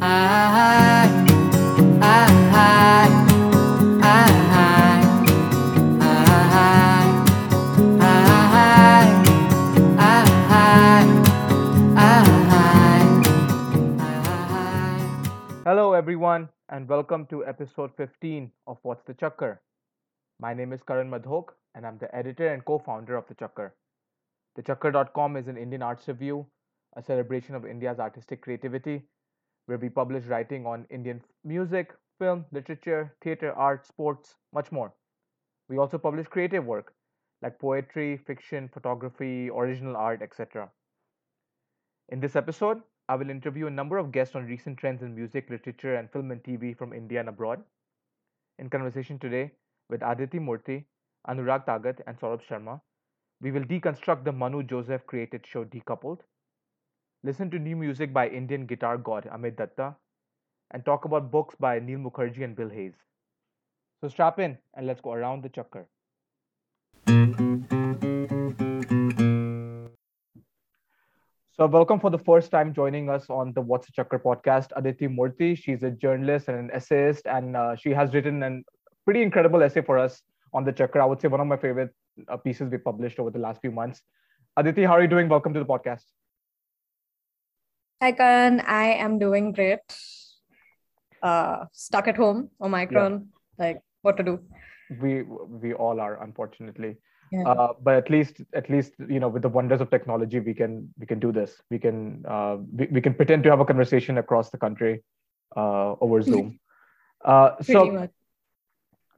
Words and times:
Hello, 0.00 0.06
everyone, 15.94 16.48
and 16.68 16.88
welcome 16.88 17.26
to 17.26 17.44
episode 17.44 17.90
15 17.96 18.52
of 18.68 18.78
What's 18.82 19.02
the 19.02 19.14
Chakkar. 19.14 19.58
My 20.38 20.54
name 20.54 20.72
is 20.72 20.80
Karan 20.84 21.10
Madhok, 21.10 21.54
and 21.74 21.84
I'm 21.84 21.98
the 21.98 22.14
editor 22.14 22.46
and 22.46 22.64
co 22.64 22.78
founder 22.78 23.16
of 23.16 23.26
The 23.26 23.34
Chakkar. 23.34 23.72
TheChakkar.com 24.56 25.36
is 25.36 25.48
an 25.48 25.56
Indian 25.56 25.82
arts 25.82 26.06
review, 26.06 26.46
a 26.94 27.02
celebration 27.02 27.56
of 27.56 27.66
India's 27.66 27.98
artistic 27.98 28.42
creativity, 28.42 29.02
where 29.68 29.76
we 29.76 29.90
publish 29.90 30.24
writing 30.24 30.64
on 30.64 30.86
Indian 30.88 31.22
music, 31.44 31.92
film, 32.18 32.46
literature, 32.52 33.14
theatre, 33.20 33.52
art, 33.52 33.86
sports, 33.86 34.36
much 34.54 34.72
more. 34.72 34.94
We 35.68 35.76
also 35.76 35.98
publish 35.98 36.26
creative 36.26 36.64
work 36.64 36.94
like 37.42 37.58
poetry, 37.58 38.16
fiction, 38.16 38.70
photography, 38.72 39.50
original 39.50 39.94
art, 39.94 40.22
etc. 40.22 40.70
In 42.08 42.18
this 42.18 42.34
episode, 42.34 42.80
I 43.10 43.16
will 43.16 43.28
interview 43.28 43.66
a 43.66 43.70
number 43.70 43.98
of 43.98 44.10
guests 44.10 44.34
on 44.34 44.46
recent 44.46 44.78
trends 44.78 45.02
in 45.02 45.14
music, 45.14 45.50
literature, 45.50 45.96
and 45.96 46.10
film 46.10 46.30
and 46.30 46.42
TV 46.42 46.76
from 46.76 46.94
India 46.94 47.20
and 47.20 47.28
abroad. 47.28 47.62
In 48.58 48.70
conversation 48.70 49.18
today 49.18 49.52
with 49.90 50.02
Aditi 50.02 50.38
Murthy, 50.38 50.84
Anurag 51.28 51.66
Tagat, 51.66 52.00
and 52.06 52.18
Saurabh 52.18 52.42
Sharma, 52.42 52.80
we 53.42 53.50
will 53.50 53.64
deconstruct 53.64 54.24
the 54.24 54.32
Manu 54.32 54.62
Joseph 54.62 55.06
created 55.06 55.46
show 55.46 55.64
Decoupled, 55.66 56.20
listen 57.24 57.50
to 57.50 57.58
new 57.58 57.74
music 57.76 58.12
by 58.12 58.28
Indian 58.28 58.66
guitar 58.66 58.96
god 58.96 59.28
Amyt 59.32 59.56
Datta, 59.56 59.96
and 60.70 60.84
talk 60.84 61.04
about 61.04 61.30
books 61.30 61.54
by 61.58 61.78
Neel 61.78 61.98
Mukherjee 61.98 62.44
and 62.44 62.54
Bill 62.54 62.68
Hayes. 62.68 62.94
So 64.00 64.08
strap 64.08 64.38
in 64.38 64.56
and 64.74 64.86
let's 64.86 65.00
go 65.00 65.12
around 65.12 65.42
the 65.42 65.48
chakkar. 65.48 65.86
So 71.50 71.66
welcome 71.66 71.98
for 71.98 72.10
the 72.10 72.18
first 72.18 72.52
time 72.52 72.72
joining 72.72 73.10
us 73.10 73.28
on 73.28 73.52
the 73.52 73.60
What's 73.60 73.88
a 73.88 73.92
Chakkar 73.92 74.22
podcast, 74.22 74.68
Aditi 74.76 75.08
Murthy. 75.08 75.58
She's 75.58 75.82
a 75.82 75.90
journalist 75.90 76.46
and 76.46 76.56
an 76.56 76.70
essayist, 76.72 77.26
and 77.26 77.56
uh, 77.56 77.74
she 77.74 77.90
has 77.90 78.14
written 78.14 78.40
a 78.44 78.60
pretty 79.04 79.22
incredible 79.22 79.60
essay 79.64 79.82
for 79.82 79.98
us 79.98 80.22
on 80.52 80.62
the 80.62 80.72
Chakkar. 80.72 81.00
I 81.00 81.04
would 81.04 81.20
say 81.20 81.26
one 81.26 81.40
of 81.40 81.48
my 81.48 81.56
favorite 81.56 81.90
uh, 82.28 82.36
pieces 82.36 82.70
we 82.70 82.78
published 82.78 83.18
over 83.18 83.30
the 83.30 83.40
last 83.40 83.60
few 83.60 83.72
months. 83.72 84.02
Aditi, 84.56 84.84
how 84.84 84.92
are 84.92 85.02
you 85.02 85.08
doing? 85.08 85.28
Welcome 85.28 85.52
to 85.54 85.58
the 85.58 85.66
podcast. 85.66 86.04
Hi, 88.00 88.12
Karan. 88.12 88.60
I 88.60 88.92
am 88.94 89.18
doing 89.18 89.52
great. 89.52 89.80
Uh, 91.20 91.64
stuck 91.72 92.06
at 92.06 92.16
home, 92.16 92.50
Omicron. 92.60 93.12
Yeah. 93.58 93.64
Like, 93.64 93.80
what 94.02 94.16
to 94.18 94.22
do? 94.22 94.38
We 95.00 95.22
we 95.22 95.74
all 95.74 96.00
are, 96.00 96.22
unfortunately. 96.22 96.96
Yeah. 97.32 97.42
Uh, 97.42 97.72
but 97.82 97.94
at 97.96 98.08
least 98.08 98.40
at 98.54 98.70
least 98.70 98.92
you 99.08 99.20
know 99.20 99.28
with 99.28 99.42
the 99.42 99.48
wonders 99.48 99.80
of 99.80 99.90
technology 99.90 100.40
we 100.40 100.54
can 100.54 100.88
we 100.98 101.04
can 101.04 101.18
do 101.18 101.30
this 101.30 101.60
we 101.70 101.78
can 101.78 102.24
uh, 102.26 102.56
we, 102.72 102.86
we 102.90 103.00
can 103.02 103.12
pretend 103.12 103.42
to 103.42 103.50
have 103.50 103.60
a 103.60 103.66
conversation 103.66 104.16
across 104.16 104.48
the 104.48 104.56
country 104.56 105.04
uh, 105.54 105.92
over 106.00 106.22
zoom 106.28 106.58
uh, 107.26 107.50
so 107.60 107.84
much. 107.90 108.10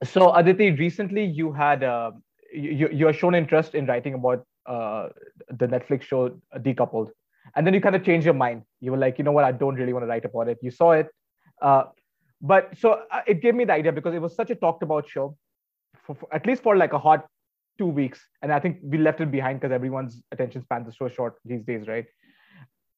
so 0.03 0.34
aditi 0.34 0.73
recently 0.73 1.25
you 1.25 1.53
had 1.53 1.84
uh, 1.84 2.11
you 2.53 2.89
you 2.92 3.06
are 3.06 3.12
shown 3.12 3.36
interest 3.36 3.77
in 3.77 3.86
writing 3.86 4.14
about 4.14 4.45
uh, 4.67 5.11
the 5.61 5.69
netflix 5.69 6.03
show 6.03 6.31
decoupled 6.56 7.11
and 7.56 7.67
then 7.67 7.75
you 7.75 7.81
kind 7.81 7.97
of 7.97 8.05
change 8.05 8.25
your 8.25 8.34
mind. 8.34 8.62
You 8.81 8.93
were 8.93 8.98
like 8.98 9.19
you 9.19 9.25
know 9.25 9.33
what? 9.33 9.45
I 9.45 9.53
don't 9.53 9.75
really 9.75 9.93
want 9.93 10.05
to 10.05 10.09
write 10.09 10.25
about 10.25 10.48
it. 10.48 10.59
You 10.62 10.70
saw 10.70 10.93
it. 10.93 11.09
Uh, 11.61 11.84
but 12.41 12.77
so 12.79 13.03
uh, 13.11 13.20
it 13.27 13.42
gave 13.42 13.55
me 13.55 13.65
the 13.65 13.73
idea 13.73 13.92
because 13.92 14.15
it 14.15 14.23
was 14.23 14.34
such 14.34 14.51
a 14.51 14.55
talked 14.55 14.83
about 14.83 15.09
show 15.09 15.37
for, 16.05 16.15
for, 16.15 16.34
at 16.34 16.47
least 16.47 16.62
for 16.62 16.77
like 16.77 16.92
a 16.92 16.98
hot 16.98 17.27
two 17.79 17.87
weeks. 17.87 18.20
And 18.42 18.53
i 18.53 18.61
think 18.61 18.79
we 18.83 18.98
left 18.98 19.20
it 19.20 19.30
behind 19.30 19.61
because 19.61 19.73
everyone's 19.73 20.23
attention 20.33 20.63
spans 20.63 20.89
are 20.89 20.92
so 20.92 21.08
short 21.08 21.35
these 21.45 21.63
days 21.64 21.86
right? 21.89 22.07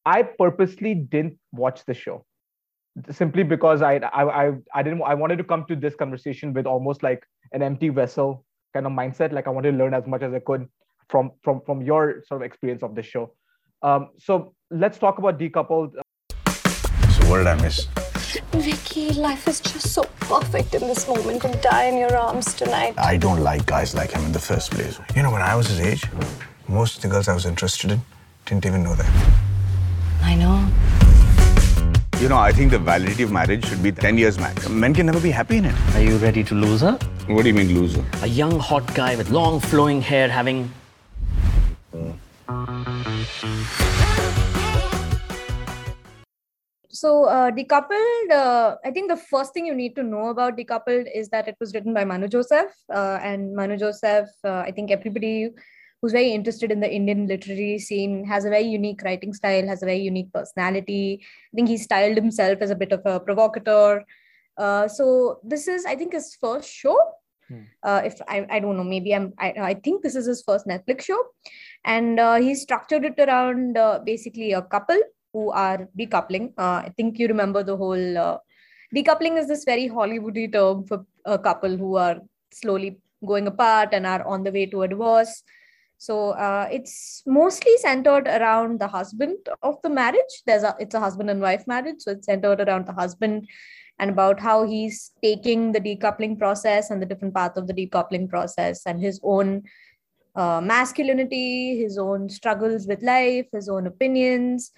I 0.05 0.23
purposely 0.23 0.95
didn't 0.95 1.39
watch 1.51 1.85
the 1.85 1.93
show 1.93 2.25
simply 3.11 3.43
because 3.43 3.81
I, 3.81 3.95
I 3.97 4.45
i 4.45 4.51
i 4.73 4.83
didn't 4.83 5.01
i 5.01 5.13
wanted 5.15 5.37
to 5.37 5.43
come 5.43 5.65
to 5.67 5.75
this 5.75 5.95
conversation 5.95 6.53
with 6.53 6.67
almost 6.67 7.01
like 7.01 7.23
an 7.51 7.63
empty 7.63 7.89
vessel 7.89 8.45
kind 8.73 8.85
of 8.85 8.91
mindset. 8.91 9.31
Like 9.31 9.47
i 9.47 9.49
wanted 9.49 9.71
to 9.71 9.77
learn 9.77 9.93
as 9.93 10.05
much 10.05 10.21
as 10.21 10.33
i 10.33 10.39
could 10.39 10.67
from 11.09 11.31
from 11.43 11.61
from 11.65 11.81
your 11.81 12.23
sort 12.27 12.41
of 12.41 12.45
experience 12.45 12.83
of 12.83 12.95
the 12.95 13.03
show 13.03 13.33
um, 13.83 14.09
so 14.17 14.53
let's 14.71 14.97
talk 14.97 15.19
about 15.19 15.37
decoupled 15.37 15.93
so 17.15 17.29
what 17.29 17.37
did 17.37 17.47
i 17.47 17.55
miss 17.61 17.87
Vicky, 18.53 19.13
life 19.13 19.47
is 19.47 19.59
just 19.59 19.93
so 19.93 20.03
perfect 20.21 20.73
in 20.73 20.81
this 20.81 21.07
moment 21.07 21.43
and 21.43 21.59
die 21.61 21.85
in 21.85 21.97
your 21.97 22.15
arms 22.15 22.53
tonight. 22.53 22.95
I 22.97 23.17
don't 23.17 23.41
like 23.41 23.65
guys 23.65 23.93
like 23.93 24.11
him 24.11 24.23
in 24.25 24.31
the 24.31 24.39
first 24.39 24.71
place. 24.71 24.99
You 25.15 25.21
know, 25.21 25.31
when 25.31 25.41
I 25.41 25.55
was 25.55 25.67
his 25.67 25.79
age, 25.79 26.03
most 26.67 26.95
of 26.95 27.01
the 27.03 27.09
girls 27.09 27.27
I 27.27 27.33
was 27.33 27.45
interested 27.45 27.91
in 27.91 28.01
didn't 28.45 28.65
even 28.65 28.83
know 28.83 28.95
that. 28.95 29.11
I 30.21 30.35
know. 30.35 30.67
You 32.19 32.29
know, 32.29 32.37
I 32.37 32.51
think 32.51 32.71
the 32.71 32.79
validity 32.79 33.23
of 33.23 33.31
marriage 33.31 33.65
should 33.65 33.83
be 33.83 33.91
10 33.91 34.17
years 34.17 34.39
max. 34.39 34.69
Men 34.69 34.93
can 34.93 35.05
never 35.05 35.19
be 35.19 35.31
happy 35.31 35.57
in 35.57 35.65
it. 35.65 35.75
Are 35.95 36.01
you 36.01 36.17
ready 36.17 36.43
to 36.45 36.55
lose 36.55 36.81
her? 36.81 36.93
What 37.27 37.43
do 37.43 37.49
you 37.49 37.53
mean, 37.53 37.73
loser? 37.73 38.03
A 38.21 38.27
young, 38.27 38.59
hot 38.59 38.93
guy 38.95 39.15
with 39.15 39.29
long, 39.29 39.59
flowing 39.59 40.01
hair 40.01 40.29
having. 40.29 40.71
So, 47.03 47.25
uh, 47.25 47.51
Decoupled, 47.51 48.31
uh, 48.31 48.77
I 48.85 48.91
think 48.91 49.09
the 49.09 49.17
first 49.17 49.53
thing 49.53 49.65
you 49.65 49.75
need 49.75 49.93
to 49.95 50.03
know 50.03 50.29
about 50.29 50.55
Decoupled 50.55 51.07
is 51.13 51.27
that 51.29 51.47
it 51.47 51.57
was 51.59 51.73
written 51.73 51.93
by 51.93 52.05
Manu 52.05 52.29
Joseph. 52.29 52.71
Uh, 52.89 53.19
and 53.21 53.53
Manu 53.55 53.75
Joseph, 53.75 54.29
uh, 54.45 54.59
I 54.59 54.71
think 54.71 54.89
everybody 54.89 55.49
who's 56.01 56.13
very 56.13 56.31
interested 56.31 56.71
in 56.71 56.79
the 56.79 56.89
Indian 56.89 57.27
literary 57.27 57.79
scene 57.79 58.23
has 58.25 58.45
a 58.45 58.49
very 58.49 58.67
unique 58.67 59.01
writing 59.03 59.33
style, 59.33 59.67
has 59.67 59.83
a 59.83 59.85
very 59.85 59.99
unique 59.99 60.31
personality. 60.31 61.19
I 61.21 61.55
think 61.55 61.67
he 61.67 61.77
styled 61.77 62.15
himself 62.15 62.59
as 62.61 62.69
a 62.69 62.75
bit 62.75 62.93
of 62.93 63.01
a 63.05 63.19
provocateur. 63.19 64.05
Uh, 64.57 64.87
so, 64.87 65.39
this 65.43 65.67
is, 65.67 65.85
I 65.85 65.95
think, 65.95 66.13
his 66.13 66.35
first 66.35 66.69
show. 66.69 66.97
Hmm. 67.49 67.63
Uh, 67.81 68.01
if 68.05 68.21
I, 68.27 68.45
I 68.49 68.59
don't 68.59 68.77
know, 68.77 68.83
maybe 68.83 69.13
I'm, 69.13 69.33
I, 69.37 69.53
I 69.57 69.73
think 69.73 70.03
this 70.03 70.15
is 70.15 70.25
his 70.25 70.41
first 70.41 70.67
Netflix 70.67 71.01
show. 71.01 71.21
And 71.85 72.19
he 72.43 72.55
structured 72.55 73.05
it 73.05 73.19
around 73.19 73.77
basically 74.05 74.53
a 74.53 74.61
couple 74.61 74.99
who 75.33 75.51
are 75.51 75.89
decoupling. 75.99 76.53
Uh, 76.57 76.85
I 76.85 76.93
think 76.95 77.19
you 77.19 77.27
remember 77.27 77.63
the 77.63 77.75
whole 77.75 78.17
uh, 78.17 78.37
decoupling 78.95 79.37
is 79.37 79.47
this 79.47 79.65
very 79.65 79.89
Hollywoody 79.89 80.51
term 80.51 80.85
for 80.85 81.05
a 81.25 81.39
couple 81.39 81.75
who 81.75 81.95
are 81.97 82.19
slowly 82.51 82.99
going 83.25 83.47
apart 83.47 83.89
and 83.93 84.05
are 84.05 84.25
on 84.25 84.43
the 84.43 84.51
way 84.51 84.67
to 84.67 84.83
a 84.83 84.87
divorce. 84.87 85.43
So 85.97 86.31
uh, 86.31 86.67
it's 86.71 87.23
mostly 87.25 87.77
centered 87.77 88.27
around 88.27 88.79
the 88.79 88.87
husband 88.87 89.37
of 89.61 89.81
the 89.81 89.89
marriage. 89.89 90.33
There's 90.45 90.63
a 90.63 90.75
it's 90.79 90.95
a 90.95 90.99
husband 90.99 91.29
and 91.29 91.41
wife 91.41 91.65
marriage, 91.65 91.99
so 91.99 92.11
it's 92.11 92.25
centered 92.25 92.59
around 92.61 92.87
the 92.87 92.93
husband 92.93 93.47
and 93.99 94.09
about 94.09 94.39
how 94.39 94.65
he's 94.65 95.11
taking 95.23 95.71
the 95.71 95.79
decoupling 95.79 96.37
process 96.37 96.89
and 96.89 97.01
the 97.01 97.05
different 97.05 97.33
path 97.33 97.55
of 97.57 97.67
the 97.67 97.73
decoupling 97.73 98.27
process 98.27 98.81
and 98.85 98.99
his 98.99 99.19
own 99.23 99.63
uh, 100.35 100.61
masculinity, 100.61 101.77
his 101.77 101.97
own 101.97 102.29
struggles 102.29 102.87
with 102.87 103.01
life, 103.03 103.47
his 103.51 103.69
own 103.69 103.87
opinions, 103.87 104.71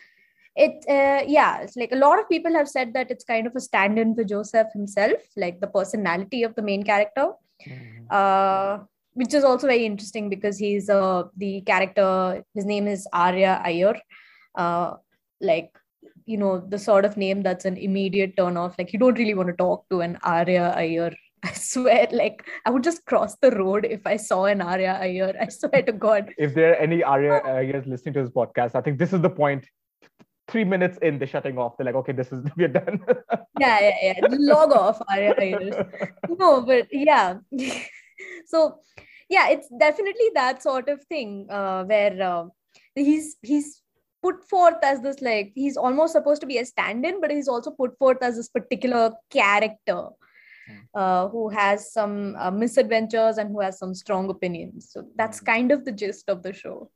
it 0.55 0.85
uh, 0.87 1.23
yeah 1.27 1.59
it's 1.59 1.75
like 1.75 1.91
a 1.91 1.97
lot 1.97 2.17
of 2.17 2.29
people 2.29 2.53
have 2.53 2.67
said 2.69 2.93
that 2.93 3.11
it's 3.11 3.25
kind 3.25 3.45
of 3.45 3.53
a 3.57 3.59
stand-in 3.59 4.15
for 4.15 4.23
joseph 4.23 4.67
himself 4.71 5.19
like 5.35 5.59
the 5.59 5.67
personality 5.67 6.43
of 6.43 6.55
the 6.55 6.61
main 6.61 6.81
character. 6.81 7.31
Mm-hmm. 7.67 8.05
uh, 8.09 8.79
which 9.13 9.33
is 9.33 9.45
also 9.45 9.65
very 9.65 9.85
interesting 9.85 10.29
because 10.29 10.57
he's 10.57 10.89
uh, 10.89 11.23
the 11.37 11.61
character 11.61 12.43
his 12.53 12.65
name 12.65 12.87
is 12.87 13.07
arya 13.13 13.61
iyer. 13.63 13.95
Uh, 14.55 14.95
like 15.41 15.71
you 16.25 16.37
know 16.37 16.59
the 16.59 16.77
sort 16.77 17.05
of 17.05 17.15
name 17.15 17.41
that's 17.41 17.65
an 17.65 17.77
immediate 17.77 18.35
turn 18.35 18.57
off. 18.57 18.75
Like 18.77 18.91
you 18.91 18.99
don't 18.99 19.17
really 19.17 19.33
want 19.33 19.47
to 19.47 19.55
talk 19.55 19.87
to 19.89 20.01
an 20.01 20.17
arya 20.21 20.73
iyer 20.75 21.13
I 21.45 21.51
swear, 21.53 22.07
like 22.11 22.45
I 22.65 22.71
would 22.71 22.83
just 22.83 23.05
cross 23.05 23.35
the 23.41 23.51
road 23.51 23.85
if 23.85 24.05
I 24.07 24.17
saw 24.17 24.45
an 24.45 24.61
Arya 24.61 24.97
Iyer. 25.01 25.33
I 25.39 25.47
swear 25.49 25.83
to 25.83 25.91
God. 25.91 26.33
If 26.37 26.55
there 26.55 26.71
are 26.71 26.75
any 26.75 27.03
Arya 27.03 27.41
Iyers 27.45 27.87
listening 27.87 28.15
to 28.15 28.23
this 28.23 28.31
podcast, 28.31 28.75
I 28.75 28.81
think 28.81 28.97
this 28.99 29.13
is 29.13 29.21
the 29.21 29.29
point. 29.29 29.63
point 29.63 29.69
three 30.47 30.63
minutes 30.63 30.97
in, 31.01 31.17
they're 31.17 31.27
shutting 31.27 31.57
off. 31.57 31.77
They're 31.77 31.85
like, 31.85 31.95
okay, 31.95 32.11
this 32.11 32.31
is 32.31 32.45
we're 32.57 32.67
done. 32.67 33.03
yeah, 33.59 33.79
yeah, 33.81 33.95
yeah. 34.03 34.27
Log 34.29 34.71
off, 34.71 35.01
Arya 35.09 35.35
Iyers. 35.35 36.09
No, 36.37 36.61
but 36.61 36.87
yeah. 36.91 37.35
so 38.45 38.79
yeah, 39.29 39.49
it's 39.49 39.67
definitely 39.79 40.29
that 40.35 40.61
sort 40.61 40.89
of 40.89 41.03
thing 41.05 41.47
uh, 41.49 41.83
where 41.83 42.21
uh, 42.21 42.45
he's 42.93 43.37
he's 43.41 43.81
put 44.21 44.43
forth 44.49 44.83
as 44.83 45.01
this 45.01 45.21
like 45.21 45.51
he's 45.55 45.77
almost 45.77 46.13
supposed 46.13 46.41
to 46.41 46.47
be 46.47 46.57
a 46.57 46.65
stand-in, 46.65 47.21
but 47.21 47.31
he's 47.31 47.47
also 47.47 47.71
put 47.71 47.97
forth 47.97 48.17
as 48.21 48.35
this 48.35 48.49
particular 48.49 49.11
character. 49.29 50.07
Hmm. 50.67 50.73
Uh, 50.93 51.27
who 51.27 51.49
has 51.49 51.91
some 51.93 52.35
uh, 52.39 52.49
misadventures 52.49 53.37
and 53.37 53.51
who 53.51 53.61
has 53.61 53.77
some 53.77 53.93
strong 53.93 54.29
opinions. 54.29 54.89
So 54.91 55.05
that's 55.15 55.39
hmm. 55.39 55.45
kind 55.45 55.71
of 55.71 55.85
the 55.85 55.91
gist 55.91 56.29
of 56.29 56.41
the 56.41 56.53
show. 56.53 56.89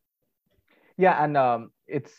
Yeah, 0.98 1.24
and 1.24 1.38
um, 1.38 1.72
it's 1.88 2.14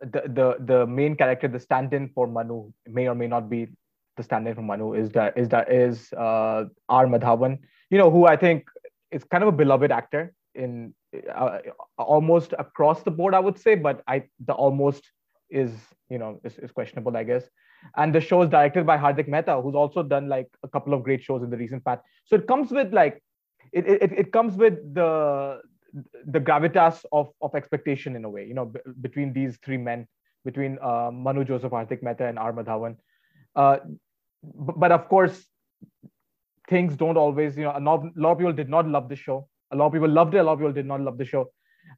the 0.00 0.22
the 0.26 0.56
the 0.60 0.86
main 0.86 1.16
character, 1.16 1.48
the 1.48 1.60
stand-in 1.60 2.08
for 2.14 2.26
Manu, 2.26 2.72
may 2.86 3.08
or 3.08 3.14
may 3.14 3.26
not 3.26 3.48
be 3.48 3.68
the 4.16 4.22
stand-in 4.22 4.54
for 4.54 4.62
Manu, 4.62 4.94
is 4.94 5.10
that 5.12 5.36
is 5.36 5.48
that 5.50 5.70
is 5.70 6.12
uh, 6.14 6.64
R 6.88 7.06
Madhavan. 7.06 7.58
You 7.90 7.98
know, 7.98 8.10
who 8.10 8.26
I 8.26 8.36
think 8.36 8.68
is 9.10 9.24
kind 9.24 9.42
of 9.42 9.48
a 9.48 9.52
beloved 9.52 9.90
actor 9.92 10.34
in 10.54 10.94
uh, 11.34 11.58
almost 11.96 12.54
across 12.58 13.02
the 13.02 13.10
board, 13.10 13.34
I 13.34 13.40
would 13.40 13.58
say. 13.58 13.74
But 13.74 14.02
I 14.06 14.24
the 14.44 14.52
almost 14.52 15.04
is 15.50 15.72
you 16.10 16.18
know 16.18 16.40
is, 16.44 16.58
is 16.58 16.72
questionable, 16.72 17.16
I 17.16 17.24
guess. 17.24 17.44
And 17.96 18.14
the 18.14 18.20
show 18.20 18.42
is 18.42 18.50
directed 18.50 18.86
by 18.86 18.96
Hardik 18.96 19.28
Mehta, 19.28 19.60
who's 19.60 19.74
also 19.74 20.02
done 20.02 20.28
like 20.28 20.48
a 20.62 20.68
couple 20.68 20.94
of 20.94 21.02
great 21.02 21.22
shows 21.22 21.42
in 21.42 21.50
the 21.50 21.56
recent 21.56 21.84
past. 21.84 22.02
So 22.24 22.36
it 22.36 22.46
comes 22.46 22.70
with 22.70 22.92
like 22.92 23.22
it 23.72 23.86
it, 23.86 24.12
it 24.12 24.32
comes 24.32 24.56
with 24.56 24.94
the 24.94 25.60
the 26.26 26.40
gravitas 26.40 27.04
of, 27.12 27.28
of 27.40 27.54
expectation 27.54 28.16
in 28.16 28.24
a 28.24 28.30
way, 28.30 28.44
you 28.44 28.54
know, 28.54 28.66
b- 28.66 28.80
between 29.00 29.32
these 29.32 29.58
three 29.64 29.78
men, 29.78 30.06
between 30.44 30.78
uh, 30.82 31.10
Manu 31.10 31.44
Joseph, 31.44 31.72
Hardik 31.72 32.02
Mehta, 32.02 32.26
and 32.26 32.38
R. 32.38 32.54
Uh, 33.56 33.78
b- 33.86 34.74
but 34.76 34.92
of 34.92 35.08
course, 35.08 35.46
things 36.68 36.94
don't 36.96 37.16
always, 37.16 37.56
you 37.56 37.64
know, 37.64 37.72
a 37.74 37.80
lot, 37.80 38.04
a 38.04 38.20
lot 38.20 38.32
of 38.32 38.38
people 38.38 38.52
did 38.52 38.68
not 38.68 38.86
love 38.86 39.08
the 39.08 39.16
show. 39.16 39.48
A 39.70 39.76
lot 39.76 39.86
of 39.86 39.92
people 39.92 40.08
loved 40.08 40.34
it. 40.34 40.38
A 40.38 40.42
lot 40.42 40.52
of 40.54 40.58
people 40.58 40.72
did 40.72 40.86
not 40.86 41.00
love 41.00 41.18
the 41.18 41.24
show. 41.24 41.50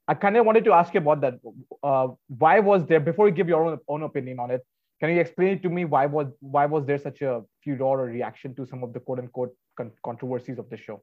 I 0.06 0.14
kind 0.14 0.36
of 0.36 0.46
wanted 0.46 0.64
to 0.64 0.72
ask 0.72 0.94
you 0.94 1.00
about 1.00 1.20
that. 1.22 1.34
Uh, 1.82 2.08
why 2.28 2.60
was 2.60 2.86
there, 2.86 3.00
before 3.00 3.28
you 3.28 3.34
give 3.34 3.48
your 3.48 3.64
own, 3.64 3.78
own 3.88 4.02
opinion 4.02 4.38
on 4.38 4.50
it, 4.50 4.64
can 5.00 5.10
you 5.10 5.20
explain 5.20 5.48
it 5.56 5.62
to 5.62 5.70
me 5.70 5.84
why 5.84 6.06
was 6.06 6.28
why 6.40 6.66
was 6.66 6.84
there 6.86 6.98
such 6.98 7.22
a 7.22 7.42
furor 7.64 7.82
or 7.82 8.04
reaction 8.04 8.54
to 8.54 8.66
some 8.66 8.84
of 8.84 8.92
the 8.92 9.00
quote 9.00 9.18
unquote 9.18 9.56
con- 9.76 9.92
controversies 10.04 10.58
of 10.58 10.68
the 10.68 10.76
show? 10.76 11.02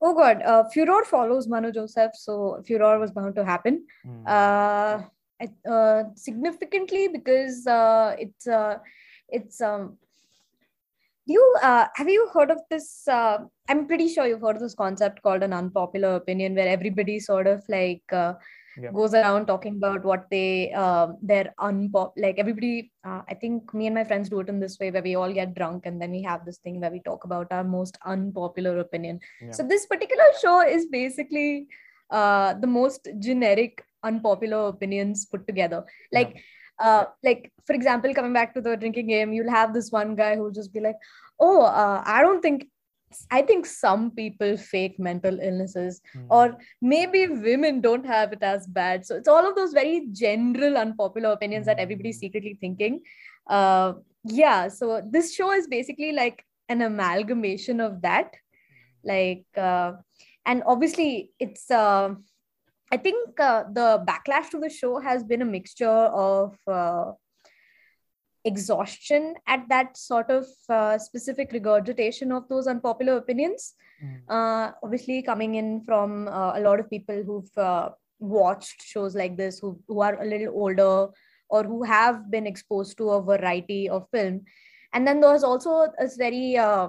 Oh 0.00 0.14
God, 0.14 0.42
uh, 0.42 0.64
Furor 0.72 1.04
follows 1.04 1.48
Manu 1.48 1.72
Joseph, 1.72 2.12
so 2.14 2.62
Furor 2.66 2.98
was 2.98 3.12
bound 3.12 3.34
to 3.36 3.44
happen. 3.44 3.86
Mm. 4.06 4.28
Uh, 4.28 5.02
uh, 5.70 6.04
significantly 6.14 7.08
because 7.08 7.66
uh, 7.66 8.14
it's 8.18 8.46
uh, 8.46 8.78
it's 9.28 9.60
um. 9.60 9.98
You 11.28 11.42
uh, 11.60 11.86
have 11.94 12.08
you 12.08 12.28
heard 12.32 12.50
of 12.50 12.60
this? 12.70 13.08
Uh, 13.08 13.38
I'm 13.68 13.86
pretty 13.86 14.08
sure 14.08 14.26
you've 14.26 14.42
heard 14.42 14.56
of 14.56 14.62
this 14.62 14.74
concept 14.74 15.22
called 15.22 15.42
an 15.42 15.52
unpopular 15.52 16.14
opinion, 16.14 16.54
where 16.54 16.68
everybody 16.68 17.18
sort 17.18 17.46
of 17.46 17.64
like 17.68 18.04
uh, 18.12 18.34
Yeah. 18.80 18.92
goes 18.92 19.14
around 19.14 19.46
talking 19.46 19.76
about 19.76 20.04
what 20.04 20.26
they 20.30 20.72
um 20.72 21.16
their 21.22 21.54
unpop 21.58 22.12
like 22.16 22.38
everybody. 22.38 22.92
Uh, 23.04 23.22
I 23.28 23.34
think 23.34 23.72
me 23.72 23.86
and 23.86 23.94
my 23.94 24.04
friends 24.04 24.28
do 24.28 24.40
it 24.40 24.48
in 24.48 24.60
this 24.60 24.78
way, 24.78 24.90
where 24.90 25.02
we 25.02 25.14
all 25.14 25.32
get 25.32 25.54
drunk 25.54 25.86
and 25.86 26.00
then 26.00 26.10
we 26.10 26.22
have 26.22 26.44
this 26.44 26.58
thing 26.58 26.80
where 26.80 26.90
we 26.90 27.00
talk 27.00 27.24
about 27.24 27.46
our 27.50 27.64
most 27.64 27.98
unpopular 28.04 28.78
opinion. 28.80 29.20
Yeah. 29.40 29.50
So 29.52 29.62
this 29.62 29.86
particular 29.86 30.24
show 30.42 30.60
is 30.60 30.86
basically 30.86 31.68
uh, 32.10 32.54
the 32.54 32.66
most 32.66 33.08
generic 33.18 33.84
unpopular 34.04 34.68
opinions 34.68 35.26
put 35.26 35.46
together. 35.46 35.84
Like, 36.12 36.36
uh, 36.78 37.06
like 37.22 37.52
for 37.66 37.72
example, 37.72 38.14
coming 38.14 38.32
back 38.32 38.54
to 38.54 38.60
the 38.60 38.76
drinking 38.76 39.08
game, 39.08 39.32
you'll 39.32 39.50
have 39.50 39.74
this 39.74 39.90
one 39.90 40.14
guy 40.14 40.36
who'll 40.36 40.50
just 40.50 40.72
be 40.72 40.80
like, 40.80 40.96
"Oh, 41.40 41.62
uh, 41.62 42.02
I 42.04 42.22
don't 42.22 42.42
think." 42.42 42.68
I 43.30 43.42
think 43.42 43.66
some 43.66 44.10
people 44.10 44.56
fake 44.56 44.98
mental 44.98 45.40
illnesses, 45.40 46.00
Mm. 46.14 46.26
or 46.30 46.58
maybe 46.80 47.26
women 47.28 47.80
don't 47.80 48.06
have 48.06 48.32
it 48.32 48.42
as 48.42 48.66
bad. 48.66 49.06
So 49.06 49.16
it's 49.16 49.28
all 49.28 49.48
of 49.48 49.54
those 49.56 49.72
very 49.72 50.06
general, 50.12 50.76
unpopular 50.76 51.32
opinions 51.32 51.66
that 51.66 51.78
everybody's 51.78 52.18
Mm. 52.18 52.20
secretly 52.20 52.58
thinking. 52.60 53.00
Uh, 53.46 53.94
yeah, 54.24 54.68
so 54.68 55.02
this 55.10 55.34
show 55.34 55.52
is 55.52 55.66
basically 55.68 56.12
like 56.12 56.44
an 56.68 56.82
amalgamation 56.82 57.80
of 57.80 58.02
that. 58.02 58.34
Like, 59.04 59.46
uh, 59.56 59.92
and 60.44 60.62
obviously, 60.66 61.30
it's. 61.38 61.70
Uh, 61.70 62.14
I 62.92 62.96
think 62.96 63.40
uh, 63.40 63.64
the 63.72 64.04
backlash 64.08 64.50
to 64.50 64.60
the 64.60 64.68
show 64.70 65.00
has 65.00 65.24
been 65.24 65.42
a 65.42 65.44
mixture 65.44 65.88
of 65.88 66.56
uh, 66.68 67.12
exhaustion 68.46 69.34
at 69.46 69.68
that 69.68 69.96
sort 69.96 70.30
of 70.30 70.46
uh, 70.68 70.96
specific 70.98 71.52
regurgitation 71.52 72.32
of 72.32 72.48
those 72.48 72.66
unpopular 72.66 73.16
opinions. 73.16 73.74
Mm. 74.02 74.20
Uh, 74.28 74.72
obviously, 74.82 75.22
coming 75.22 75.56
in 75.56 75.82
from 75.82 76.28
uh, 76.28 76.52
a 76.54 76.60
lot 76.60 76.80
of 76.80 76.88
people 76.88 77.22
who've 77.22 77.58
uh, 77.58 77.90
watched 78.18 78.82
shows 78.82 79.14
like 79.14 79.36
this, 79.36 79.58
who, 79.58 79.78
who 79.88 80.00
are 80.00 80.20
a 80.22 80.26
little 80.26 80.54
older 80.54 81.08
or 81.48 81.64
who 81.64 81.82
have 81.82 82.30
been 82.30 82.46
exposed 82.46 82.96
to 82.98 83.10
a 83.10 83.22
variety 83.22 83.88
of 83.88 84.08
film. 84.10 84.42
And 84.92 85.06
then 85.06 85.20
there's 85.20 85.44
also 85.44 85.88
this 85.98 86.16
very 86.16 86.56
uh, 86.56 86.88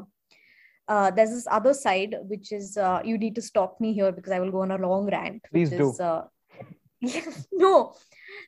uh, 0.87 1.11
there's 1.11 1.31
this 1.31 1.47
other 1.51 1.73
side 1.73 2.15
which 2.23 2.51
is 2.51 2.77
uh, 2.77 3.01
you 3.03 3.17
need 3.17 3.35
to 3.35 3.41
stop 3.41 3.79
me 3.81 3.93
here 3.93 4.11
because 4.11 4.31
I 4.31 4.39
will 4.39 4.51
go 4.51 4.61
on 4.61 4.71
a 4.71 4.77
long 4.77 5.09
rant. 5.11 5.43
Please 5.51 5.69
which 5.69 5.79
do. 5.79 5.89
Is, 5.89 5.99
uh, 5.99 6.23
no, 7.51 7.93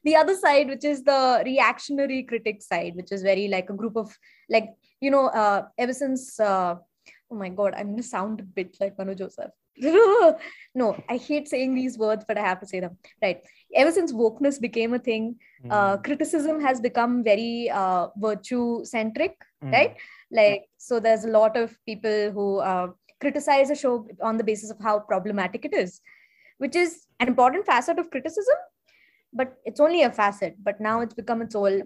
the 0.04 0.16
other 0.16 0.36
side, 0.36 0.68
which 0.68 0.84
is 0.84 1.04
the 1.04 1.42
reactionary 1.46 2.24
critic 2.24 2.62
side, 2.62 2.96
which 2.96 3.12
is 3.12 3.22
very 3.22 3.48
like 3.48 3.70
a 3.70 3.74
group 3.74 3.96
of 3.96 4.16
like 4.50 4.70
you 5.02 5.12
know, 5.12 5.28
uh, 5.28 5.66
ever 5.78 5.94
since 5.94 6.40
uh, 6.40 6.76
oh 7.32 7.36
my 7.36 7.50
god, 7.50 7.74
I'm 7.76 7.92
gonna 7.92 8.04
sound 8.04 8.40
a 8.40 8.44
bit 8.44 8.76
like 8.80 8.98
Manu 8.98 9.16
Joseph. 9.16 9.52
no, 10.76 11.02
I 11.08 11.18
hate 11.18 11.48
saying 11.48 11.74
these 11.76 11.98
words, 11.98 12.26
but 12.28 12.38
I 12.38 12.42
have 12.42 12.60
to 12.60 12.66
say 12.68 12.80
them. 12.82 12.98
Right. 13.22 13.42
Ever 13.74 13.92
since 13.92 14.12
wokeness 14.12 14.60
became 14.60 14.94
a 14.94 15.00
thing, 15.00 15.36
uh, 15.70 15.98
Mm. 15.98 16.04
criticism 16.04 16.62
has 16.62 16.80
become 16.82 17.24
very 17.24 17.70
uh, 17.70 18.08
virtue 18.18 18.84
centric 18.86 19.36
Mm. 19.62 19.74
right 19.74 19.96
like 20.32 20.62
so 20.78 21.02
there's 21.02 21.26
a 21.26 21.28
lot 21.28 21.58
of 21.58 21.78
people 21.86 22.32
who 22.32 22.60
uh, 22.60 22.88
criticize 23.20 23.70
a 23.70 23.76
show 23.76 24.08
on 24.22 24.38
the 24.38 24.44
basis 24.50 24.72
of 24.72 24.80
how 24.80 25.00
problematic 25.00 25.66
it 25.66 25.74
is 25.74 26.00
which 26.60 26.76
is 26.76 26.92
an 27.20 27.28
important 27.28 27.66
facet 27.72 28.00
of 28.02 28.10
criticism 28.16 28.60
but 29.42 29.56
it's 29.66 29.80
only 29.86 30.04
a 30.04 30.12
facet 30.20 30.56
but 30.68 30.80
now 30.90 31.00
it's 31.02 31.18
become 31.22 31.42
its 31.46 31.56
whole 31.56 31.82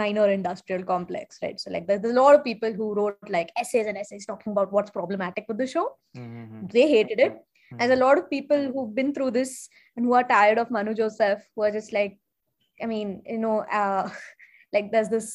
minor 0.00 0.26
industrial 0.38 0.82
complex 0.90 1.38
right 1.42 1.60
so 1.60 1.70
like 1.70 1.86
there's 1.86 2.04
a 2.12 2.18
lot 2.20 2.34
of 2.34 2.42
people 2.44 2.72
who 2.80 2.94
wrote 2.98 3.30
like 3.36 3.50
essays 3.62 3.86
and 3.92 3.98
essays 4.02 4.26
talking 4.30 4.52
about 4.52 4.72
what's 4.76 4.90
problematic 4.98 5.44
with 5.48 5.58
the 5.62 5.66
show 5.76 5.86
Mhm. 6.16 6.72
they 6.76 6.86
hated 6.96 7.20
it 7.28 7.34
there's 7.78 7.92
a 7.92 7.96
Mhm. 7.96 8.04
lot 8.04 8.18
of 8.20 8.28
people 8.30 8.62
who've 8.74 8.94
been 8.94 9.10
through 9.16 9.30
this 9.34 9.50
and 9.96 10.04
who 10.06 10.14
are 10.20 10.24
tired 10.30 10.58
of 10.58 10.70
Manu 10.76 10.92
Joseph, 11.00 11.42
who 11.54 11.62
are 11.66 11.70
just 11.70 11.92
like, 11.96 12.14
I 12.82 12.86
mean, 12.92 13.22
you 13.34 13.38
know, 13.38 13.58
uh, 13.80 14.10
like 14.72 14.90
there's 14.90 15.08
this, 15.08 15.28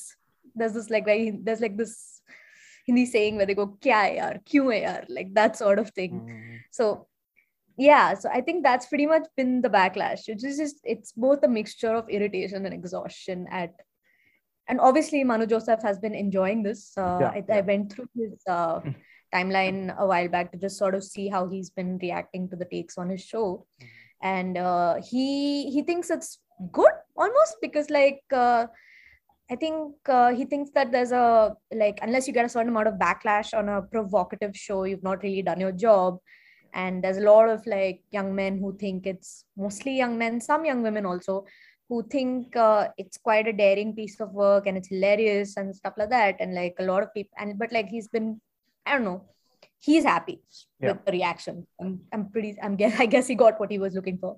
there's 0.53 0.73
this 0.73 0.89
like 0.95 1.06
very, 1.06 1.29
there's 1.45 1.61
like 1.61 1.77
this 1.77 1.94
Hindi 2.88 3.06
saying 3.06 3.38
where 3.38 3.45
they 3.45 3.56
go, 3.56 3.68
kya 3.85 4.01
yaar, 4.18 4.33
kyun 4.50 4.81
yaar, 4.83 5.06
like 5.19 5.33
that 5.39 5.56
sort 5.61 5.79
of 5.83 5.91
thing. 5.91 6.11
Mhm. 6.19 6.59
So, 6.71 7.07
yeah, 7.77 8.13
so 8.13 8.30
I 8.30 8.42
think 8.42 8.63
that's 8.63 8.86
pretty 8.88 9.06
much 9.06 9.24
been 9.36 9.62
the 9.62 9.69
backlash. 9.69 10.27
It's 10.27 10.44
just, 10.44 10.80
it's 10.83 11.12
both 11.12 11.44
a 11.44 11.48
mixture 11.48 11.94
of 11.94 12.10
irritation 12.10 12.66
and 12.66 12.74
exhaustion 12.74 13.48
at, 13.51 13.74
and 14.68 14.80
obviously 14.80 15.24
Manu 15.24 15.45
Joseph 15.45 15.81
has 15.83 16.00
been 16.00 16.16
enjoying 16.16 16.63
this. 16.63 16.94
Uh, 16.97 17.18
Yeah, 17.21 17.30
I, 17.30 17.44
yeah. 17.47 17.56
I 17.57 17.61
went 17.61 17.92
through 17.92 18.07
his 18.16 18.33
uh, 18.49 18.80
timeline 19.33 19.95
a 19.97 20.06
while 20.07 20.28
back 20.30 20.52
to 20.52 20.57
just 20.57 20.78
sort 20.78 20.95
of 20.95 21.04
see 21.04 21.28
how 21.28 21.47
he's 21.47 21.69
been 21.69 21.97
reacting 22.02 22.49
to 22.49 22.56
the 22.56 22.66
takes 22.66 22.97
on 22.97 23.09
his 23.09 23.21
show 23.21 23.66
Mm-hmm. 23.81 24.28
and 24.28 24.57
uh, 24.57 24.95
he 25.11 25.69
he 25.71 25.81
thinks 25.83 26.09
it's 26.09 26.40
good 26.71 26.92
almost 27.18 27.57
because 27.61 27.90
like 27.90 28.21
uh, 28.31 28.66
i 29.52 29.56
think 29.56 29.94
uh, 30.07 30.33
he 30.33 30.45
thinks 30.45 30.71
that 30.71 30.92
there's 30.94 31.11
a 31.11 31.54
like 31.73 31.99
unless 32.02 32.28
you 32.28 32.33
get 32.33 32.45
a 32.45 32.49
certain 32.49 32.69
amount 32.69 32.88
of 32.88 32.94
backlash 32.95 33.54
on 33.54 33.68
a 33.68 33.81
provocative 33.81 34.56
show 34.56 34.85
you've 34.85 35.04
not 35.04 35.21
really 35.21 35.42
done 35.42 35.59
your 35.59 35.73
job 35.73 36.18
and 36.75 37.03
there's 37.03 37.17
a 37.17 37.27
lot 37.31 37.49
of 37.49 37.65
like 37.65 38.01
young 38.11 38.35
men 38.35 38.57
who 38.59 38.69
think 38.77 39.07
it's 39.07 39.45
mostly 39.57 39.97
young 39.97 40.17
men 40.17 40.39
some 40.39 40.65
young 40.65 40.81
women 40.83 41.05
also 41.05 41.45
who 41.89 42.01
think 42.15 42.55
uh, 42.55 42.87
it's 42.97 43.17
quite 43.17 43.47
a 43.47 43.53
daring 43.53 43.94
piece 43.95 44.19
of 44.19 44.31
work 44.31 44.65
and 44.67 44.77
it's 44.77 44.87
hilarious 44.89 45.55
and 45.57 45.75
stuff 45.75 45.94
like 45.97 46.09
that 46.09 46.35
and 46.39 46.55
like 46.55 46.75
a 46.79 46.83
lot 46.83 47.03
of 47.03 47.13
people 47.13 47.35
and 47.39 47.57
but 47.57 47.71
like 47.71 47.87
he's 47.87 48.07
been 48.07 48.39
i 48.85 48.94
don't 48.94 49.05
know 49.05 49.21
he's 49.79 50.03
happy 50.03 50.41
Yeah. 50.79 50.91
with 50.94 51.05
the 51.05 51.11
reaction 51.19 51.65
i'm, 51.79 52.01
I'm 52.13 52.29
pretty 52.29 52.57
i'm 52.61 52.75
guess 52.75 52.99
i 53.05 53.05
guess 53.05 53.27
he 53.27 53.35
got 53.35 53.59
what 53.59 53.71
he 53.71 53.79
was 53.79 53.94
looking 53.95 54.17
for 54.25 54.37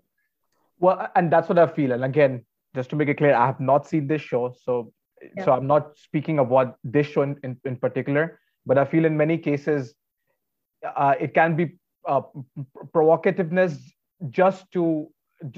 Well, 0.86 0.98
and 1.18 1.34
that's 1.34 1.50
what 1.50 1.58
I 1.62 1.66
feel. 1.76 1.92
And 1.94 2.04
again, 2.08 2.34
just 2.78 2.92
to 2.92 2.96
make 2.98 3.10
it 3.12 3.18
clear, 3.22 3.34
I 3.44 3.46
have 3.52 3.62
not 3.70 3.88
seen 3.92 4.04
this 4.10 4.22
show, 4.32 4.42
so 4.66 4.74
so 5.44 5.48
I'm 5.54 5.66
not 5.70 5.88
speaking 6.02 6.38
of 6.42 6.52
what 6.56 6.76
this 6.96 7.08
show 7.14 7.24
in, 7.28 7.32
in, 7.48 7.56
in 7.70 7.78
particular. 7.86 8.26
But 8.72 8.78
I 8.82 8.86
feel 8.92 9.08
in 9.10 9.18
many 9.22 9.38
cases, 9.48 9.96
uh, 11.04 11.16
it 11.26 11.34
can 11.40 11.56
be 11.62 11.66
uh, 12.08 12.22
provocativeness 12.94 13.78
just 14.30 14.72
to 14.72 15.08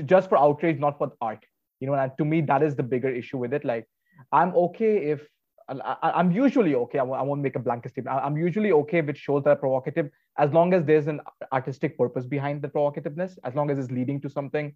just 0.06 0.30
for 0.30 0.38
outrage, 0.38 0.80
not 0.80 0.98
for 0.98 1.12
art. 1.22 1.44
You 1.80 1.88
know, 1.88 1.94
and 1.94 2.12
to 2.18 2.26
me, 2.26 2.42
that 2.42 2.62
is 2.62 2.76
the 2.76 2.84
bigger 2.84 3.10
issue 3.10 3.38
with 3.38 3.54
it. 3.54 3.64
Like, 3.64 3.88
I'm 4.32 4.54
okay 4.56 5.12
if 5.12 5.28
I, 5.70 5.96
I- 6.02 6.12
I'm 6.20 6.32
usually 6.32 6.76
okay. 6.76 7.00
I 7.00 7.04
won't, 7.04 7.42
make 7.42 7.56
a 7.56 7.60
blanket 7.60 7.92
statement. 7.92 8.18
I- 8.18 8.26
I'm 8.26 8.38
usually 8.38 8.72
okay 8.72 9.02
with 9.02 9.18
shows 9.18 9.44
that 9.44 9.52
are 9.52 9.56
provocative 9.56 10.10
as 10.38 10.52
long 10.52 10.74
as 10.74 10.84
there's 10.86 11.08
an 11.08 11.22
artistic 11.52 11.98
purpose 11.98 12.26
behind 12.26 12.62
the 12.62 12.68
provocativeness, 12.68 13.38
as 13.44 13.56
long 13.56 13.70
as 13.70 13.78
it's 13.78 13.92
leading 13.92 14.22
to 14.22 14.30
something, 14.30 14.76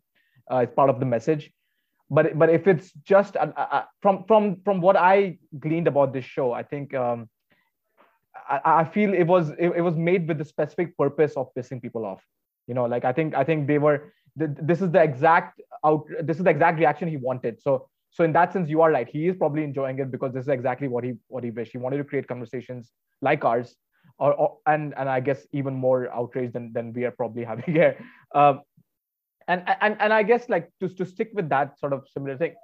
uh, 0.52 0.58
it's 0.58 0.74
part 0.74 0.90
of 0.90 1.00
the 1.00 1.06
message. 1.06 1.52
But 2.10 2.38
but 2.38 2.50
if 2.50 2.68
it's 2.68 2.92
just 3.04 3.38
uh, 3.38 3.52
uh, 3.56 3.68
uh, 3.72 3.84
from 4.02 4.26
from 4.28 4.62
from 4.66 4.82
what 4.82 4.96
I 4.98 5.40
gleaned 5.60 5.88
about 5.88 6.14
this 6.14 6.26
show, 6.26 6.52
I 6.52 6.64
think 6.64 6.94
um, 6.94 7.30
I, 8.50 8.60
I 8.66 8.84
feel 8.86 9.14
it 9.14 9.28
was 9.28 9.50
it, 9.52 9.70
it 9.78 9.82
was 9.82 9.96
made 9.96 10.28
with 10.28 10.38
the 10.38 10.46
specific 10.46 10.98
purpose 10.98 11.34
of 11.36 11.54
pissing 11.56 11.82
people 11.82 12.06
off. 12.06 12.22
You 12.68 12.74
know, 12.74 12.86
like 12.86 13.06
I 13.06 13.14
think 13.14 13.36
I 13.36 13.44
think 13.44 13.68
they 13.68 13.78
were 13.78 14.14
th- 14.38 14.52
this 14.62 14.82
is 14.82 14.92
the 14.92 15.02
exact 15.02 15.62
out 15.86 16.06
this 16.22 16.38
is 16.38 16.44
the 16.44 16.50
exact 16.50 16.80
reaction 16.80 17.08
he 17.08 17.18
wanted. 17.18 17.62
So 17.62 17.88
so 18.10 18.24
in 18.24 18.34
that 18.34 18.54
sense 18.54 18.70
you 18.70 18.82
are 18.82 18.92
right. 18.92 19.08
He 19.08 19.28
is 19.28 19.36
probably 19.36 19.64
enjoying 19.64 20.00
it 20.00 20.12
because 20.12 20.34
this 20.34 20.44
is 20.44 20.50
exactly 20.50 20.88
what 20.88 21.04
he 21.04 21.14
what 21.28 21.44
he 21.44 21.52
wished. 21.52 21.72
He 21.72 21.78
wanted 21.78 21.98
to 21.98 22.04
create 22.04 22.28
conversations 22.28 22.92
like 23.22 23.44
ours 23.44 23.76
or, 24.20 24.34
or 24.34 24.58
and 24.68 24.94
and 24.98 25.10
i 25.10 25.20
guess 25.20 25.46
even 25.52 25.74
more 25.74 26.12
outraged 26.14 26.54
than 26.54 26.72
than 26.74 26.94
we 26.94 27.06
are 27.06 27.12
probably 27.12 27.44
having 27.44 27.66
here. 27.66 27.98
Um, 28.34 28.62
and 29.48 29.64
and 29.82 29.98
and 30.00 30.14
i 30.14 30.24
guess 30.24 30.48
like 30.48 30.70
to, 30.80 30.88
to 30.88 31.06
stick 31.06 31.32
with 31.34 31.50
that 31.50 31.78
sort 31.80 31.94
of 31.94 32.06
similar 32.14 32.38
thing 32.38 32.56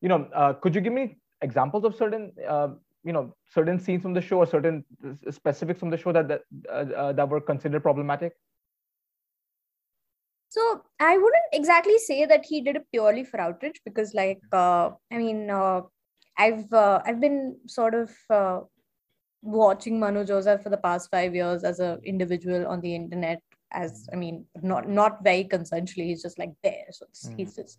you 0.00 0.08
know 0.08 0.26
uh, 0.34 0.52
could 0.54 0.74
you 0.74 0.80
give 0.80 0.92
me 0.92 1.16
examples 1.42 1.84
of 1.84 1.94
certain 1.94 2.32
uh, 2.48 2.68
you 3.04 3.12
know 3.12 3.34
certain 3.50 3.78
scenes 3.78 4.02
from 4.02 4.14
the 4.14 4.20
show 4.20 4.38
or 4.38 4.46
certain 4.46 4.84
specifics 5.30 5.80
from 5.80 5.90
the 5.90 5.96
show 5.96 6.12
that 6.12 6.28
that, 6.28 6.42
uh, 6.68 6.86
uh 7.02 7.12
that 7.12 7.28
were 7.28 7.40
considered 7.40 7.82
problematic 7.82 8.34
so 10.52 10.82
I 11.00 11.16
wouldn't 11.16 11.50
exactly 11.54 11.96
say 11.96 12.26
that 12.26 12.44
he 12.44 12.60
did 12.60 12.76
it 12.76 12.86
purely 12.92 13.24
for 13.24 13.40
outrage 13.40 13.80
because, 13.86 14.12
like, 14.12 14.42
uh, 14.52 14.90
I 15.10 15.16
mean, 15.16 15.48
uh, 15.48 15.80
I've 16.36 16.70
uh, 16.70 17.00
I've 17.06 17.22
been 17.22 17.56
sort 17.66 17.94
of 17.94 18.10
uh, 18.28 18.60
watching 19.40 19.98
Manu 19.98 20.26
Joseph 20.26 20.62
for 20.62 20.68
the 20.68 20.76
past 20.76 21.10
five 21.10 21.34
years 21.34 21.64
as 21.64 21.80
an 21.80 22.00
individual 22.04 22.66
on 22.66 22.82
the 22.82 22.94
internet. 22.94 23.40
As 23.72 24.06
I 24.12 24.16
mean, 24.16 24.44
not 24.62 24.90
not 24.90 25.24
very 25.24 25.44
consensually. 25.44 26.08
He's 26.08 26.20
just 26.20 26.38
like 26.38 26.52
there. 26.62 26.84
So 26.90 27.06
mm. 27.06 27.38
he's 27.38 27.56
just 27.56 27.78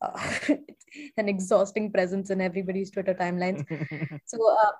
uh, 0.00 0.18
an 1.16 1.28
exhausting 1.28 1.90
presence 1.92 2.30
in 2.30 2.40
everybody's 2.40 2.90
Twitter 2.90 3.14
timelines. 3.14 3.64
so 4.26 4.38
uh, 4.52 4.72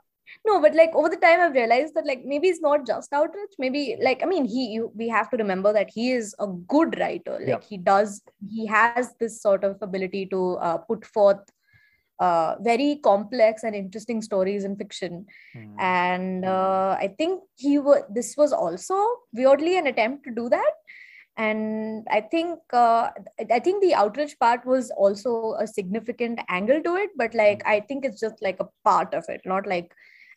no 0.46 0.60
but 0.60 0.74
like 0.74 0.90
over 0.94 1.08
the 1.08 1.16
time 1.16 1.40
i've 1.40 1.52
realized 1.52 1.94
that 1.94 2.06
like 2.06 2.24
maybe 2.24 2.48
it's 2.48 2.60
not 2.60 2.86
just 2.86 3.12
outreach. 3.12 3.54
maybe 3.58 3.96
like 4.00 4.22
i 4.22 4.26
mean 4.26 4.44
he 4.44 4.66
you, 4.68 4.92
we 4.94 5.08
have 5.08 5.30
to 5.30 5.36
remember 5.36 5.72
that 5.72 5.90
he 5.90 6.12
is 6.12 6.34
a 6.38 6.46
good 6.46 6.98
writer 6.98 7.38
like 7.40 7.48
yeah. 7.48 7.68
he 7.68 7.76
does 7.76 8.22
he 8.50 8.66
has 8.66 9.14
this 9.20 9.40
sort 9.40 9.64
of 9.64 9.76
ability 9.82 10.26
to 10.26 10.56
uh, 10.56 10.76
put 10.78 11.04
forth 11.04 11.50
uh, 12.20 12.56
very 12.60 12.96
complex 12.96 13.62
and 13.62 13.76
interesting 13.76 14.20
stories 14.20 14.64
in 14.64 14.76
fiction 14.76 15.24
mm. 15.56 15.74
and 15.78 16.44
uh, 16.44 16.96
i 16.98 17.14
think 17.18 17.42
he 17.56 17.78
was 17.78 18.02
this 18.10 18.36
was 18.36 18.52
also 18.52 18.98
weirdly 19.32 19.78
an 19.78 19.86
attempt 19.86 20.24
to 20.24 20.30
do 20.30 20.48
that 20.48 20.72
and 21.38 22.06
i 22.10 22.20
think 22.20 22.58
uh, 22.72 23.08
i 23.52 23.58
think 23.58 23.82
the 23.82 23.94
outrage 23.94 24.36
part 24.38 24.66
was 24.66 24.90
also 24.90 25.54
a 25.60 25.66
significant 25.66 26.40
angle 26.48 26.82
to 26.82 26.96
it 26.96 27.10
but 27.16 27.32
like 27.34 27.62
i 27.64 27.80
think 27.80 28.04
it's 28.04 28.20
just 28.20 28.42
like 28.42 28.58
a 28.60 28.68
part 28.84 29.14
of 29.14 29.24
it 29.28 29.40
not 29.44 29.66
like 29.66 29.92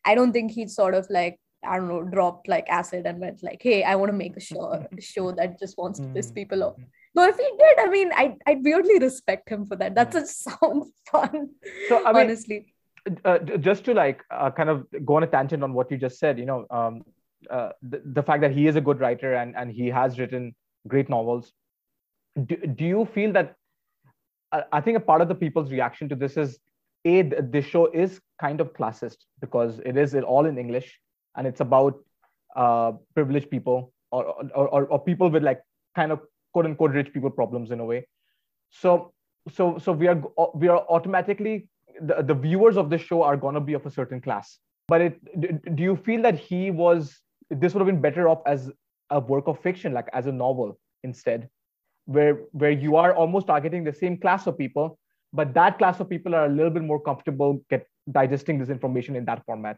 I 0.05 0.15
don't 0.15 0.33
think 0.33 0.51
he'd 0.51 0.71
sort 0.71 0.95
of 0.95 1.07
like 1.09 1.39
I 1.63 1.77
don't 1.77 1.87
know 1.87 2.03
dropped 2.03 2.47
like 2.47 2.67
acid 2.69 3.05
and 3.05 3.19
went 3.19 3.43
like, 3.43 3.61
hey, 3.61 3.83
I 3.83 3.95
want 3.95 4.11
to 4.11 4.17
make 4.17 4.35
a 4.35 4.39
show 4.39 4.85
show 4.99 5.31
that 5.33 5.59
just 5.59 5.77
wants 5.77 5.99
to 5.99 6.07
piss 6.07 6.31
people 6.31 6.63
off. 6.63 6.75
No, 7.13 7.27
if 7.27 7.37
he 7.37 7.43
did, 7.43 7.79
I 7.79 7.89
mean, 7.89 8.11
I 8.13 8.35
I 8.47 8.59
weirdly 8.61 8.99
respect 8.99 9.49
him 9.49 9.65
for 9.65 9.75
that. 9.75 9.95
That 9.95 10.11
just 10.11 10.43
sounds 10.49 10.91
fun. 11.11 11.49
So 11.87 12.05
I 12.05 12.13
mean, 12.13 12.23
honestly. 12.23 12.73
Uh, 13.25 13.39
just 13.39 13.83
to 13.83 13.95
like 13.95 14.21
uh, 14.29 14.51
kind 14.51 14.69
of 14.69 14.85
go 15.03 15.15
on 15.15 15.23
a 15.23 15.27
tangent 15.27 15.63
on 15.63 15.73
what 15.73 15.89
you 15.89 15.97
just 15.97 16.19
said, 16.19 16.37
you 16.37 16.45
know, 16.45 16.67
um, 16.69 17.03
uh, 17.49 17.69
the, 17.81 17.99
the 18.05 18.21
fact 18.21 18.41
that 18.41 18.51
he 18.51 18.67
is 18.67 18.75
a 18.75 18.81
good 18.81 18.99
writer 18.99 19.33
and 19.33 19.55
and 19.55 19.71
he 19.71 19.87
has 19.87 20.19
written 20.19 20.53
great 20.87 21.09
novels. 21.09 21.51
Do, 22.45 22.55
do 22.57 22.85
you 22.85 23.05
feel 23.05 23.33
that? 23.33 23.55
I 24.71 24.81
think 24.81 24.97
a 24.97 25.01
part 25.01 25.21
of 25.21 25.29
the 25.29 25.35
people's 25.35 25.71
reaction 25.71 26.09
to 26.09 26.15
this 26.15 26.35
is 26.35 26.59
a 27.05 27.23
this 27.23 27.65
show 27.65 27.87
is 27.87 28.19
kind 28.39 28.61
of 28.61 28.73
classist 28.73 29.17
because 29.39 29.79
it 29.85 29.97
is 29.97 30.13
all 30.15 30.45
in 30.45 30.57
english 30.57 30.99
and 31.35 31.47
it's 31.47 31.61
about 31.61 31.99
uh, 32.55 32.91
privileged 33.15 33.49
people 33.49 33.93
or, 34.11 34.25
or, 34.25 34.67
or, 34.67 34.85
or 34.85 34.99
people 34.99 35.29
with 35.29 35.43
like 35.43 35.61
kind 35.95 36.11
of 36.11 36.19
quote 36.53 36.65
unquote 36.65 36.91
rich 36.91 37.11
people 37.13 37.29
problems 37.29 37.71
in 37.71 37.79
a 37.79 37.85
way 37.85 38.05
so 38.69 39.13
so 39.51 39.77
so 39.79 39.91
we 39.91 40.07
are 40.07 40.21
we 40.53 40.67
are 40.67 40.79
automatically 40.89 41.67
the, 42.01 42.21
the 42.21 42.33
viewers 42.33 42.77
of 42.77 42.89
this 42.89 43.01
show 43.01 43.23
are 43.23 43.37
going 43.37 43.55
to 43.55 43.61
be 43.61 43.73
of 43.73 43.85
a 43.85 43.91
certain 43.91 44.21
class 44.21 44.59
but 44.87 45.01
it 45.01 45.75
do 45.75 45.83
you 45.83 45.95
feel 45.95 46.21
that 46.21 46.37
he 46.37 46.71
was 46.71 47.19
this 47.49 47.73
would 47.73 47.79
have 47.79 47.87
been 47.87 48.01
better 48.01 48.27
off 48.27 48.41
as 48.45 48.69
a 49.11 49.19
work 49.19 49.47
of 49.47 49.59
fiction 49.59 49.93
like 49.93 50.09
as 50.13 50.27
a 50.27 50.31
novel 50.31 50.77
instead 51.03 51.49
where 52.05 52.35
where 52.51 52.71
you 52.71 52.95
are 52.95 53.13
almost 53.13 53.47
targeting 53.47 53.83
the 53.83 53.93
same 53.93 54.17
class 54.17 54.47
of 54.47 54.57
people 54.57 54.97
but 55.33 55.53
that 55.53 55.77
class 55.77 55.99
of 55.99 56.09
people 56.09 56.35
are 56.35 56.45
a 56.45 56.49
little 56.49 56.71
bit 56.71 56.83
more 56.83 56.99
comfortable 56.99 57.61
get 57.69 57.87
digesting 58.11 58.59
this 58.59 58.69
information 58.69 59.15
in 59.15 59.25
that 59.25 59.45
format 59.45 59.77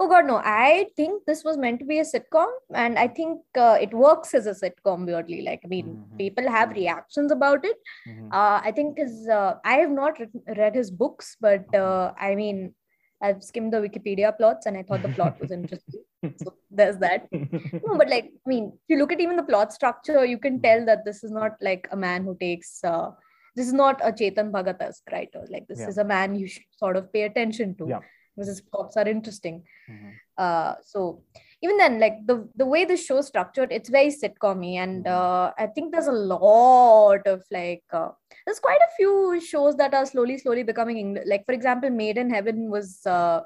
oh 0.00 0.08
god 0.08 0.26
no 0.26 0.40
i 0.44 0.86
think 0.96 1.22
this 1.26 1.44
was 1.44 1.56
meant 1.56 1.78
to 1.80 1.86
be 1.86 1.98
a 1.98 2.04
sitcom 2.04 2.46
and 2.74 2.98
i 2.98 3.06
think 3.08 3.40
uh, 3.58 3.76
it 3.80 3.92
works 3.92 4.34
as 4.34 4.46
a 4.46 4.54
sitcom 4.62 5.06
weirdly 5.06 5.42
like 5.42 5.60
i 5.64 5.68
mean 5.68 5.86
mm-hmm. 5.86 6.16
people 6.16 6.48
have 6.48 6.68
mm-hmm. 6.70 6.80
reactions 6.80 7.32
about 7.32 7.64
it 7.64 7.76
mm-hmm. 8.08 8.28
uh, 8.32 8.60
i 8.62 8.72
think 8.72 8.98
is 8.98 9.28
uh, 9.28 9.54
i 9.64 9.74
have 9.74 9.90
not 9.90 10.18
read 10.56 10.74
his 10.74 10.90
books 10.90 11.36
but 11.40 11.74
uh, 11.74 12.12
i 12.18 12.34
mean 12.34 12.74
I've 13.22 13.42
skimmed 13.42 13.72
the 13.72 13.78
Wikipedia 13.78 14.36
plots 14.36 14.66
and 14.66 14.76
I 14.76 14.82
thought 14.82 15.02
the 15.02 15.08
plot 15.08 15.40
was 15.40 15.50
interesting. 15.50 16.02
so 16.36 16.54
there's 16.70 16.98
that. 16.98 17.28
No, 17.32 17.96
but 17.96 18.10
like, 18.10 18.26
I 18.46 18.48
mean, 18.48 18.72
if 18.74 18.80
you 18.88 18.98
look 18.98 19.12
at 19.12 19.20
even 19.20 19.36
the 19.36 19.42
plot 19.42 19.72
structure, 19.72 20.24
you 20.24 20.38
can 20.38 20.60
tell 20.60 20.84
that 20.84 21.04
this 21.04 21.24
is 21.24 21.30
not 21.30 21.52
like 21.60 21.88
a 21.92 21.96
man 21.96 22.24
who 22.24 22.36
takes 22.38 22.84
uh, 22.84 23.10
this 23.56 23.66
is 23.66 23.72
not 23.72 24.00
a 24.04 24.12
Chetan 24.12 24.52
Bhagat-esque 24.52 25.10
writer. 25.10 25.46
Like 25.50 25.66
this 25.66 25.80
yeah. 25.80 25.88
is 25.88 25.98
a 25.98 26.04
man 26.04 26.34
you 26.34 26.46
should 26.46 26.62
sort 26.76 26.96
of 26.96 27.10
pay 27.12 27.22
attention 27.22 27.74
to 27.76 27.88
yeah. 27.88 28.00
because 28.34 28.48
his 28.48 28.60
plots 28.60 28.98
are 28.98 29.08
interesting. 29.08 29.64
Mm-hmm. 29.90 30.10
Uh, 30.36 30.74
so 30.82 31.22
even 31.62 31.78
then, 31.78 31.98
like 31.98 32.18
the 32.26 32.46
the 32.54 32.66
way 32.66 32.84
the 32.84 32.98
show 32.98 33.22
structured, 33.22 33.72
it's 33.72 33.88
very 33.88 34.08
sitcomy, 34.08 34.74
and 34.74 35.06
mm-hmm. 35.06 35.14
uh, 35.14 35.52
I 35.58 35.68
think 35.74 35.92
there's 35.92 36.06
a 36.06 36.12
lot 36.12 37.26
of 37.26 37.42
like 37.50 37.84
uh, 37.90 38.10
there's 38.46 38.60
quite 38.60 38.78
a 38.78 38.94
few 38.96 39.40
shows 39.40 39.76
that 39.76 39.92
are 39.92 40.06
slowly, 40.06 40.38
slowly 40.38 40.62
becoming 40.62 40.98
English. 40.98 41.24
Like 41.26 41.44
for 41.44 41.52
example, 41.52 41.90
Made 41.90 42.16
in 42.16 42.30
Heaven 42.30 42.70
was 42.70 43.00
uh, 43.04 43.40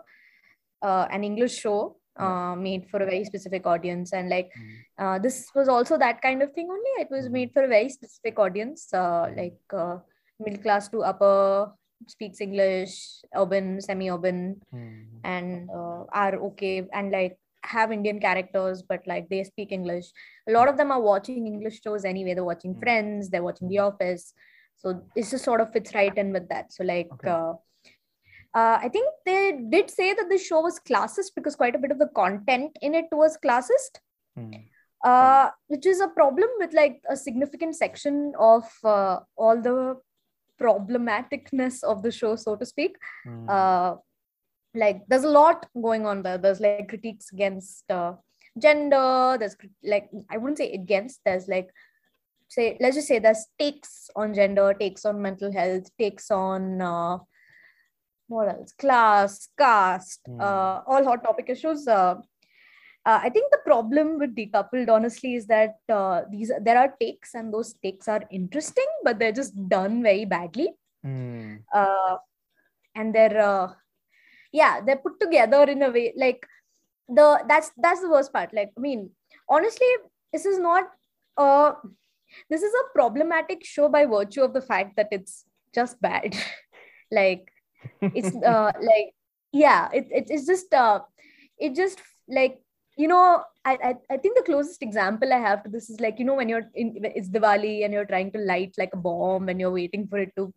uh, 0.82 1.06
an 1.10 1.24
English 1.24 1.56
show 1.58 1.96
uh, 2.20 2.54
made 2.54 2.86
for 2.90 3.00
a 3.02 3.06
very 3.06 3.24
specific 3.24 3.66
audience 3.66 4.12
and 4.12 4.28
like 4.28 4.50
mm-hmm. 4.58 5.04
uh, 5.04 5.18
this 5.18 5.50
was 5.54 5.68
also 5.68 5.96
that 5.96 6.20
kind 6.20 6.42
of 6.42 6.52
thing 6.52 6.68
only 6.70 6.92
it 6.98 7.08
was 7.10 7.28
made 7.28 7.52
for 7.52 7.64
a 7.64 7.68
very 7.68 7.88
specific 7.88 8.38
audience 8.38 8.92
uh, 8.92 9.26
mm-hmm. 9.26 9.38
like 9.38 9.60
uh, 9.72 9.96
middle 10.38 10.62
class 10.62 10.88
to 10.88 11.02
upper 11.02 11.72
speaks 12.08 12.40
english 12.40 13.20
urban 13.36 13.80
semi 13.80 14.10
urban 14.10 14.60
mm-hmm. 14.74 15.18
and 15.24 15.68
uh, 15.70 16.04
are 16.12 16.34
okay 16.36 16.86
and 16.92 17.10
like 17.10 17.38
have 17.62 17.92
indian 17.92 18.18
characters 18.18 18.82
but 18.82 19.00
like 19.06 19.28
they 19.28 19.44
speak 19.44 19.70
english 19.70 20.06
a 20.48 20.52
lot 20.52 20.68
of 20.68 20.76
them 20.76 20.90
are 20.90 21.00
watching 21.00 21.46
english 21.46 21.80
shows 21.82 22.04
anyway 22.04 22.34
they're 22.34 22.44
watching 22.44 22.72
mm-hmm. 22.72 22.80
friends 22.80 23.28
they're 23.28 23.44
watching 23.44 23.68
the 23.68 23.78
office 23.78 24.32
so 24.80 25.02
this 25.14 25.30
just 25.30 25.44
sort 25.44 25.60
of 25.60 25.72
fits 25.72 25.94
right 25.94 26.16
in 26.16 26.32
with 26.32 26.48
that 26.48 26.72
so 26.72 26.84
like 26.84 27.08
okay 27.12 27.30
uh, 27.30 27.52
uh, 28.52 28.78
I 28.82 28.88
think 28.88 29.08
they 29.24 29.60
did 29.70 29.90
say 29.90 30.12
that 30.12 30.28
the 30.28 30.38
show 30.38 30.60
was 30.60 30.80
classist 30.80 31.34
because 31.36 31.54
quite 31.54 31.76
a 31.76 31.78
bit 31.78 31.92
of 31.92 31.98
the 31.98 32.08
content 32.08 32.76
in 32.82 32.96
it 32.96 33.06
was 33.12 33.38
classist, 33.44 34.00
mm. 34.36 34.64
uh, 35.04 35.50
which 35.68 35.86
is 35.86 36.00
a 36.00 36.08
problem 36.08 36.48
with 36.58 36.72
like 36.72 37.00
a 37.08 37.16
significant 37.16 37.76
section 37.76 38.32
of 38.38 38.64
uh, 38.82 39.20
all 39.36 39.60
the 39.60 39.96
problematicness 40.60 41.84
of 41.84 42.02
the 42.02 42.10
show, 42.10 42.34
so 42.34 42.56
to 42.56 42.66
speak. 42.66 42.96
Mm. 43.26 44.00
like 44.74 45.02
there's 45.08 45.24
a 45.24 45.28
lot 45.28 45.66
going 45.80 46.04
on 46.04 46.22
there. 46.22 46.38
There's 46.38 46.60
like 46.60 46.88
critiques 46.88 47.30
against 47.32 47.88
uh, 47.88 48.14
gender. 48.58 49.36
There's 49.38 49.56
like 49.84 50.10
I 50.28 50.38
wouldn't 50.38 50.58
say 50.58 50.72
against. 50.72 51.20
There's 51.24 51.46
like 51.46 51.70
say 52.50 52.76
let's 52.80 52.96
just 52.96 53.08
say 53.08 53.18
there's 53.18 53.46
takes 53.58 54.10
on 54.14 54.34
gender, 54.34 54.74
takes 54.74 55.04
on 55.04 55.22
mental 55.22 55.52
health, 55.52 55.90
takes 55.96 56.30
on 56.30 56.82
uh, 56.82 57.18
what 58.30 58.48
else 58.48 58.72
class 58.78 59.48
caste 59.58 60.22
mm. 60.28 60.40
uh, 60.40 60.82
all 60.86 61.04
hot 61.04 61.22
topic 61.22 61.50
issues 61.50 61.86
uh, 61.88 62.14
uh, 63.08 63.20
i 63.26 63.28
think 63.28 63.50
the 63.50 63.62
problem 63.66 64.18
with 64.18 64.34
decoupled 64.36 64.88
honestly 64.96 65.34
is 65.34 65.46
that 65.46 65.76
uh, 65.88 66.22
these 66.30 66.52
there 66.62 66.78
are 66.78 66.94
takes 67.00 67.34
and 67.34 67.52
those 67.52 67.74
takes 67.82 68.08
are 68.08 68.22
interesting 68.30 68.90
but 69.04 69.18
they're 69.18 69.38
just 69.40 69.54
done 69.68 70.02
very 70.02 70.24
badly 70.24 70.68
mm. 71.04 71.58
and 72.94 73.14
they're 73.14 73.40
uh, 73.40 73.68
yeah 74.52 74.80
they're 74.80 75.04
put 75.04 75.18
together 75.20 75.64
in 75.74 75.82
a 75.82 75.90
way 75.90 76.12
like 76.16 76.46
the 77.08 77.28
that's 77.48 77.72
that's 77.76 78.00
the 78.00 78.10
worst 78.10 78.32
part 78.32 78.54
like 78.54 78.70
i 78.78 78.80
mean 78.80 79.10
honestly 79.48 79.92
this 80.32 80.46
is 80.46 80.58
not 80.58 80.84
uh 81.36 81.72
this 82.48 82.62
is 82.62 82.72
a 82.72 82.92
problematic 82.92 83.64
show 83.64 83.88
by 83.88 84.06
virtue 84.06 84.42
of 84.42 84.52
the 84.52 84.62
fact 84.62 84.96
that 84.96 85.08
it's 85.10 85.44
just 85.74 86.00
bad. 86.00 86.36
Like 87.12 87.50
it's 88.00 88.36
uh, 88.46 88.70
like 88.80 89.14
yeah 89.52 89.88
it, 89.92 90.06
it, 90.12 90.26
it's 90.30 90.46
just 90.46 90.72
uh, 90.72 91.00
it 91.58 91.74
just 91.74 92.00
like 92.28 92.60
you 92.96 93.08
know 93.08 93.42
I, 93.64 93.78
I 93.82 93.94
i 94.14 94.16
think 94.16 94.36
the 94.36 94.44
closest 94.44 94.82
example 94.82 95.32
i 95.32 95.38
have 95.38 95.64
to 95.64 95.70
this 95.70 95.90
is 95.90 96.00
like 96.00 96.18
you 96.18 96.24
know 96.24 96.34
when 96.34 96.48
you're 96.48 96.70
in 96.74 96.94
it's 97.02 97.28
diwali 97.28 97.84
and 97.84 97.92
you're 97.92 98.04
trying 98.04 98.30
to 98.32 98.38
light 98.38 98.74
like 98.78 98.90
a 98.92 98.96
bomb 98.96 99.48
and 99.48 99.58
you're 99.60 99.72
waiting 99.72 100.06
for 100.06 100.18
it 100.18 100.32
to 100.36 100.52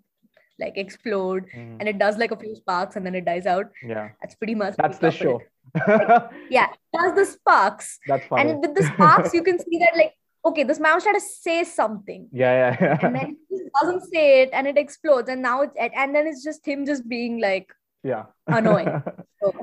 like 0.60 0.77
explode 0.77 1.46
mm. 1.56 1.77
and 1.80 1.88
it 1.88 1.98
does 1.98 2.18
like 2.18 2.32
a 2.32 2.38
few 2.38 2.56
sparks 2.56 2.96
and 2.96 3.06
then 3.06 3.15
it 3.15 3.25
dies 3.25 3.46
out. 3.46 3.72
Yeah. 3.86 4.10
That's 4.22 4.36
pretty 4.36 4.56
much 4.56 4.75
that's 4.77 5.00
the 5.00 5.12
show. 5.12 5.42
like, 5.88 6.30
yeah 6.50 6.68
does 6.94 7.15
the 7.15 7.25
sparks. 7.25 8.00
That's 8.08 8.25
funny. 8.27 8.51
and 8.51 8.62
with 8.62 8.75
the 8.75 8.84
sparks 8.84 9.34
you 9.34 9.44
can 9.44 9.58
see 9.58 9.80
that 9.80 9.98
like 9.98 10.13
okay, 10.45 10.63
this 10.63 10.79
man 10.79 10.95
was 10.95 11.03
trying 11.03 11.15
to 11.15 11.21
say 11.21 11.63
something. 11.63 12.27
Yeah, 12.31 12.53
yeah, 12.53 12.77
yeah. 12.81 13.05
And 13.05 13.15
then 13.15 13.38
he 13.50 13.59
doesn't 13.81 14.01
say 14.12 14.43
it 14.43 14.50
and 14.53 14.67
it 14.67 14.77
explodes. 14.77 15.29
And 15.29 15.41
now 15.41 15.62
it's 15.62 15.75
and 15.77 16.15
then 16.15 16.27
it's 16.27 16.43
just 16.43 16.65
him 16.65 16.85
just 16.85 17.07
being 17.07 17.39
like 17.39 17.73
yeah. 18.03 18.25
annoying. 18.47 19.01
So, 19.43 19.53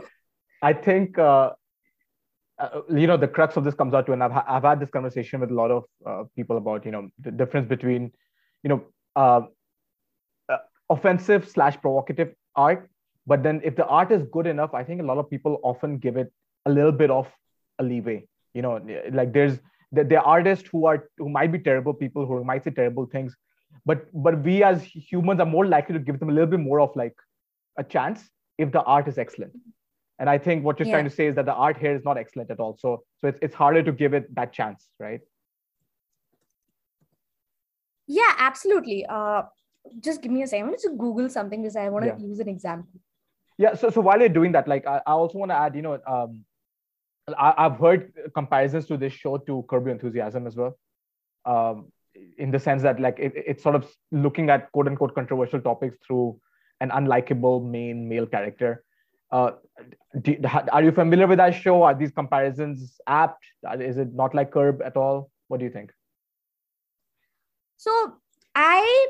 I 0.63 0.75
think 0.75 1.19
uh, 1.19 1.53
uh, 2.59 2.83
you 2.91 3.07
know 3.07 3.17
the 3.17 3.27
crux 3.29 3.57
of 3.57 3.65
this 3.65 3.75
comes 3.75 3.95
out 3.95 4.05
to, 4.07 4.13
and 4.13 4.23
I've 4.23 4.33
I've 4.47 4.63
had 4.63 4.79
this 4.79 4.91
conversation 4.91 5.41
with 5.41 5.51
a 5.51 5.55
lot 5.55 5.71
of 5.71 5.85
uh, 6.05 6.25
people 6.37 6.59
about 6.59 6.85
you 6.85 6.91
know 6.91 7.09
the 7.19 7.31
difference 7.31 7.67
between 7.67 8.13
you 8.63 8.69
know 8.69 8.83
uh, 9.17 9.41
uh, 10.51 10.59
offensive 10.91 11.49
slash 11.49 11.81
provocative 11.81 12.35
art, 12.55 12.91
but 13.27 13.43
then 13.43 13.63
if 13.65 13.75
the 13.75 13.87
art 13.87 14.13
is 14.13 14.23
good 14.31 14.47
enough, 14.47 14.75
I 14.75 14.85
think 14.85 15.01
a 15.01 15.05
lot 15.05 15.17
of 15.17 15.31
people 15.31 15.59
often 15.63 15.97
give 15.97 16.19
it 16.19 16.31
a 16.67 16.71
little 16.71 16.93
bit 16.93 17.11
of 17.11 17.27
a 17.79 17.83
leeway. 17.83 18.29
You 18.53 18.61
know, 18.61 18.81
like 19.13 19.33
there's 19.33 19.59
there 19.93 20.21
are 20.21 20.25
artists 20.39 20.69
who 20.71 20.87
are 20.87 21.09
who 21.19 21.29
might 21.29 21.51
be 21.53 21.59
terrible 21.59 21.93
people 21.95 22.27
who 22.27 22.43
might 22.45 22.65
say 22.65 22.71
terrible 22.71 23.07
things, 23.07 23.37
but 23.85 24.07
but 24.13 24.43
we 24.45 24.63
as 24.63 24.83
humans 24.85 25.41
are 25.41 25.47
more 25.47 25.67
likely 25.67 25.95
to 25.95 25.99
give 26.01 26.19
them 26.21 26.31
a 26.31 26.33
little 26.33 26.51
bit 26.51 26.61
more 26.61 26.81
of 26.81 26.95
like 26.95 27.15
a 27.79 27.85
chance 27.85 28.29
if 28.59 28.71
the 28.73 28.83
art 28.83 29.09
is 29.09 29.17
excellent 29.17 29.53
and 30.19 30.29
i 30.29 30.37
think 30.37 30.65
what 30.65 30.79
you're 30.79 30.87
Yeah. 30.87 30.93
trying 30.95 31.09
to 31.09 31.15
say 31.17 31.27
is 31.29 31.35
that 31.37 31.47
the 31.47 31.55
art 31.67 31.79
here 31.79 31.95
is 31.99 32.05
not 32.05 32.19
excellent 32.23 32.51
at 32.51 32.61
all 32.61 32.77
so 32.79 33.03
so 33.21 33.29
it's, 33.29 33.39
it's 33.41 33.55
harder 33.55 33.83
to 33.83 33.93
give 33.93 34.13
it 34.13 34.27
that 34.35 34.53
chance 34.53 34.89
right 34.99 35.21
yeah, 38.07 38.35
absolutely. 38.39 39.07
Uh 39.07 39.43
just 40.01 40.21
give 40.23 40.31
me 40.33 40.43
a 40.43 40.47
second. 40.47 40.67
I'm 40.69 40.75
to 40.79 40.91
Google 40.99 41.29
something 41.29 41.63
because 41.63 41.77
I 41.77 41.89
want 41.89 42.05
to 42.05 42.11
Yeah. 42.11 42.19
use 42.29 42.41
an 42.41 42.49
example. 42.49 43.01
yeah 43.65 43.75
so 43.75 43.89
so 43.91 44.01
while 44.01 44.21
you're 44.21 44.35
doing 44.37 44.53
that 44.53 44.67
like 44.73 44.87
i, 44.87 44.97
I 45.07 45.13
also 45.13 45.39
want 45.39 45.51
to 45.55 45.57
add 45.57 45.75
you 45.79 45.83
know 45.87 45.99
um 46.13 46.45
I, 47.39 47.55
i've 47.59 47.79
heard 47.79 48.13
comparisons 48.35 48.87
to 48.87 48.97
this 48.97 49.13
show 49.13 49.39
to 49.39 49.65
curb 49.69 49.87
your 49.87 49.95
enthusiasm 49.95 50.47
as 50.47 50.57
well. 50.57 50.79
Um 51.45 51.93
in 52.37 52.51
the 52.51 52.59
sense 52.59 52.83
that 52.83 53.01
like 53.01 53.19
it, 53.19 53.33
it's 53.35 53.63
sort 53.63 53.75
of 53.75 53.87
looking 54.11 54.51
at 54.51 54.71
quote 54.73 54.87
unquote 54.89 55.15
controversial 55.15 55.61
topics 55.61 55.97
through 56.07 56.39
an 56.81 56.91
unlikable 56.91 57.65
main 57.65 58.09
male 58.09 58.27
character. 58.27 58.85
Uh 59.31 59.53
do, 60.21 60.37
are 60.73 60.83
you 60.83 60.93
familiar 60.93 61.27
with 61.27 61.39
that 61.39 61.55
show? 61.55 61.83
Are 61.83 61.95
these 61.95 62.11
comparisons 62.11 63.01
apt? 63.07 63.45
Is 63.79 63.99
it 63.99 64.13
not 64.13 64.35
like 64.35 64.51
curb 64.51 64.83
at 64.83 64.97
all? 64.97 65.31
What 65.49 65.61
do 65.61 65.65
you 65.65 65.71
think? 65.71 65.93
So 67.77 68.17
I 68.55 69.09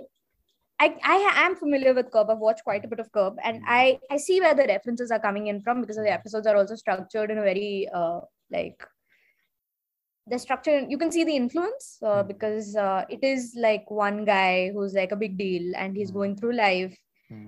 I, 0.82 0.96
I 1.04 1.16
am 1.44 1.56
familiar 1.56 1.92
with 1.94 2.10
Curb. 2.10 2.30
I've 2.30 2.38
watched 2.38 2.64
quite 2.64 2.84
a 2.84 2.88
bit 2.88 3.00
of 3.00 3.12
Curb, 3.12 3.36
and 3.44 3.62
I 3.66 3.98
I 4.10 4.16
see 4.16 4.40
where 4.40 4.54
the 4.54 4.66
references 4.70 5.10
are 5.10 5.18
coming 5.24 5.48
in 5.48 5.60
from 5.60 5.80
because 5.82 5.96
the 5.96 6.10
episodes 6.12 6.46
are 6.46 6.56
also 6.56 6.74
structured 6.82 7.30
in 7.30 7.38
a 7.38 7.42
very 7.42 7.88
uh 7.92 8.20
like 8.50 8.82
the 10.26 10.38
structure. 10.38 10.78
You 10.88 10.98
can 10.98 11.10
see 11.12 11.24
the 11.24 11.36
influence 11.36 11.98
uh, 12.02 12.22
Mm. 12.22 12.28
because 12.28 12.76
uh, 12.76 13.04
it 13.08 13.22
is 13.24 13.54
like 13.56 13.90
one 13.90 14.24
guy 14.24 14.70
who's 14.72 14.94
like 14.94 15.12
a 15.12 15.16
big 15.24 15.36
deal, 15.36 15.72
and 15.76 15.96
he's 15.96 16.10
Mm. 16.12 16.14
going 16.14 16.36
through 16.36 16.52
life, 16.54 16.96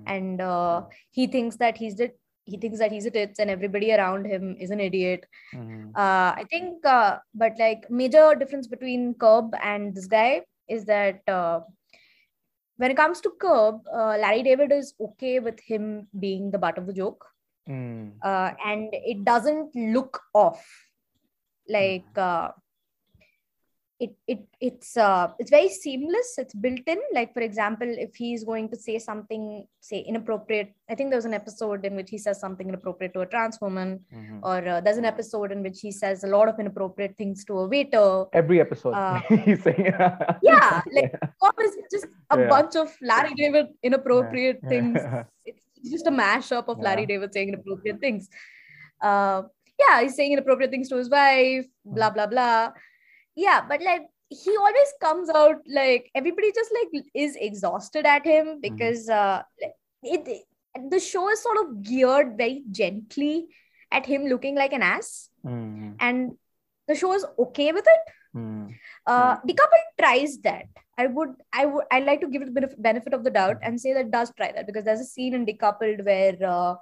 and 0.07 0.41
uh, 0.41 0.81
he 1.11 1.27
thinks 1.27 1.57
that 1.57 1.77
he's 1.77 1.95
the 1.95 2.11
he 2.45 2.57
thinks 2.57 2.79
that 2.79 2.91
he's 2.91 3.05
a 3.05 3.11
tits, 3.11 3.39
and 3.39 3.49
everybody 3.49 3.93
around 3.93 4.25
him 4.25 4.55
is 4.59 4.71
an 4.77 4.81
idiot. 4.85 5.25
Mhm. 5.55 5.91
Uh, 5.95 6.31
I 6.41 6.45
think, 6.49 6.85
uh, 6.85 7.19
but 7.33 7.57
like 7.57 7.89
major 7.89 8.35
difference 8.35 8.67
between 8.67 9.13
Curb 9.15 9.55
and 9.73 9.95
this 9.95 10.07
guy 10.07 10.41
is 10.67 10.83
that 10.85 11.21
uh, 11.27 11.61
when 12.83 12.91
it 12.91 12.97
comes 12.97 13.21
to 13.21 13.31
Curb, 13.41 13.81
uh, 13.97 14.15
Larry 14.21 14.43
David 14.43 14.73
is 14.77 14.93
okay 14.99 15.39
with 15.39 15.59
him 15.61 16.07
being 16.19 16.51
the 16.51 16.59
butt 16.65 16.77
of 16.77 16.87
the 16.87 16.97
joke, 17.03 17.29
Mm. 17.73 17.99
uh, 18.29 18.49
and 18.69 18.89
it 19.11 19.23
doesn't 19.27 19.75
look 19.97 20.19
off. 20.33 20.65
Like 21.75 22.17
uh, 22.17 22.49
it, 24.03 24.11
it, 24.33 24.41
it's 24.67 24.91
uh, 24.97 25.27
it's 25.39 25.51
very 25.57 25.69
seamless. 25.69 26.29
It's 26.41 26.53
built 26.63 26.81
in. 26.93 26.99
Like 27.17 27.31
for 27.35 27.41
example, 27.47 27.87
if 28.05 28.15
he's 28.21 28.43
going 28.51 28.67
to 28.73 28.77
say 28.85 28.95
something, 28.99 29.43
say 29.89 29.99
inappropriate. 30.11 30.69
I 30.89 30.95
think 30.95 31.09
there 31.11 31.17
was 31.23 31.29
an 31.31 31.33
episode 31.41 31.85
in 31.89 31.95
which 31.99 32.09
he 32.09 32.17
says 32.25 32.39
something 32.45 32.67
inappropriate 32.73 33.13
to 33.15 33.21
a 33.21 33.25
trans 33.33 33.59
woman 33.65 33.89
Mhm. 34.13 34.39
or 34.49 34.57
uh, 34.73 34.81
there's 34.81 34.97
an 35.03 35.09
episode 35.13 35.51
in 35.55 35.63
which 35.67 35.79
he 35.85 35.91
says 35.91 36.23
a 36.23 36.27
lot 36.35 36.47
of 36.51 36.59
inappropriate 36.63 37.15
things 37.17 37.45
to 37.45 37.59
a 37.63 37.67
waiter. 37.75 38.07
every 38.41 38.59
episode 38.65 38.93
Uh, 39.03 39.19
he's 39.45 39.61
saying 39.67 39.85
Yeah, 40.51 40.81
like 40.97 41.13
is 41.67 41.75
just 41.95 42.07
a 42.35 42.39
Yeah. 42.39 42.47
bunch 42.55 42.75
of 42.83 42.89
Larry 43.01 43.33
David 43.43 43.67
inappropriate 43.91 44.59
Yeah. 44.63 44.69
things. 44.73 44.99
It's 45.85 45.91
just 45.97 46.07
a 46.07 46.11
mashup 46.23 46.67
of 46.73 46.79
Larry 46.87 47.05
David 47.05 47.33
saying 47.33 47.49
inappropriate 47.53 47.99
things. 47.99 48.27
Uh, 49.01 49.43
yeah, 49.83 50.01
he's 50.01 50.15
saying 50.15 50.31
inappropriate 50.33 50.71
things 50.71 50.89
to 50.89 50.95
his 51.03 51.09
wife, 51.09 51.65
blah 51.85 52.09
blah 52.17 52.27
blah. 52.27 52.71
Yeah, 53.35 53.61
but 53.67 53.81
like 53.81 54.07
he 54.29 54.55
always 54.57 54.93
comes 55.01 55.29
out 55.29 55.57
like 55.67 56.09
everybody 56.15 56.51
just 56.51 56.71
like 56.73 57.03
is 57.13 57.35
exhausted 57.35 58.05
at 58.05 58.25
him 58.25 58.59
because 58.61 59.09
uh, 59.09 59.43
it 60.01 60.27
the 60.89 60.99
show 60.99 61.29
is 61.29 61.41
sort 61.41 61.57
of 61.57 61.83
geared 61.83 62.37
very 62.37 62.63
gently 62.71 63.47
at 63.91 64.05
him 64.05 64.25
looking 64.25 64.55
like 64.55 64.73
an 64.73 64.81
ass, 64.81 65.29
Mhm. 65.45 65.95
and 65.99 66.37
the 66.87 66.95
show 66.95 67.13
is 67.13 67.25
okay 67.47 67.71
with 67.71 67.85
it. 67.87 68.13
Mhm. 68.35 68.73
uh, 69.05 69.35
decoupled 69.47 69.89
tries 69.99 70.37
that. 70.39 70.65
I 70.97 71.05
would 71.07 71.29
i 71.59 71.65
would 71.65 71.85
i 71.91 71.99
like 71.99 72.19
to 72.21 72.27
give 72.33 72.43
it 72.43 72.53
the 72.55 72.67
benefit 72.77 73.13
of 73.17 73.23
the 73.23 73.31
doubt 73.35 73.57
and 73.61 73.79
say 73.83 73.93
that 73.93 74.09
does 74.15 74.31
try 74.39 74.51
that 74.55 74.67
because 74.67 74.83
there's 74.87 74.99
a 75.03 75.05
scene 75.11 75.33
in 75.37 75.45
decoupled 75.45 76.03
where 76.07 76.35
uh, 76.55 76.75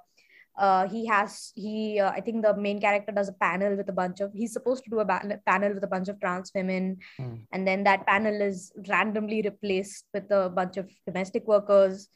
uh, 0.58 0.86
he 0.88 1.06
has 1.06 1.52
he 1.54 1.98
uh, 1.98 2.10
i 2.10 2.20
think 2.20 2.42
the 2.42 2.54
main 2.56 2.80
character 2.80 3.12
does 3.12 3.28
a 3.28 3.32
panel 3.32 3.74
with 3.76 3.88
a 3.88 3.92
bunch 3.92 4.20
of 4.20 4.32
he's 4.32 4.52
supposed 4.52 4.84
to 4.84 4.90
do 4.90 5.00
a 5.00 5.04
ba- 5.04 5.40
panel 5.46 5.72
with 5.72 5.84
a 5.84 5.86
bunch 5.86 6.08
of 6.08 6.20
trans 6.20 6.52
women. 6.54 6.98
Hmm. 7.16 7.36
and 7.52 7.66
then 7.66 7.84
that 7.84 8.06
panel 8.06 8.40
is 8.40 8.72
randomly 8.88 9.42
replaced 9.42 10.06
with 10.12 10.30
a 10.30 10.50
bunch 10.50 10.76
of 10.76 10.90
domestic 11.06 11.46
workers. 11.46 12.08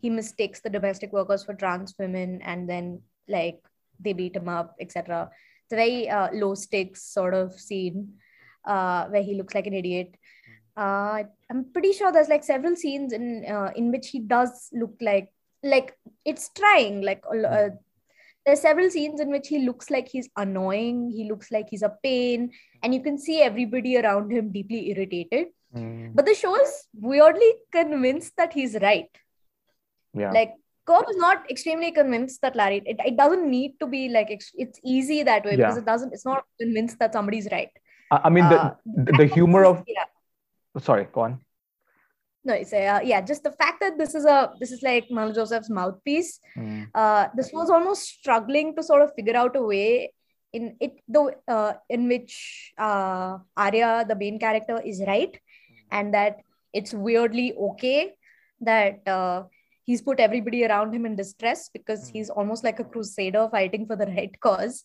He 0.00 0.10
mistakes 0.10 0.60
the 0.60 0.70
domestic 0.70 1.12
workers 1.12 1.44
for 1.44 1.54
trans 1.54 1.94
women 1.98 2.40
and 2.42 2.68
then 2.68 3.02
like 3.28 3.60
they 4.00 4.12
beat 4.12 4.34
him 4.34 4.48
up 4.48 4.74
etc 4.80 5.30
it's 5.64 5.72
a 5.72 5.76
very 5.76 6.08
uh, 6.08 6.28
low 6.32 6.54
stakes 6.54 7.04
sort 7.04 7.34
of 7.34 7.52
scene 7.58 8.14
uh, 8.66 9.06
where 9.06 9.22
he 9.22 9.34
looks 9.34 9.54
like 9.54 9.66
an 9.66 9.74
idiot. 9.74 10.14
Uh, 10.74 11.24
i'm 11.50 11.66
pretty 11.70 11.92
sure 11.92 12.10
there's 12.10 12.30
like 12.30 12.42
several 12.42 12.74
scenes 12.74 13.12
in 13.12 13.44
uh, 13.46 13.70
in 13.76 13.92
which 13.92 14.08
he 14.08 14.18
does 14.18 14.70
look 14.72 14.94
like 15.02 15.28
like 15.62 15.96
it's 16.24 16.50
trying 16.58 17.02
like 17.02 17.22
uh, 17.32 17.68
there's 18.44 18.60
several 18.60 18.90
scenes 18.90 19.20
in 19.20 19.30
which 19.30 19.48
he 19.48 19.60
looks 19.60 19.90
like 19.90 20.08
he's 20.08 20.28
annoying 20.36 21.10
he 21.10 21.28
looks 21.30 21.50
like 21.52 21.68
he's 21.70 21.82
a 21.82 21.96
pain 22.02 22.50
and 22.82 22.94
you 22.94 23.00
can 23.02 23.16
see 23.18 23.40
everybody 23.42 23.96
around 23.98 24.30
him 24.32 24.50
deeply 24.52 24.90
irritated 24.90 25.48
Mhm. 25.74 26.14
but 26.14 26.26
the 26.26 26.34
show 26.34 26.54
is 26.62 26.72
weirdly 27.10 27.50
convinced 27.72 28.36
that 28.36 28.52
he's 28.52 28.74
right 28.82 29.08
yeah 30.12 30.30
like 30.30 30.52
Curb 30.84 31.06
is 31.08 31.16
not 31.16 31.48
extremely 31.48 31.92
convinced 31.92 32.42
that 32.42 32.56
Larry. 32.56 32.82
It, 32.84 32.96
it 33.06 33.16
doesn't 33.16 33.48
need 33.48 33.78
to 33.78 33.86
be 33.86 34.08
like 34.08 34.30
it's 34.32 34.80
easy 34.82 35.22
that 35.22 35.44
way 35.44 35.54
because 35.56 35.76
it 35.76 35.84
doesn't. 35.84 36.12
It's 36.12 36.24
not 36.24 36.42
convinced 36.60 36.98
that 36.98 37.12
somebody's 37.12 37.46
right. 37.52 37.70
I, 38.10 38.22
I 38.24 38.30
mean 38.30 38.48
the 38.48 38.58
Uh, 38.62 38.74
the, 39.04 39.12
the 39.20 39.26
humor 39.26 39.64
of 39.64 39.84
yeah. 39.86 40.06
sorry 40.80 41.06
go 41.12 41.20
on 41.20 41.38
No, 42.44 42.54
it's 42.54 42.72
uh, 42.72 43.00
yeah. 43.04 43.20
Just 43.20 43.44
the 43.44 43.52
fact 43.52 43.80
that 43.80 43.98
this 43.98 44.14
is 44.14 44.24
a 44.24 44.52
this 44.58 44.72
is 44.72 44.82
like 44.82 45.06
Manu 45.10 45.32
Joseph's 45.32 45.70
mouthpiece. 45.70 46.40
Mhm. 46.56 46.88
Uh, 46.94 47.28
this 47.36 47.52
was 47.52 47.70
almost 47.70 48.02
struggling 48.02 48.74
to 48.76 48.82
sort 48.82 49.02
of 49.02 49.14
figure 49.14 49.36
out 49.36 49.54
a 49.54 49.62
way 49.62 50.12
in 50.52 50.76
it 50.80 51.00
the 51.08 51.36
uh, 51.46 51.74
in 51.88 52.08
which 52.08 52.72
uh, 52.78 53.38
Arya, 53.56 54.04
the 54.08 54.16
main 54.16 54.38
character, 54.40 54.80
is 54.84 55.02
right, 55.06 55.38
and 55.90 56.12
that 56.14 56.40
it's 56.72 56.92
weirdly 56.92 57.54
okay 57.70 58.14
that 58.60 59.06
uh, 59.06 59.44
he's 59.84 60.02
put 60.02 60.18
everybody 60.20 60.64
around 60.64 60.92
him 60.94 61.06
in 61.06 61.14
distress 61.16 61.68
because 61.68 62.08
he's 62.08 62.30
almost 62.30 62.64
like 62.64 62.80
a 62.80 62.84
crusader 62.84 63.48
fighting 63.50 63.86
for 63.86 63.96
the 63.96 64.06
right 64.16 64.38
cause. 64.40 64.84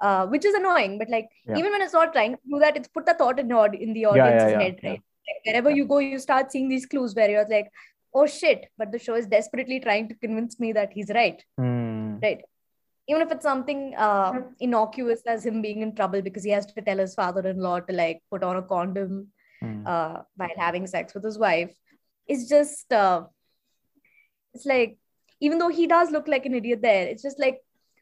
Uh, 0.00 0.26
which 0.26 0.44
is 0.44 0.54
annoying, 0.54 0.98
but 0.98 1.08
like 1.08 1.28
Yeah. 1.46 1.56
even 1.56 1.72
when 1.72 1.80
it's 1.80 1.92
not 1.94 2.12
trying 2.12 2.32
to 2.32 2.40
do 2.50 2.58
that, 2.58 2.76
it's 2.76 2.88
put 2.88 3.06
the 3.06 3.14
thought 3.14 3.38
in 3.38 3.48
the, 3.48 3.58
in 3.80 3.94
the 3.94 4.06
audience's 4.06 4.50
yeah, 4.52 4.60
head, 4.60 4.80
yeah. 4.82 4.90
right? 4.90 5.02
Like, 5.28 5.40
wherever 5.46 5.70
you 5.70 5.84
go, 5.86 5.98
you 5.98 6.18
start 6.18 6.52
seeing 6.52 6.68
these 6.68 6.86
clues 6.86 7.14
where 7.14 7.30
you're 7.30 7.48
like, 7.48 7.70
oh 8.14 8.26
shit, 8.26 8.66
but 8.78 8.92
the 8.92 8.98
show 8.98 9.14
is 9.14 9.26
desperately 9.26 9.80
trying 9.80 10.08
to 10.08 10.14
convince 10.14 10.58
me 10.60 10.72
that 10.72 10.92
he's 10.92 11.10
right, 11.14 11.42
Mm. 11.58 12.22
right? 12.22 12.42
Even 13.08 13.22
if 13.22 13.30
it's 13.32 13.42
something 13.42 13.94
uh, 13.96 14.32
innocuous 14.60 15.20
as 15.26 15.44
him 15.44 15.60
being 15.62 15.82
in 15.82 15.94
trouble 15.94 16.22
because 16.22 16.42
he 16.44 16.50
has 16.50 16.64
to 16.66 16.80
tell 16.80 16.96
his 16.98 17.14
father 17.14 17.46
in 17.48 17.58
law 17.58 17.80
to 17.80 17.92
like 17.92 18.22
put 18.30 18.42
on 18.42 18.56
a 18.56 18.62
condom 18.62 19.28
Mm. 19.62 19.86
uh, 19.86 20.22
while 20.36 20.56
having 20.58 20.86
sex 20.86 21.14
with 21.14 21.24
his 21.24 21.38
wife, 21.38 21.72
it's 22.26 22.48
just, 22.48 22.92
uh, 22.92 23.22
it's 24.52 24.66
like, 24.66 24.98
even 25.40 25.58
though 25.58 25.68
he 25.68 25.86
does 25.86 26.10
look 26.10 26.28
like 26.28 26.44
an 26.46 26.54
idiot 26.54 26.80
there, 26.82 27.06
it's 27.08 27.22
just 27.22 27.38
like 27.38 27.60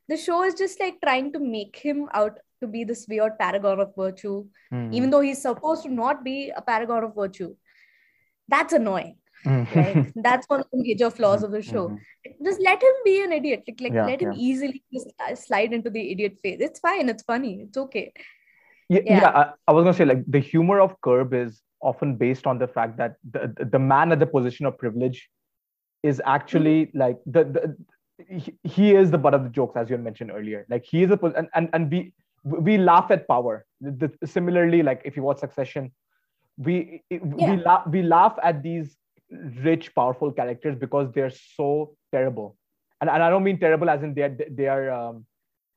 the 0.08 0.16
show 0.16 0.42
is 0.44 0.54
just 0.54 0.80
like 0.80 1.00
trying 1.02 1.32
to 1.32 1.38
make 1.38 1.76
him 1.76 2.08
out 2.12 2.38
to 2.62 2.68
be 2.76 2.84
this 2.90 3.06
weird 3.14 3.38
paragon 3.38 3.80
of 3.86 3.94
virtue 4.04 4.36
Mm. 4.72 4.94
even 4.98 5.10
though 5.14 5.20
he's 5.20 5.42
supposed 5.46 5.82
to 5.86 5.90
not 6.02 6.24
be 6.28 6.36
a 6.56 6.62
paragon 6.62 7.04
of 7.04 7.14
virtue. 7.14 7.54
That's 8.48 8.72
annoying. 8.72 9.16
Mm. 9.46 9.74
Like 9.76 10.12
that's 10.26 10.48
one 10.48 10.60
of 10.60 10.66
the 10.72 10.82
major 10.82 11.10
flaws 11.10 11.42
of 11.42 11.50
the 11.56 11.62
show. 11.62 11.88
Mhm. 11.88 12.44
Just 12.46 12.60
let 12.60 12.82
him 12.82 12.94
be 13.04 13.16
an 13.24 13.32
idiot. 13.38 13.64
Like, 13.68 13.80
like 13.86 13.92
Yeah, 13.98 14.06
let 14.06 14.22
him 14.22 14.32
yeah. 14.32 14.46
easily 14.48 14.82
just 14.92 15.46
slide 15.46 15.72
into 15.78 15.90
the 15.90 16.04
idiot 16.12 16.38
phase. 16.42 16.60
It's 16.68 16.80
fine. 16.80 17.08
It's 17.08 17.22
funny. 17.32 17.52
It's 17.66 17.76
okay. 17.84 18.12
yeah, 18.88 19.00
Yeah. 19.04 19.28
I, 19.42 19.44
I 19.68 19.72
was 19.72 19.84
gonna 19.84 19.94
say 20.00 20.04
like 20.04 20.24
the 20.36 20.38
humor 20.38 20.80
of 20.80 20.96
Curb 21.08 21.34
is 21.34 21.60
often 21.80 22.16
based 22.16 22.46
on 22.46 22.58
the 22.58 22.68
fact 22.68 22.96
that 22.98 23.16
the, 23.36 23.52
the, 23.70 23.78
man 23.78 24.12
at 24.12 24.20
the 24.20 24.26
position 24.26 24.66
of 24.66 24.78
privilege 24.78 25.28
is 26.02 26.20
actually 26.24 26.90
like 26.94 27.18
the, 27.26 27.44
the 27.44 27.76
he, 28.38 28.54
he 28.62 28.94
is 28.94 29.10
the 29.10 29.18
butt 29.18 29.34
of 29.34 29.42
the 29.44 29.48
jokes 29.50 29.76
as 29.76 29.90
you 29.90 29.96
had 29.96 30.04
mentioned 30.04 30.30
earlier 30.30 30.64
like 30.70 30.84
he 30.84 31.02
is 31.02 31.10
a 31.10 31.18
and 31.40 31.48
and, 31.54 31.68
and 31.72 31.90
we 31.90 32.12
we 32.44 32.78
laugh 32.78 33.10
at 33.10 33.26
power 33.28 33.64
the, 33.80 34.10
similarly 34.24 34.82
like 34.82 35.02
if 35.04 35.16
you 35.16 35.22
watch 35.22 35.38
succession 35.38 35.92
we 36.58 37.02
Yeah. 37.10 37.50
we 37.50 37.56
laugh 37.62 37.86
we 37.86 38.02
laugh 38.02 38.38
at 38.42 38.62
these 38.62 38.96
rich 39.64 39.94
powerful 39.94 40.32
characters 40.32 40.76
because 40.76 41.10
they're 41.12 41.30
so 41.30 41.94
terrible 42.12 42.56
and, 43.00 43.08
and 43.08 43.22
i 43.22 43.30
don't 43.30 43.44
mean 43.44 43.58
terrible 43.58 43.88
as 43.88 44.02
in 44.02 44.14
they're 44.14 44.36
they 44.50 44.66
are 44.68 44.90
um 44.90 45.24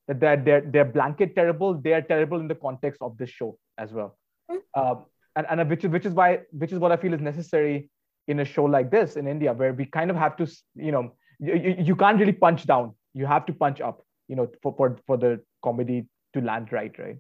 that 0.08 0.20
they're, 0.20 0.38
they're 0.38 0.62
they're 0.62 0.86
blanket 0.86 1.36
terrible 1.36 1.74
they 1.74 1.94
are 1.94 2.02
terrible 2.02 2.40
in 2.40 2.48
the 2.48 2.56
context 2.56 3.02
of 3.02 3.18
this 3.18 3.30
show 3.30 3.58
as 3.78 3.92
well 3.94 4.18
Mm. 4.52 4.60
um, 4.80 5.06
and, 5.36 5.48
and 5.50 5.70
which 5.72 5.84
is 5.86 5.90
which 5.90 6.06
is 6.06 6.14
why 6.14 6.42
which 6.52 6.72
is 6.72 6.78
what 6.78 6.92
i 6.92 6.98
feel 6.98 7.14
is 7.16 7.22
necessary 7.22 7.90
in 8.28 8.40
a 8.42 8.46
show 8.46 8.66
like 8.66 8.92
this 8.92 9.16
in 9.16 9.28
india 9.28 9.54
where 9.54 9.74
we 9.74 9.86
kind 9.86 10.12
of 10.12 10.16
have 10.18 10.36
to 10.38 10.46
you 10.76 10.92
know 10.92 11.12
you, 11.40 11.56
you, 11.56 11.76
you 11.88 11.96
can't 11.96 12.20
really 12.20 12.32
punch 12.32 12.66
down 12.68 12.94
you 13.16 13.26
have 13.26 13.44
to 13.48 13.54
punch 13.54 13.82
up 13.82 14.04
you 14.28 14.36
know 14.36 14.48
for 14.62 14.74
for, 14.78 14.98
for 15.08 15.18
the 15.18 15.32
comedy 15.64 16.08
to 16.36 16.42
land 16.42 16.72
right 16.72 16.98
right 17.00 17.18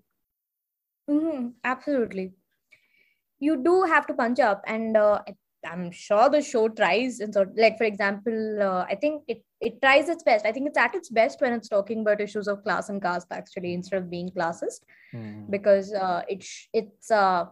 hmm 1.09 1.49
absolutely. 1.63 2.33
You 3.39 3.61
do 3.63 3.83
have 3.83 4.07
to 4.07 4.13
punch 4.13 4.39
up, 4.39 4.63
and 4.65 4.95
uh, 4.97 5.19
I'm 5.71 5.91
sure 5.91 6.29
the 6.29 6.41
show 6.41 6.69
tries. 6.69 7.19
And 7.19 7.33
so, 7.33 7.45
like 7.57 7.77
for 7.77 7.83
example, 7.83 8.61
uh, 8.67 8.85
I 8.89 8.95
think 8.95 9.23
it 9.27 9.43
it 9.59 9.81
tries 9.81 10.09
its 10.13 10.23
best. 10.23 10.45
I 10.45 10.51
think 10.51 10.67
it's 10.69 10.77
at 10.77 10.95
its 10.95 11.09
best 11.09 11.41
when 11.41 11.53
it's 11.53 11.69
talking 11.73 12.01
about 12.01 12.21
issues 12.21 12.47
of 12.47 12.63
class 12.63 12.89
and 12.89 13.01
caste, 13.01 13.27
actually, 13.31 13.73
instead 13.73 14.01
of 14.01 14.09
being 14.09 14.29
classist, 14.29 14.81
because 15.49 15.93
uh, 15.93 16.21
it 16.29 16.43
sh- 16.43 16.67
it's 16.73 17.11
uh, 17.11 17.45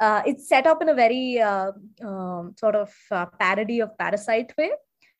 uh, 0.00 0.22
it's 0.26 0.48
set 0.48 0.66
up 0.66 0.82
in 0.82 0.88
a 0.88 0.94
very 0.94 1.40
uh, 1.40 1.72
um, 2.04 2.54
sort 2.58 2.74
of 2.74 2.92
uh, 3.10 3.26
parody 3.38 3.80
of 3.80 3.96
Parasite 3.96 4.52
way, 4.58 4.70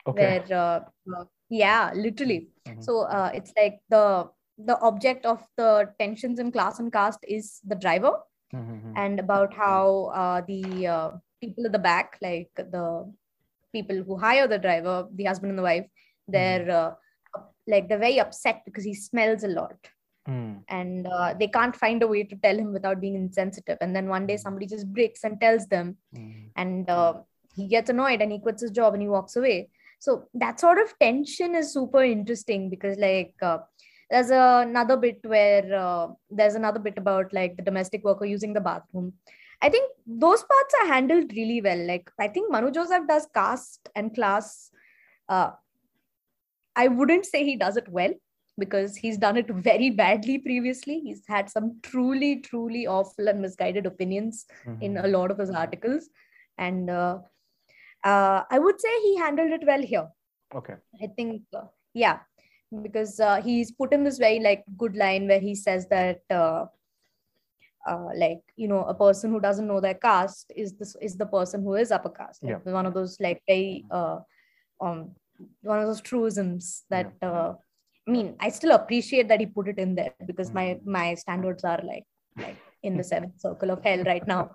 okay 0.06 0.42
where 0.48 0.58
uh, 0.58 0.80
uh, 1.16 1.24
yeah, 1.48 1.92
literally. 1.94 2.48
Mhm. 2.68 2.82
So 2.84 3.02
uh, 3.02 3.30
it's 3.34 3.52
like 3.56 3.80
the 3.88 4.28
the 4.66 4.78
object 4.80 5.26
of 5.26 5.42
the 5.56 5.88
tensions 5.98 6.38
in 6.38 6.50
class 6.52 6.78
and 6.80 6.92
caste 6.92 7.24
is 7.36 7.60
the 7.66 7.74
driver 7.74 8.14
Mhm. 8.54 8.92
and 8.96 9.20
about 9.20 9.54
how 9.54 10.06
uh, 10.22 10.40
the 10.46 10.86
uh, 10.86 11.10
people 11.40 11.66
at 11.66 11.72
the 11.72 11.78
back, 11.78 12.18
like 12.20 12.50
the 12.56 13.12
people 13.72 14.02
who 14.02 14.16
hire 14.16 14.48
the 14.48 14.58
driver, 14.58 15.08
the 15.14 15.24
husband 15.24 15.50
and 15.50 15.58
the 15.58 15.62
wife, 15.62 15.86
they're 16.26 16.68
uh, 16.70 16.90
like 17.66 17.88
they're 17.88 17.98
very 17.98 18.18
upset 18.18 18.62
because 18.64 18.84
he 18.84 18.94
smells 18.94 19.44
a 19.44 19.48
lot 19.48 19.76
Mm. 20.28 20.62
and 20.68 21.06
uh, 21.06 21.32
they 21.38 21.48
can't 21.48 21.74
find 21.74 22.02
a 22.02 22.06
way 22.06 22.22
to 22.24 22.36
tell 22.36 22.56
him 22.62 22.72
without 22.74 23.00
being 23.00 23.14
insensitive. 23.14 23.78
And 23.80 23.96
then 23.96 24.06
one 24.06 24.26
day 24.26 24.36
somebody 24.36 24.66
just 24.66 24.86
breaks 24.92 25.24
and 25.24 25.40
tells 25.40 25.66
them, 25.66 25.96
Mm. 26.14 26.50
and 26.56 26.90
uh, 26.90 27.14
he 27.56 27.66
gets 27.68 27.90
annoyed 27.90 28.20
and 28.20 28.30
he 28.30 28.38
quits 28.38 28.62
his 28.62 28.70
job 28.70 28.92
and 28.94 29.02
he 29.02 29.08
walks 29.08 29.36
away. 29.36 29.70
So 29.98 30.28
that 30.34 30.60
sort 30.60 30.78
of 30.78 30.92
tension 30.98 31.54
is 31.54 31.72
super 31.72 32.02
interesting 32.02 32.68
because 32.74 32.98
like 32.98 33.34
uh, 33.42 33.58
there's 34.10 34.30
another 34.30 34.96
bit 34.96 35.20
where 35.24 35.74
uh, 35.74 36.08
there's 36.30 36.54
another 36.54 36.78
bit 36.80 36.98
about 36.98 37.32
like 37.32 37.56
the 37.56 37.62
domestic 37.62 38.04
worker 38.04 38.24
using 38.24 38.52
the 38.52 38.60
bathroom. 38.60 39.12
I 39.62 39.68
think 39.68 39.90
those 40.06 40.42
parts 40.42 40.74
are 40.82 40.86
handled 40.88 41.32
really 41.36 41.60
well. 41.60 41.86
Like 41.86 42.10
I 42.18 42.28
think 42.28 42.50
Manu 42.50 42.70
Joseph 42.70 43.06
does 43.08 43.26
caste 43.34 43.88
and 43.94 44.14
class. 44.14 44.70
Uh, 45.28 45.50
I 46.76 46.88
wouldn't 46.88 47.26
say 47.26 47.44
he 47.44 47.56
does 47.56 47.76
it 47.76 47.88
well 47.88 48.12
because 48.58 48.96
he's 48.96 49.18
done 49.18 49.36
it 49.36 49.48
very 49.48 49.90
badly 49.90 50.38
previously. 50.38 51.00
He's 51.00 51.22
had 51.26 51.48
some 51.50 51.78
truly, 51.82 52.40
truly 52.40 52.86
awful 52.86 53.28
and 53.28 53.40
misguided 53.40 53.86
opinions 53.86 54.46
in 54.80 54.94
Mhm. 54.94 55.04
a 55.04 55.08
lot 55.08 55.30
of 55.30 55.38
his 55.38 55.50
articles 55.50 56.08
and 56.58 56.90
uh, 56.90 57.18
uh, 58.04 58.42
i 58.50 58.58
would 58.58 58.80
say 58.80 58.92
he 59.02 59.16
handled 59.16 59.52
it 59.52 59.66
well 59.66 59.82
here 59.82 60.08
okay 60.54 60.74
i 61.02 61.06
think 61.16 61.42
uh, 61.54 61.66
yeah 61.94 62.18
because 62.82 63.18
uh, 63.20 63.40
he's 63.42 63.72
put 63.72 63.92
in 63.92 64.04
this 64.04 64.18
very 64.18 64.40
like 64.40 64.64
good 64.76 64.96
line 64.96 65.26
where 65.26 65.40
he 65.40 65.54
says 65.54 65.86
that 65.88 66.20
uh, 66.30 66.66
uh, 67.88 68.08
like 68.16 68.40
you 68.56 68.68
know 68.68 68.84
a 68.84 68.94
person 68.94 69.30
who 69.30 69.40
doesn't 69.40 69.66
know 69.66 69.80
their 69.80 69.94
caste 69.94 70.52
is 70.54 70.74
this 70.74 70.96
is 71.00 71.16
the 71.16 71.26
person 71.26 71.62
who 71.62 71.74
is 71.74 71.90
upper 71.90 72.10
caste. 72.10 72.42
Like 72.42 72.64
one 72.66 72.86
of 72.86 72.94
those 72.94 73.18
like 73.20 73.42
very 73.46 73.84
uh, 73.90 74.18
um 74.80 75.12
one 75.62 75.78
of 75.78 75.86
those 75.86 76.00
truisms 76.00 76.84
that 76.90 77.12
uh, 77.22 77.54
i 78.06 78.10
mean 78.10 78.36
i 78.40 78.48
still 78.50 78.72
appreciate 78.72 79.28
that 79.28 79.40
he 79.40 79.46
put 79.46 79.68
it 79.68 79.78
in 79.78 79.94
there 79.94 80.12
because 80.26 80.52
my 80.52 80.78
my 80.84 81.14
standards 81.14 81.64
are 81.64 81.80
like 81.82 82.04
like 82.36 82.58
in 82.82 82.96
the 82.96 83.04
seventh 83.04 83.40
circle 83.40 83.70
of 83.70 83.82
hell 83.82 84.02
right 84.04 84.26
now. 84.26 84.50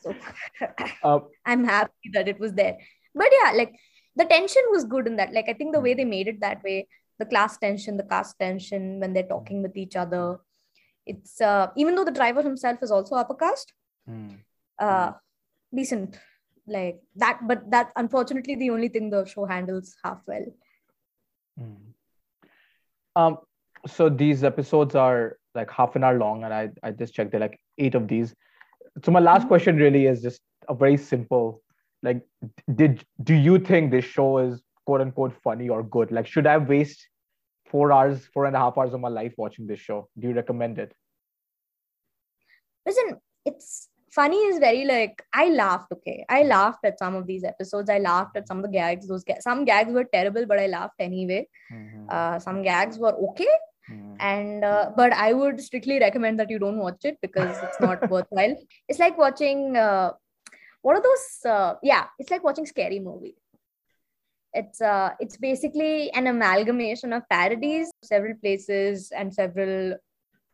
So 0.00 0.14
uh, 1.04 1.18
i'm 1.44 1.64
happy 1.64 2.10
that 2.12 2.28
it 2.28 2.38
was 2.40 2.52
there. 2.52 2.78
But 3.14 3.28
yeah 3.42 3.52
like 3.52 3.74
the 4.16 4.24
tension 4.24 4.62
was 4.70 4.84
good 4.84 5.06
in 5.06 5.16
that. 5.16 5.32
Like 5.32 5.48
i 5.48 5.52
think 5.52 5.74
the 5.74 5.80
way 5.80 5.94
they 5.94 6.04
made 6.04 6.28
it 6.28 6.40
that 6.40 6.62
way 6.62 6.86
the 7.20 7.28
class 7.32 7.56
tension 7.64 7.96
the 7.96 8.08
caste 8.12 8.38
tension 8.44 8.88
when 9.00 9.12
they're 9.12 9.32
talking 9.34 9.62
with 9.66 9.76
each 9.76 9.96
other 10.04 10.24
it's 11.06 11.40
uh, 11.40 11.66
even 11.76 11.94
though 11.94 12.08
the 12.08 12.18
driver 12.20 12.42
himself 12.42 12.82
is 12.82 12.90
also 12.90 13.14
upper 13.22 13.38
caste 13.44 13.72
mm. 14.08 14.34
uh 14.78 15.12
decent 15.80 16.18
like 16.66 16.98
that 17.16 17.40
but 17.50 17.70
that 17.70 17.92
unfortunately 18.02 18.56
the 18.56 18.70
only 18.70 18.88
thing 18.88 19.10
the 19.10 19.24
show 19.34 19.44
handles 19.54 19.94
half 20.04 20.20
well 20.26 20.50
Mm. 21.60 21.76
Um, 23.16 23.38
so 23.86 24.08
these 24.08 24.44
episodes 24.44 24.94
are 24.94 25.38
like 25.54 25.70
half 25.70 25.96
an 25.96 26.04
hour 26.04 26.18
long, 26.18 26.44
and 26.44 26.54
I 26.54 26.70
I 26.82 26.90
just 26.92 27.14
checked. 27.14 27.32
There 27.32 27.40
are 27.40 27.46
like 27.48 27.58
eight 27.78 27.94
of 27.94 28.08
these. 28.08 28.34
So 29.04 29.10
my 29.10 29.20
last 29.20 29.44
Mhm. 29.44 29.48
question 29.48 29.76
really 29.76 30.06
is 30.06 30.22
just 30.22 30.40
a 30.68 30.74
very 30.74 30.96
simple, 30.96 31.62
like, 32.02 32.22
did 32.74 33.04
do 33.22 33.34
you 33.34 33.58
think 33.58 33.90
this 33.90 34.04
show 34.04 34.38
is 34.38 34.62
quote 34.86 35.00
unquote 35.00 35.34
funny 35.42 35.68
or 35.68 35.82
good? 35.82 36.12
Like, 36.12 36.26
should 36.26 36.46
I 36.46 36.56
waste 36.58 37.08
four 37.70 37.92
hours, 37.92 38.26
four 38.34 38.44
and 38.46 38.56
a 38.56 38.58
half 38.58 38.76
hours 38.78 38.92
of 38.94 39.00
my 39.00 39.08
life 39.08 39.34
watching 39.36 39.66
this 39.66 39.80
show? 39.80 40.08
Do 40.18 40.28
you 40.28 40.34
recommend 40.34 40.78
it? 40.78 40.92
listen 42.86 43.08
it's 43.48 43.88
funny 44.12 44.38
is 44.50 44.58
very 44.58 44.84
like 44.84 45.22
i 45.40 45.48
laughed 45.48 45.92
okay? 45.92 46.24
I 46.28 46.42
laughed 46.42 46.84
at 46.84 46.98
some 46.98 47.14
of 47.14 47.26
these 47.26 47.44
episodes. 47.44 47.90
I 47.90 47.98
laughed 47.98 48.36
at 48.36 48.48
some 48.48 48.58
of 48.58 48.64
the 48.64 48.70
gags. 48.76 49.06
Those 49.06 49.22
ga- 49.24 49.40
some 49.40 49.64
gags 49.64 49.92
were 49.92 50.04
terrible 50.12 50.46
but 50.46 50.58
i 50.58 50.66
laughed 50.66 50.98
anyway. 50.98 51.46
Uh, 52.08 52.38
some 52.46 52.62
gags 52.62 52.98
were 52.98 53.14
okay. 53.30 53.52
Mhm. 53.90 54.16
and 54.30 54.64
uh, 54.70 54.90
but 54.96 55.12
i 55.26 55.28
would 55.38 55.60
strictly 55.66 55.98
recommend 56.06 56.40
that 56.40 56.50
you 56.54 56.58
don't 56.64 56.80
watch 56.86 57.04
it 57.10 57.16
because 57.26 57.62
it's 57.68 57.80
not 57.86 58.08
worthwhile. 58.14 58.56
It's 58.88 58.98
like 59.04 59.16
watching 59.18 59.76
uh, 59.84 60.10
what 60.82 60.96
are 60.96 61.02
those 61.08 61.24
uh, 61.54 61.74
yeah 61.82 62.04
it's 62.18 62.30
like 62.34 62.44
watching 62.50 62.66
scary 62.66 63.00
movie 63.00 63.36
it's 64.52 64.80
uh 64.80 65.10
it's 65.20 65.36
basically 65.36 66.10
an 66.12 66.26
amalgamation 66.26 67.12
of 67.12 67.28
parodies 67.28 67.90
several 68.02 68.34
places 68.42 69.12
and 69.12 69.32
several 69.32 69.96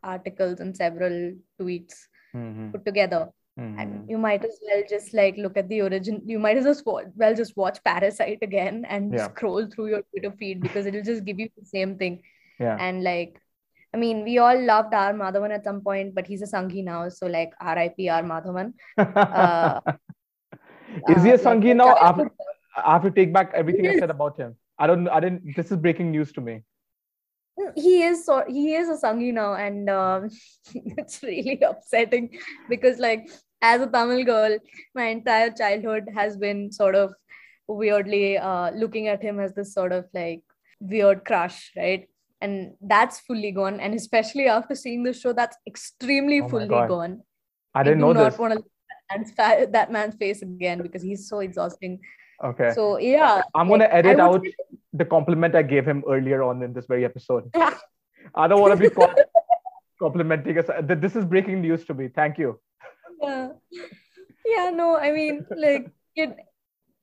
articles 0.03 0.61
and 0.61 0.77
several 0.77 1.33
tweets 1.61 1.95
Mhm. 2.35 2.73
put 2.73 2.85
together 2.85 3.29
Mhm. 3.59 3.81
and 3.81 4.11
you 4.11 4.19
might 4.19 4.45
as 4.45 4.59
well 4.67 4.83
just 4.89 5.15
like 5.15 5.39
look 5.39 5.57
at 5.57 5.69
the 5.71 5.81
origin 5.81 6.21
you 6.27 6.39
might 6.39 6.59
as 6.59 6.83
well 7.23 7.35
just 7.35 7.57
watch 7.57 7.83
parasite 7.83 8.43
again 8.43 8.85
and 8.85 9.15
Yeah. 9.15 9.29
scroll 9.29 9.67
through 9.67 9.89
your 9.95 10.03
twitter 10.11 10.33
feed 10.43 10.61
because 10.61 10.85
it'll 10.87 11.09
just 11.11 11.25
give 11.25 11.41
you 11.41 11.49
the 11.57 11.65
same 11.65 11.97
thing 11.97 12.23
Yeah. 12.61 12.77
and 12.79 13.03
like 13.03 13.41
i 13.95 13.97
mean 13.97 14.25
we 14.25 14.37
all 14.39 14.61
loved 14.73 14.93
r 14.93 15.13
madhavan 15.23 15.55
at 15.59 15.65
some 15.65 15.81
point 15.81 16.15
but 16.15 16.27
he's 16.27 16.43
a 16.43 16.51
sanghi 16.55 16.85
now 16.85 17.09
so 17.09 17.27
like 17.39 17.57
rip 17.71 17.97
r 18.19 18.23
madhavan 18.33 18.75
uh, 18.99 19.81
is 21.09 21.23
he 21.23 21.33
uh, 21.33 21.35
a 21.35 21.39
Sanghi 21.39 21.73
like, 21.73 21.77
now? 21.77 21.95
I 22.77 22.93
have. 22.93 23.05
I 23.05 23.09
to 23.09 23.15
take 23.15 23.33
back 23.33 23.53
everything 23.55 23.87
I 23.89 23.99
said 23.99 24.11
about 24.11 24.37
him. 24.37 24.57
I 24.79 24.87
don't. 24.87 25.09
I 25.09 25.21
didn't. 25.21 25.57
This 25.57 25.71
is 25.71 25.77
breaking 25.79 26.11
news 26.11 26.33
to 26.33 26.41
me. 26.41 26.63
he 27.75 28.03
is 28.03 28.25
so 28.27 28.45
he 28.47 28.75
is 28.75 28.89
a 28.89 29.07
Sanghi 29.07 29.33
now, 29.33 29.55
and 29.55 29.89
um, 29.91 30.31
it's 30.75 31.23
really 31.23 31.61
upsetting 31.63 32.39
because 32.69 32.99
like 32.99 33.29
as 33.63 33.81
a 33.81 33.87
Tamil 33.87 34.25
girl, 34.25 34.59
my 34.95 35.05
entire 35.07 35.51
childhood 35.51 36.09
has 36.15 36.37
been 36.37 36.71
sort 36.71 36.95
of 36.95 37.15
weirdly 37.67 38.39
uh, 38.39 38.71
looking 38.73 39.09
at 39.09 39.23
him 39.23 39.41
as 39.41 39.55
this 39.55 39.73
sort 39.75 39.93
of 39.93 40.05
like 40.15 40.43
weird 40.81 41.25
crush, 41.25 41.73
right? 41.77 42.07
And 42.43 42.75
that's 42.83 43.21
fully 43.21 43.51
gone, 43.53 43.81
and 43.81 43.95
especially 43.95 44.47
after 44.49 44.75
seeing 44.75 45.03
the 45.03 45.15
show, 45.15 45.33
that's 45.33 45.57
extremely 45.67 46.43
Oh 46.43 46.49
fully 46.49 46.69
God. 46.69 46.89
gone. 46.89 47.23
I 47.75 47.83
didn't 47.83 48.01
do 48.01 48.07
know 48.07 48.13
not 48.13 48.31
this. 48.31 48.39
want 48.39 48.53
to 48.53 48.59
look 48.59 48.67
at 48.67 48.97
that 49.09 49.19
man's, 49.19 49.33
fa- 49.33 49.69
that 49.73 49.93
man's 49.93 50.15
face 50.17 50.43
again 50.43 50.83
because 50.83 51.03
he's 51.03 51.29
so 51.29 51.41
exhausting. 51.41 52.01
Okay. 52.43 52.73
So 52.75 52.99
yeah, 52.99 53.43
I'm 53.55 53.69
gonna 53.69 53.85
I 53.85 53.99
edit 53.99 54.21
out 54.21 54.45
the 54.93 55.05
compliment 55.05 55.55
I 55.55 55.63
gave 55.63 55.87
him 55.87 56.05
earlier 56.09 56.43
on 56.43 56.63
in 56.63 56.73
this 56.73 56.87
very 56.87 57.05
episode. 57.05 57.51
I 58.35 58.47
don't 58.49 58.61
want 58.61 58.79
to 58.79 58.89
be 58.89 58.95
complimenting 59.99 60.59
us. 60.59 60.67
This 60.83 61.17
is 61.17 61.25
breaking 61.25 61.61
news 61.63 61.85
to 61.87 61.95
me. 61.95 62.09
Thank 62.09 62.39
you. 62.39 62.61
yeah 63.23 63.49
yeah 64.45 64.71
no 64.71 64.97
i 64.97 65.11
mean 65.11 65.39
like 65.57 65.87
you, 66.15 66.25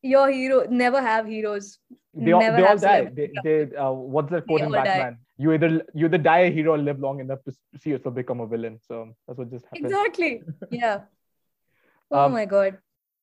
your 0.02 0.30
hero 0.32 0.58
never 0.70 1.02
have 1.02 1.26
heroes 1.26 1.80
they 2.14 2.32
all, 2.32 2.42
Never 2.42 2.58
they 2.58 2.68
all 2.68 2.78
die. 2.78 3.06
They, 3.06 3.32
they 3.44 3.76
uh, 3.76 3.90
what's 3.92 4.30
that 4.30 4.46
quote 4.46 4.60
They 4.60 4.68
in 4.68 4.76
all 4.76 4.84
die. 4.84 4.84
Batman? 4.86 5.18
You 5.38 5.52
either 5.54 5.70
you 5.96 6.06
either 6.06 6.20
die 6.20 6.42
a 6.50 6.52
hero 6.52 6.74
or 6.74 6.78
live 6.78 7.00
long 7.00 7.20
enough 7.20 7.40
to 7.46 7.54
see 7.82 7.90
yourself 7.90 8.14
become 8.14 8.40
a 8.40 8.46
villain. 8.46 8.78
So 8.88 9.16
that's 9.26 9.40
what 9.40 9.50
just 9.50 9.66
happened. 9.66 9.86
Exactly. 9.86 10.44
Yeah. 10.70 11.00
Oh 12.12 12.26
Um, 12.26 12.34
my 12.34 12.46
God. 12.46 12.78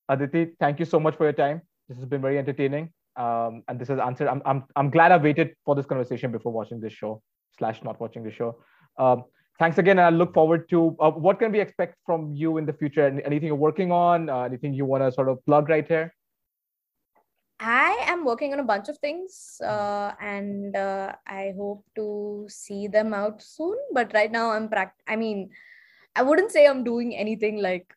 Aditi, 0.09 0.41
thank 0.59 0.79
you 0.79 0.85
so 0.93 0.99
much 0.99 1.15
for 1.15 1.23
your 1.23 1.31
time. 1.33 1.61
This 1.91 1.99
has 1.99 2.07
been 2.07 2.21
very 2.21 2.37
entertaining. 2.37 2.93
Um, 3.17 3.63
and 3.67 3.77
this 3.77 3.89
has 3.89 3.99
answered. 3.99 4.29
I'm, 4.29 4.41
I'm, 4.45 4.63
I'm 4.77 4.89
glad 4.89 5.11
I 5.11 5.17
waited 5.17 5.55
for 5.65 5.75
this 5.75 5.85
conversation 5.85 6.31
before 6.31 6.53
watching 6.53 6.79
this 6.79 6.93
show 6.93 7.21
slash 7.59 7.83
not 7.83 7.99
watching 7.99 8.23
the 8.23 8.31
show. 8.31 8.63
Um, 8.97 9.25
thanks 9.59 9.77
again, 9.77 9.99
and 9.99 10.05
I 10.05 10.09
look 10.09 10.33
forward 10.33 10.69
to 10.69 10.95
uh, 11.01 11.11
what 11.11 11.37
can 11.37 11.51
we 11.51 11.59
expect 11.59 11.95
from 12.05 12.33
you 12.33 12.57
in 12.59 12.65
the 12.65 12.71
future. 12.71 13.05
Any- 13.05 13.25
Anything 13.25 13.47
you're 13.47 13.55
working 13.67 13.91
on? 13.91 14.29
Uh, 14.29 14.43
anything 14.43 14.73
you 14.73 14.85
want 14.85 15.03
to 15.03 15.11
sort 15.11 15.27
of 15.27 15.45
plug 15.45 15.67
right 15.67 15.85
here? 15.85 16.15
I 17.59 18.05
am 18.07 18.23
working 18.23 18.53
on 18.53 18.61
a 18.61 18.63
bunch 18.63 18.87
of 18.87 18.97
things 18.99 19.59
uh, 19.61 20.13
and 20.21 20.73
uh, 20.77 21.11
I 21.27 21.53
hope 21.57 21.83
to 21.97 22.47
see 22.49 22.87
them 22.87 23.13
out 23.13 23.41
soon. 23.41 23.75
But 23.91 24.13
right 24.13 24.31
now, 24.31 24.51
I'm 24.51 24.69
pract. 24.69 24.93
I 25.09 25.17
mean, 25.17 25.49
I 26.15 26.23
wouldn't 26.23 26.51
say 26.51 26.65
I'm 26.65 26.85
doing 26.85 27.13
anything 27.13 27.61
like, 27.61 27.93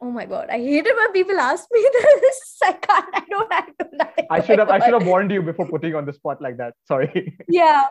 oh 0.00 0.10
my 0.10 0.26
God, 0.26 0.48
I 0.50 0.58
hate 0.58 0.86
it 0.86 0.94
when 0.96 1.12
people 1.12 1.38
ask 1.40 1.64
me 1.72 1.80
this. 1.92 2.58
I 2.62 2.72
can't, 2.72 3.08
I 3.14 3.22
don't, 3.30 3.52
I 3.52 3.60
don't. 3.78 4.00
I, 4.02 4.26
I 4.30 4.40
should 4.44 4.58
have 4.58 4.68
I 4.68 4.78
should 4.84 4.94
have 4.98 5.06
warned 5.06 5.30
you 5.30 5.42
before 5.42 5.66
putting 5.68 5.94
on 5.94 6.04
the 6.04 6.12
spot 6.12 6.40
like 6.42 6.56
that. 6.58 6.74
Sorry. 6.86 7.36
yeah 7.48 7.84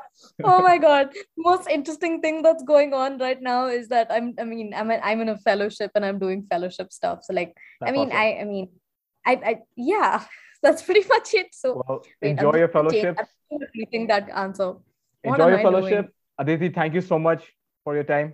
oh 0.43 0.61
my 0.61 0.77
god 0.77 1.09
most 1.37 1.67
interesting 1.69 2.21
thing 2.21 2.41
that's 2.41 2.63
going 2.63 2.93
on 2.93 3.17
right 3.17 3.41
now 3.41 3.67
is 3.67 3.87
that 3.89 4.07
i'm 4.11 4.33
i 4.39 4.43
mean 4.43 4.73
i'm 4.75 4.91
a, 4.91 4.95
i'm 5.03 5.21
in 5.21 5.29
a 5.29 5.37
fellowship 5.37 5.91
and 5.95 6.05
i'm 6.05 6.19
doing 6.19 6.45
fellowship 6.49 6.91
stuff 6.91 7.19
so 7.23 7.33
like 7.33 7.55
i 7.81 7.91
mean 7.91 8.09
awesome. 8.09 8.17
i 8.17 8.37
i 8.41 8.43
mean 8.43 8.69
i 9.25 9.33
i 9.51 9.55
yeah 9.75 10.23
that's 10.61 10.81
pretty 10.81 11.07
much 11.07 11.33
it 11.33 11.47
so 11.53 11.81
well, 11.87 12.01
wait, 12.21 12.31
I'm 12.31 12.37
enjoy 12.37 12.57
your 12.57 12.67
just 12.67 12.73
gonna 12.73 12.89
change- 12.91 13.03
fellowship. 13.03 13.29
Repeating 13.51 14.07
that 14.07 14.29
answer 14.29 14.73
What 14.73 15.39
Enjoy 15.39 15.47
your 15.47 15.59
I 15.59 15.61
doing? 15.63 15.73
fellowship. 15.73 16.13
Aditi, 16.39 16.69
thank 16.69 16.93
you 16.93 17.01
so 17.01 17.17
much 17.19 17.43
for 17.83 17.93
your 17.95 18.03
time. 18.03 18.33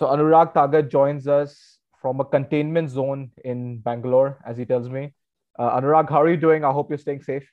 So 0.00 0.06
Anurag 0.06 0.54
Tagat 0.54 0.88
joins 0.90 1.28
us 1.28 1.76
from 2.00 2.20
a 2.20 2.24
containment 2.24 2.88
zone 2.88 3.30
in 3.44 3.80
Bangalore, 3.80 4.38
as 4.46 4.56
he 4.56 4.64
tells 4.64 4.88
me. 4.88 5.12
Uh, 5.58 5.78
Anurag, 5.78 6.08
how 6.08 6.22
are 6.22 6.30
you 6.30 6.38
doing? 6.38 6.64
I 6.64 6.72
hope 6.72 6.88
you're 6.88 6.96
staying 6.96 7.20
safe. 7.20 7.46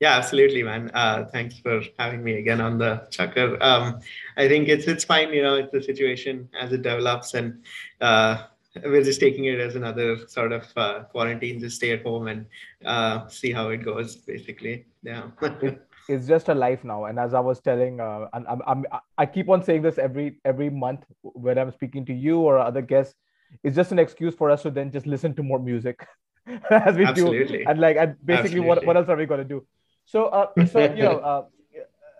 Yeah, 0.00 0.18
absolutely, 0.18 0.62
man. 0.62 0.90
Uh, 0.92 1.24
thanks 1.24 1.58
for 1.58 1.80
having 1.98 2.22
me 2.22 2.34
again 2.34 2.60
on 2.60 2.76
the 2.76 3.08
Chakkar. 3.08 3.56
Um, 3.62 4.00
I 4.36 4.48
think 4.48 4.68
it's 4.68 4.86
it's 4.86 5.04
fine. 5.04 5.32
You 5.32 5.42
know, 5.44 5.54
it's 5.54 5.72
the 5.72 5.82
situation 5.82 6.46
as 6.60 6.74
it 6.74 6.82
develops, 6.82 7.32
and 7.32 7.64
uh, 8.02 8.44
we're 8.84 9.02
just 9.02 9.18
taking 9.18 9.46
it 9.46 9.60
as 9.60 9.76
another 9.76 10.28
sort 10.28 10.52
of 10.52 10.66
uh, 10.76 11.04
quarantine. 11.04 11.58
Just 11.58 11.76
stay 11.76 11.92
at 11.92 12.02
home 12.02 12.28
and 12.28 12.44
uh, 12.84 13.28
see 13.28 13.50
how 13.50 13.70
it 13.70 13.78
goes. 13.78 14.16
Basically, 14.16 14.84
yeah. 15.02 15.30
it's 16.08 16.26
just 16.26 16.48
a 16.48 16.54
life 16.54 16.84
now, 16.84 17.04
and 17.06 17.18
as 17.18 17.34
I 17.34 17.40
was 17.40 17.60
telling, 17.60 18.00
uh, 18.00 18.28
and 18.32 18.46
I'm, 18.46 18.62
I'm 18.66 18.84
I 19.16 19.26
keep 19.26 19.48
on 19.48 19.62
saying 19.62 19.82
this 19.82 19.98
every 19.98 20.38
every 20.44 20.70
month 20.70 21.04
when 21.22 21.58
I'm 21.58 21.72
speaking 21.72 22.04
to 22.06 22.14
you 22.14 22.40
or 22.40 22.58
other 22.58 22.82
guests. 22.82 23.14
It's 23.62 23.76
just 23.76 23.92
an 23.92 23.98
excuse 23.98 24.34
for 24.34 24.50
us 24.50 24.62
to 24.62 24.70
then 24.70 24.90
just 24.90 25.06
listen 25.06 25.34
to 25.36 25.42
more 25.42 25.58
music, 25.58 26.06
as 26.70 26.96
we 26.96 27.04
do, 27.04 27.08
Absolutely. 27.08 27.64
and 27.64 27.80
like 27.80 27.96
and 27.96 28.16
basically 28.24 28.60
what, 28.60 28.78
Absolutely. 28.78 28.86
what 28.86 28.96
else 28.96 29.08
are 29.08 29.16
we 29.16 29.26
going 29.26 29.40
to 29.40 29.44
do? 29.44 29.66
So 30.04 30.26
uh, 30.26 30.66
so 30.66 30.80
you 30.80 31.02
know. 31.02 31.18
Uh, 31.18 31.44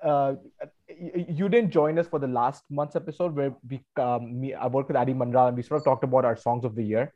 uh, 0.04 0.36
you 0.86 1.48
didn't 1.48 1.70
join 1.70 1.98
us 1.98 2.06
for 2.06 2.18
the 2.18 2.26
last 2.26 2.62
month's 2.70 2.94
episode 2.94 3.34
where 3.34 3.54
we 3.68 3.82
um, 3.96 4.38
me 4.38 4.52
I 4.52 4.66
worked 4.66 4.88
with 4.88 4.98
Adi 4.98 5.14
Mandral 5.14 5.48
and 5.48 5.56
we 5.56 5.62
sort 5.62 5.80
of 5.80 5.84
talked 5.84 6.04
about 6.04 6.26
our 6.26 6.36
songs 6.36 6.64
of 6.64 6.74
the 6.74 6.82
year. 6.82 7.14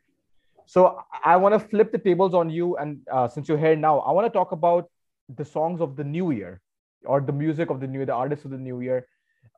So 0.65 1.01
I 1.23 1.35
want 1.37 1.53
to 1.53 1.59
flip 1.59 1.91
the 1.91 1.97
tables 1.97 2.33
on 2.33 2.49
you, 2.49 2.77
and 2.77 2.99
uh, 3.11 3.27
since 3.27 3.47
you're 3.47 3.57
here 3.57 3.75
now, 3.75 3.99
I 3.99 4.11
want 4.11 4.25
to 4.25 4.29
talk 4.31 4.51
about 4.51 4.89
the 5.35 5.45
songs 5.45 5.81
of 5.81 5.95
the 5.95 6.03
new 6.03 6.31
year 6.31 6.61
or 7.05 7.21
the 7.21 7.31
music 7.31 7.69
of 7.69 7.79
the 7.79 7.87
new 7.87 7.99
year, 7.99 8.05
the 8.05 8.13
artists 8.13 8.45
of 8.45 8.51
the 8.51 8.57
new 8.57 8.81
year. 8.81 9.07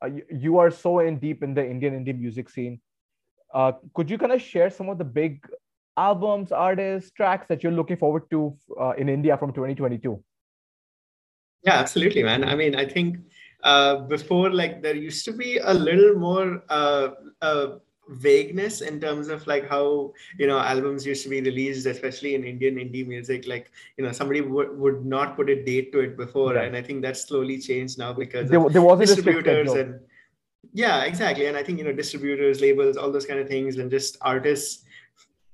Uh, 0.04 0.08
you, 0.08 0.24
you 0.30 0.58
are 0.58 0.72
so 0.72 1.00
in 1.00 1.18
deep 1.18 1.44
in 1.44 1.54
the 1.54 1.68
Indian 1.68 2.04
indie 2.04 2.18
music 2.18 2.50
scene. 2.50 2.80
Uh, 3.54 3.74
could 3.94 4.10
you 4.10 4.18
kind 4.18 4.32
of 4.32 4.42
share 4.42 4.70
some 4.70 4.90
of 4.90 4.98
the 4.98 5.04
big 5.04 5.46
albums, 5.98 6.52
artists, 6.52 7.12
tracks 7.12 7.48
that 7.48 7.64
you're 7.64 7.72
looking 7.72 7.98
forward 7.98 8.24
to 8.30 8.58
uh, 8.80 8.92
in 8.92 9.10
India 9.10 9.38
from 9.38 9.52
2022? 9.52 10.24
Yeah, 11.64 11.74
absolutely, 11.74 12.24
man. 12.24 12.44
I 12.44 12.56
mean, 12.56 12.76
I 12.76 12.86
think 12.86 13.18
uh, 13.64 13.98
before, 13.98 14.50
like, 14.50 14.82
there 14.82 14.96
used 14.96 15.26
to 15.26 15.34
be 15.34 15.58
a 15.58 15.74
little 15.74 16.16
more 16.16 16.64
uh, 16.70 17.10
uh, 17.42 17.68
vagueness 18.10 18.82
in 18.82 19.00
terms 19.00 19.28
of 19.30 19.46
like 19.48 19.70
how 19.70 20.14
you 20.38 20.48
know 20.48 20.60
albums 20.60 21.06
used 21.06 21.24
to 21.24 21.30
be 21.30 21.42
released, 21.42 21.86
especially 21.86 22.36
in 22.36 22.44
Indian 22.44 22.76
indie 22.76 23.08
music. 23.08 23.48
Like, 23.48 23.72
you 23.98 24.04
know, 24.06 24.12
somebody 24.12 24.42
would 24.42 24.78
would 24.78 25.06
not 25.06 25.36
put 25.36 25.50
a 25.50 25.64
date 25.64 25.92
to 25.94 26.00
it 26.00 26.18
before, 26.18 26.56
Right. 26.56 26.68
and 26.68 26.76
I 26.76 26.82
think 26.82 27.02
that's 27.02 27.28
slowly 27.28 27.60
changed 27.60 27.98
now 27.98 28.14
because 28.14 28.50
There, 28.50 28.68
there 28.70 28.82
wasn't 28.82 29.10
distributors 29.10 29.72
and 29.72 30.00
yeah, 30.74 31.04
exactly. 31.04 31.48
And 31.48 31.58
I 31.58 31.64
think 31.64 31.80
you 31.80 31.84
know 31.84 31.94
distributors, 31.94 32.62
labels, 32.62 32.98
all 32.98 33.12
those 33.12 33.26
kind 33.26 33.40
of 33.40 33.48
things, 33.48 33.78
and 33.78 33.90
just 33.90 34.18
artists 34.22 34.86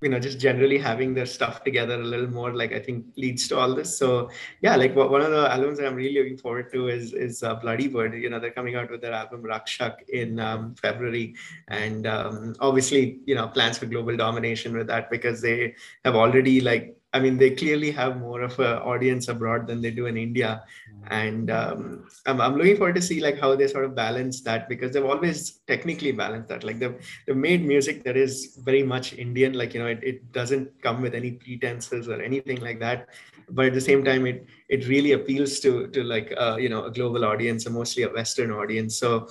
you 0.01 0.09
know 0.09 0.19
just 0.19 0.39
generally 0.39 0.77
having 0.77 1.13
their 1.13 1.25
stuff 1.25 1.63
together 1.63 1.95
a 1.95 2.03
little 2.03 2.27
more 2.27 2.53
like 2.53 2.71
i 2.71 2.79
think 2.79 3.05
leads 3.17 3.47
to 3.47 3.57
all 3.57 3.73
this. 3.73 3.97
So 3.97 4.29
yeah 4.61 4.75
like 4.75 4.95
one 4.95 5.21
of 5.21 5.31
the 5.31 5.51
albums 5.51 5.79
that 5.79 5.87
i'm 5.87 5.95
really 5.95 6.19
looking 6.19 6.37
forward 6.37 6.71
to 6.73 6.87
is 6.87 7.13
is 7.13 7.43
uh, 7.43 7.59
Bloodywood. 7.59 8.19
You 8.21 8.29
know 8.29 8.39
they're 8.39 8.51
coming 8.51 8.75
out 8.75 8.91
with 8.91 9.01
their 9.01 9.13
album 9.13 9.43
rakshak 9.43 10.07
in 10.09 10.39
um, 10.39 10.75
february. 10.75 11.35
And 11.67 12.05
um, 12.05 12.55
obviously 12.59 13.19
you 13.25 13.35
know 13.35 13.47
plans 13.47 13.77
for 13.77 13.85
global 13.85 14.15
domination 14.15 14.77
with 14.77 14.87
that 14.87 15.09
because 15.09 15.41
they 15.41 15.75
have 16.05 16.15
already 16.15 16.61
like 16.61 16.96
i 17.17 17.19
mean 17.19 17.37
they 17.37 17.51
clearly 17.61 17.91
have 17.91 18.19
more 18.27 18.41
of 18.49 18.59
an 18.59 18.77
audience 18.93 19.27
abroad 19.33 19.67
than 19.67 19.81
they 19.81 19.91
do 19.99 20.05
in 20.11 20.17
india 20.27 20.51
and 21.09 21.49
um, 21.51 22.07
I'm, 22.25 22.41
I'm 22.41 22.55
looking 22.57 22.75
forward 22.75 22.95
to 22.95 23.01
see 23.01 23.21
like 23.21 23.39
how 23.39 23.55
they 23.55 23.67
sort 23.67 23.85
of 23.85 23.95
balance 23.95 24.41
that 24.41 24.67
because 24.67 24.91
they've 24.91 25.05
always 25.05 25.59
technically 25.67 26.11
balanced 26.11 26.49
that 26.49 26.63
like 26.63 26.79
they've 26.79 26.95
they've 27.25 27.37
made 27.37 27.65
music 27.65 28.03
that 28.03 28.17
is 28.17 28.59
very 28.63 28.83
much 28.83 29.13
Indian. 29.13 29.53
Like 29.53 29.73
you 29.73 29.79
know, 29.79 29.87
it, 29.87 29.99
it 30.03 30.31
doesn't 30.31 30.81
come 30.81 31.01
with 31.01 31.15
any 31.15 31.31
pretenses 31.31 32.09
or 32.09 32.21
anything 32.21 32.61
like 32.61 32.79
that. 32.79 33.09
But 33.49 33.67
at 33.67 33.73
the 33.73 33.81
same 33.81 34.03
time, 34.03 34.25
it 34.25 34.45
it 34.69 34.87
really 34.87 35.13
appeals 35.13 35.59
to 35.61 35.87
to 35.87 36.03
like 36.03 36.33
uh, 36.37 36.57
you 36.59 36.69
know 36.69 36.85
a 36.85 36.91
global 36.91 37.23
audience, 37.25 37.65
and 37.65 37.75
mostly 37.75 38.03
a 38.03 38.09
Western 38.09 38.51
audience. 38.51 38.97
So 38.97 39.29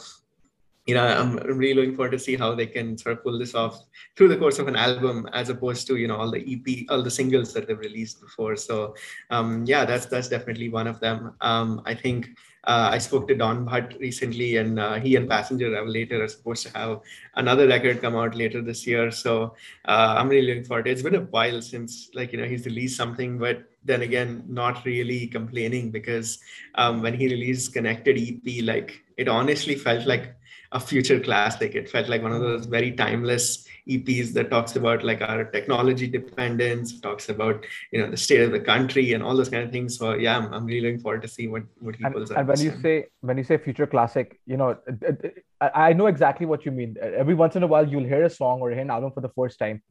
you 0.86 0.94
know, 0.94 1.04
I'm 1.04 1.36
really 1.36 1.74
looking 1.74 1.96
forward 1.96 2.12
to 2.12 2.18
see 2.18 2.36
how 2.36 2.54
they 2.54 2.66
can 2.66 2.96
sort 2.96 3.18
of 3.18 3.24
pull 3.24 3.38
this 3.38 3.54
off 3.54 3.84
through 4.16 4.28
the 4.28 4.36
course 4.36 4.60
of 4.60 4.68
an 4.68 4.76
album, 4.76 5.28
as 5.32 5.48
opposed 5.48 5.88
to 5.88 5.96
you 5.96 6.06
know 6.06 6.16
all 6.16 6.30
the 6.30 6.40
EP, 6.40 6.86
all 6.88 7.02
the 7.02 7.10
singles 7.10 7.52
that 7.54 7.66
they've 7.66 7.78
released 7.78 8.20
before. 8.20 8.54
So 8.54 8.94
um, 9.30 9.64
yeah, 9.66 9.84
that's 9.84 10.06
that's 10.06 10.28
definitely 10.28 10.68
one 10.68 10.86
of 10.86 11.00
them. 11.00 11.34
Um, 11.40 11.82
I 11.84 11.94
think 11.94 12.28
uh, 12.66 12.90
I 12.92 12.98
spoke 12.98 13.26
to 13.28 13.34
Donn 13.34 13.66
Bhat 13.66 13.98
recently, 13.98 14.58
and 14.58 14.78
uh, 14.78 14.94
he 14.94 15.16
and 15.16 15.28
Passenger 15.28 15.72
Revelator 15.72 16.22
are 16.22 16.28
supposed 16.28 16.64
to 16.66 16.78
have 16.78 17.00
another 17.34 17.66
record 17.66 18.00
come 18.00 18.14
out 18.14 18.36
later 18.36 18.62
this 18.62 18.86
year. 18.86 19.10
So 19.10 19.54
uh, 19.86 20.14
I'm 20.16 20.28
really 20.28 20.46
looking 20.46 20.64
forward 20.64 20.86
it. 20.86 20.92
It's 20.92 21.02
been 21.02 21.16
a 21.16 21.20
while 21.20 21.62
since 21.62 22.10
like 22.14 22.30
you 22.30 22.38
know 22.38 22.46
he's 22.46 22.64
released 22.64 22.96
something, 22.96 23.38
but 23.38 23.64
then 23.84 24.02
again, 24.02 24.44
not 24.46 24.84
really 24.84 25.26
complaining 25.26 25.90
because 25.90 26.38
um, 26.76 27.02
when 27.02 27.14
he 27.14 27.26
released 27.26 27.72
Connected 27.72 28.18
EP, 28.18 28.64
like 28.64 29.02
it 29.16 29.26
honestly 29.26 29.74
felt 29.74 30.06
like 30.06 30.35
a 30.72 30.80
future 30.80 31.20
classic. 31.20 31.74
It 31.74 31.88
felt 31.88 32.08
like 32.08 32.22
one 32.22 32.32
of 32.32 32.40
those 32.40 32.66
very 32.66 32.92
timeless 32.92 33.66
EPs 33.88 34.32
that 34.32 34.50
talks 34.50 34.76
about 34.76 35.04
like 35.04 35.22
our 35.22 35.44
technology 35.44 36.06
dependence, 36.08 37.00
talks 37.00 37.28
about 37.28 37.64
you 37.92 38.00
know 38.00 38.10
the 38.10 38.16
state 38.16 38.40
of 38.40 38.52
the 38.52 38.60
country 38.60 39.12
and 39.12 39.22
all 39.22 39.36
those 39.36 39.48
kind 39.48 39.62
of 39.64 39.70
things. 39.70 39.96
So 39.96 40.14
yeah, 40.14 40.36
I'm, 40.36 40.52
I'm 40.52 40.66
really 40.66 40.80
looking 40.80 41.00
forward 41.00 41.22
to 41.22 41.28
see 41.28 41.46
what 41.48 41.62
what 41.78 41.96
he 41.96 42.04
and, 42.04 42.14
pulls 42.14 42.30
and 42.30 42.38
out. 42.38 42.46
when 42.46 42.60
you 42.60 42.72
say 42.82 43.06
when 43.20 43.38
you 43.38 43.44
say 43.44 43.58
future 43.58 43.86
classic 43.86 44.40
you 44.46 44.56
know 44.56 44.76
I 45.60 45.92
know 45.92 46.06
exactly 46.06 46.46
what 46.46 46.66
you 46.66 46.72
mean 46.72 46.96
every 47.00 47.34
once 47.34 47.56
in 47.56 47.62
a 47.62 47.66
while 47.66 47.86
you'll 47.88 48.04
hear 48.04 48.24
a 48.24 48.30
song 48.30 48.60
or 48.60 48.70
hear 48.70 48.80
an 48.80 48.90
album 48.90 49.12
for 49.12 49.20
the 49.20 49.30
first 49.30 49.58
time 49.58 49.82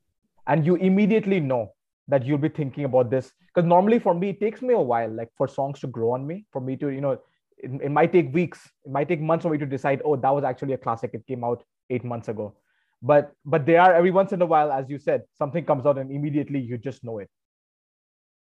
and 0.48 0.66
you 0.66 0.76
immediately 0.76 1.40
know 1.40 1.74
that 2.08 2.26
you'll 2.26 2.38
be 2.38 2.50
thinking 2.50 2.86
about 2.86 3.10
this 3.10 3.32
because 3.48 3.68
normally 3.68 4.00
for 4.00 4.14
me 4.14 4.30
it 4.30 4.40
takes 4.40 4.62
me 4.62 4.74
a 4.74 4.80
while 4.80 5.10
like 5.10 5.30
for 5.36 5.48
songs 5.48 5.80
to 5.80 5.88
grow 5.88 6.12
on 6.12 6.26
me 6.26 6.46
for 6.52 6.62
me 6.62 6.76
to 6.76 6.90
you 6.90 7.02
know 7.02 7.18
it, 7.58 7.72
it 7.82 7.92
might 7.92 8.12
take 8.12 8.34
weeks 8.34 8.70
it 8.86 8.92
might 8.92 9.08
take 9.08 9.22
months 9.22 9.44
for 9.44 9.50
me 9.50 9.58
to 9.58 9.66
decide 9.66 10.02
oh 10.06 10.16
that 10.16 10.30
was 10.30 10.44
actually 10.44 10.74
a 10.74 10.78
classic 10.78 11.12
it 11.14 11.26
came 11.28 11.44
out 11.44 11.64
eight 11.90 12.04
months 12.04 12.28
ago 12.28 12.54
but 13.02 13.32
but 13.46 13.66
they 13.66 13.78
are 13.78 13.94
every 13.94 14.12
once 14.12 14.32
in 14.32 14.42
a 14.42 14.46
while 14.46 14.72
as 14.72 14.90
you 14.90 14.98
said 14.98 15.24
something 15.38 15.66
comes 15.66 15.86
out 15.86 15.98
and 15.98 16.12
immediately 16.12 16.60
you 16.60 16.78
just 16.78 17.04
know 17.04 17.20
it 17.20 17.30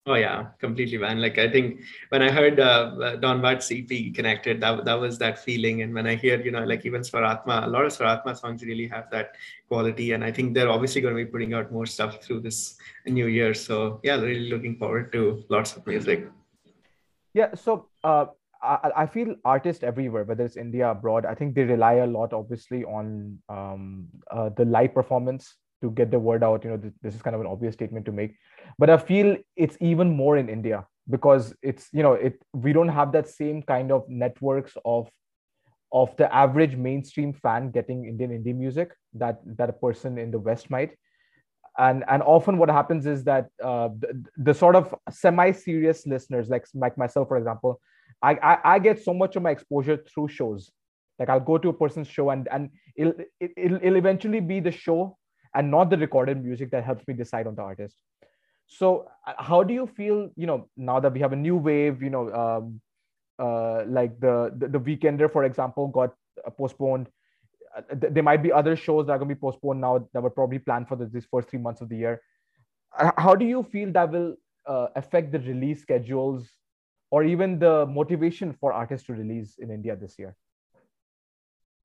Oh 0.08 0.14
yeah, 0.14 0.46
completely, 0.58 0.96
man. 0.96 1.20
Like 1.20 1.36
I 1.36 1.50
think 1.50 1.82
when 2.08 2.22
I 2.22 2.30
heard 2.30 2.58
uh, 2.58 2.96
uh, 2.98 3.16
Donn 3.16 3.42
Bhat's 3.42 3.70
EP 3.70 4.14
connected, 4.14 4.58
that 4.62 4.86
that 4.86 4.94
was 4.94 5.18
that 5.18 5.38
feeling. 5.38 5.82
And 5.82 5.92
when 5.92 6.06
I 6.06 6.14
hear, 6.14 6.40
you 6.40 6.50
know, 6.50 6.64
like 6.64 6.86
even 6.86 7.02
Swaratma, 7.02 7.64
a 7.64 7.66
lot 7.66 7.84
of 7.84 7.92
Swaratma 7.92 8.34
songs 8.34 8.62
really 8.62 8.88
have 8.88 9.10
that 9.10 9.36
quality. 9.68 10.12
And 10.12 10.24
I 10.24 10.32
think 10.32 10.54
they're 10.54 10.70
obviously 10.70 11.02
going 11.02 11.14
to 11.14 11.22
be 11.22 11.30
putting 11.30 11.52
out 11.52 11.70
more 11.70 11.84
stuff 11.84 12.22
through 12.22 12.40
this 12.40 12.78
new 13.04 13.26
year. 13.26 13.52
So 13.52 14.00
yeah, 14.02 14.14
really 14.14 14.48
looking 14.48 14.78
forward 14.78 15.12
to 15.12 15.44
lots 15.50 15.76
of 15.76 15.86
music. 15.86 16.26
Yeah, 17.34 17.54
so 17.54 17.88
uh, 18.02 18.26
I, 18.62 18.90
I 18.96 19.06
feel 19.06 19.34
artists 19.44 19.84
everywhere, 19.84 20.24
whether 20.24 20.44
it's 20.44 20.56
India, 20.56 20.90
abroad, 20.90 21.26
I 21.26 21.34
think 21.34 21.54
they 21.54 21.64
rely 21.64 21.94
a 21.94 22.06
lot, 22.06 22.32
obviously, 22.32 22.84
on 22.84 23.38
um, 23.48 24.08
uh, 24.30 24.50
the 24.50 24.64
live 24.64 24.94
performance 24.94 25.56
to 25.82 25.90
get 25.90 26.10
the 26.10 26.18
word 26.18 26.42
out. 26.42 26.64
You 26.64 26.70
know, 26.70 26.76
this, 26.76 26.92
this 27.02 27.14
is 27.14 27.22
kind 27.22 27.34
of 27.34 27.40
an 27.40 27.46
obvious 27.46 27.74
statement 27.74 28.06
to 28.06 28.12
make, 28.12 28.34
but 28.78 28.90
I 28.90 28.96
feel 28.96 29.36
it's 29.56 29.76
even 29.80 30.10
more 30.10 30.36
in 30.36 30.48
India 30.48 30.86
because 31.08 31.54
it's 31.62 31.88
you 31.92 32.02
know 32.02 32.12
it 32.14 32.42
we 32.52 32.72
don't 32.72 32.88
have 32.88 33.12
that 33.12 33.28
same 33.28 33.62
kind 33.62 33.92
of 33.92 34.08
networks 34.08 34.76
of 34.84 35.08
of 35.92 36.14
the 36.16 36.32
average 36.34 36.76
mainstream 36.76 37.32
fan 37.32 37.70
getting 37.70 38.04
Indian 38.04 38.30
indie 38.30 38.54
music 38.54 38.92
that 39.14 39.40
that 39.56 39.70
a 39.70 39.72
person 39.72 40.18
in 40.18 40.30
the 40.30 40.38
West 40.38 40.70
might. 40.70 40.96
And 41.78 42.04
and 42.08 42.22
often 42.22 42.58
what 42.58 42.68
happens 42.68 43.06
is 43.06 43.22
that 43.24 43.50
uh, 43.62 43.88
the, 43.98 44.24
the 44.36 44.54
sort 44.54 44.74
of 44.74 44.92
semi-serious 45.10 46.06
listeners, 46.06 46.48
like 46.48 46.66
like 46.74 46.98
myself, 46.98 47.28
for 47.28 47.36
example, 47.36 47.80
I, 48.22 48.32
I, 48.34 48.58
I 48.74 48.78
get 48.78 49.02
so 49.02 49.14
much 49.14 49.36
of 49.36 49.42
my 49.42 49.50
exposure 49.50 49.96
through 49.96 50.28
shows. 50.28 50.70
Like 51.18 51.28
I'll 51.28 51.40
go 51.40 51.58
to 51.58 51.68
a 51.68 51.72
person's 51.72 52.08
show 52.08 52.30
and 52.30 52.48
and 52.50 52.70
it'll, 52.96 53.14
it'll 53.40 53.76
it'll 53.82 53.96
eventually 53.96 54.40
be 54.40 54.60
the 54.60 54.70
show 54.70 55.16
and 55.54 55.70
not 55.70 55.90
the 55.90 55.96
recorded 55.96 56.42
music 56.44 56.70
that 56.70 56.84
helps 56.84 57.06
me 57.08 57.14
decide 57.14 57.46
on 57.46 57.54
the 57.54 57.62
artist. 57.62 57.96
So 58.66 59.08
uh, 59.26 59.32
how 59.38 59.62
do 59.62 59.74
you 59.74 59.86
feel? 59.86 60.30
You 60.36 60.46
know, 60.46 60.68
now 60.76 61.00
that 61.00 61.12
we 61.12 61.20
have 61.20 61.32
a 61.32 61.36
new 61.36 61.56
wave, 61.56 62.02
you 62.02 62.10
know, 62.10 62.32
um, 62.32 62.80
uh, 63.38 63.84
like 63.86 64.18
the, 64.20 64.52
the, 64.56 64.68
the 64.68 64.80
weekender 64.80 65.30
for 65.30 65.44
example 65.44 65.86
got 65.88 66.12
uh, 66.44 66.50
postponed 66.50 67.08
uh, 67.76 67.82
there 67.92 68.22
might 68.22 68.42
be 68.42 68.50
other 68.50 68.74
shows 68.74 69.06
that 69.06 69.12
are 69.12 69.18
going 69.18 69.28
to 69.28 69.34
be 69.34 69.40
postponed 69.40 69.80
now 69.80 70.04
that 70.12 70.20
were 70.20 70.30
probably 70.30 70.58
planned 70.58 70.88
for 70.88 70.96
the, 70.96 71.06
these 71.06 71.26
first 71.30 71.48
three 71.48 71.58
months 71.58 71.80
of 71.80 71.88
the 71.88 71.96
year 71.96 72.20
how 73.16 73.34
do 73.34 73.44
you 73.44 73.62
feel 73.62 73.92
that 73.92 74.10
will 74.10 74.34
uh, 74.66 74.88
affect 74.96 75.30
the 75.30 75.38
release 75.40 75.80
schedules 75.80 76.48
or 77.10 77.24
even 77.24 77.58
the 77.58 77.86
motivation 77.86 78.52
for 78.52 78.72
artists 78.72 79.06
to 79.06 79.12
release 79.12 79.56
in 79.58 79.70
india 79.70 79.96
this 79.96 80.18
year? 80.18 80.36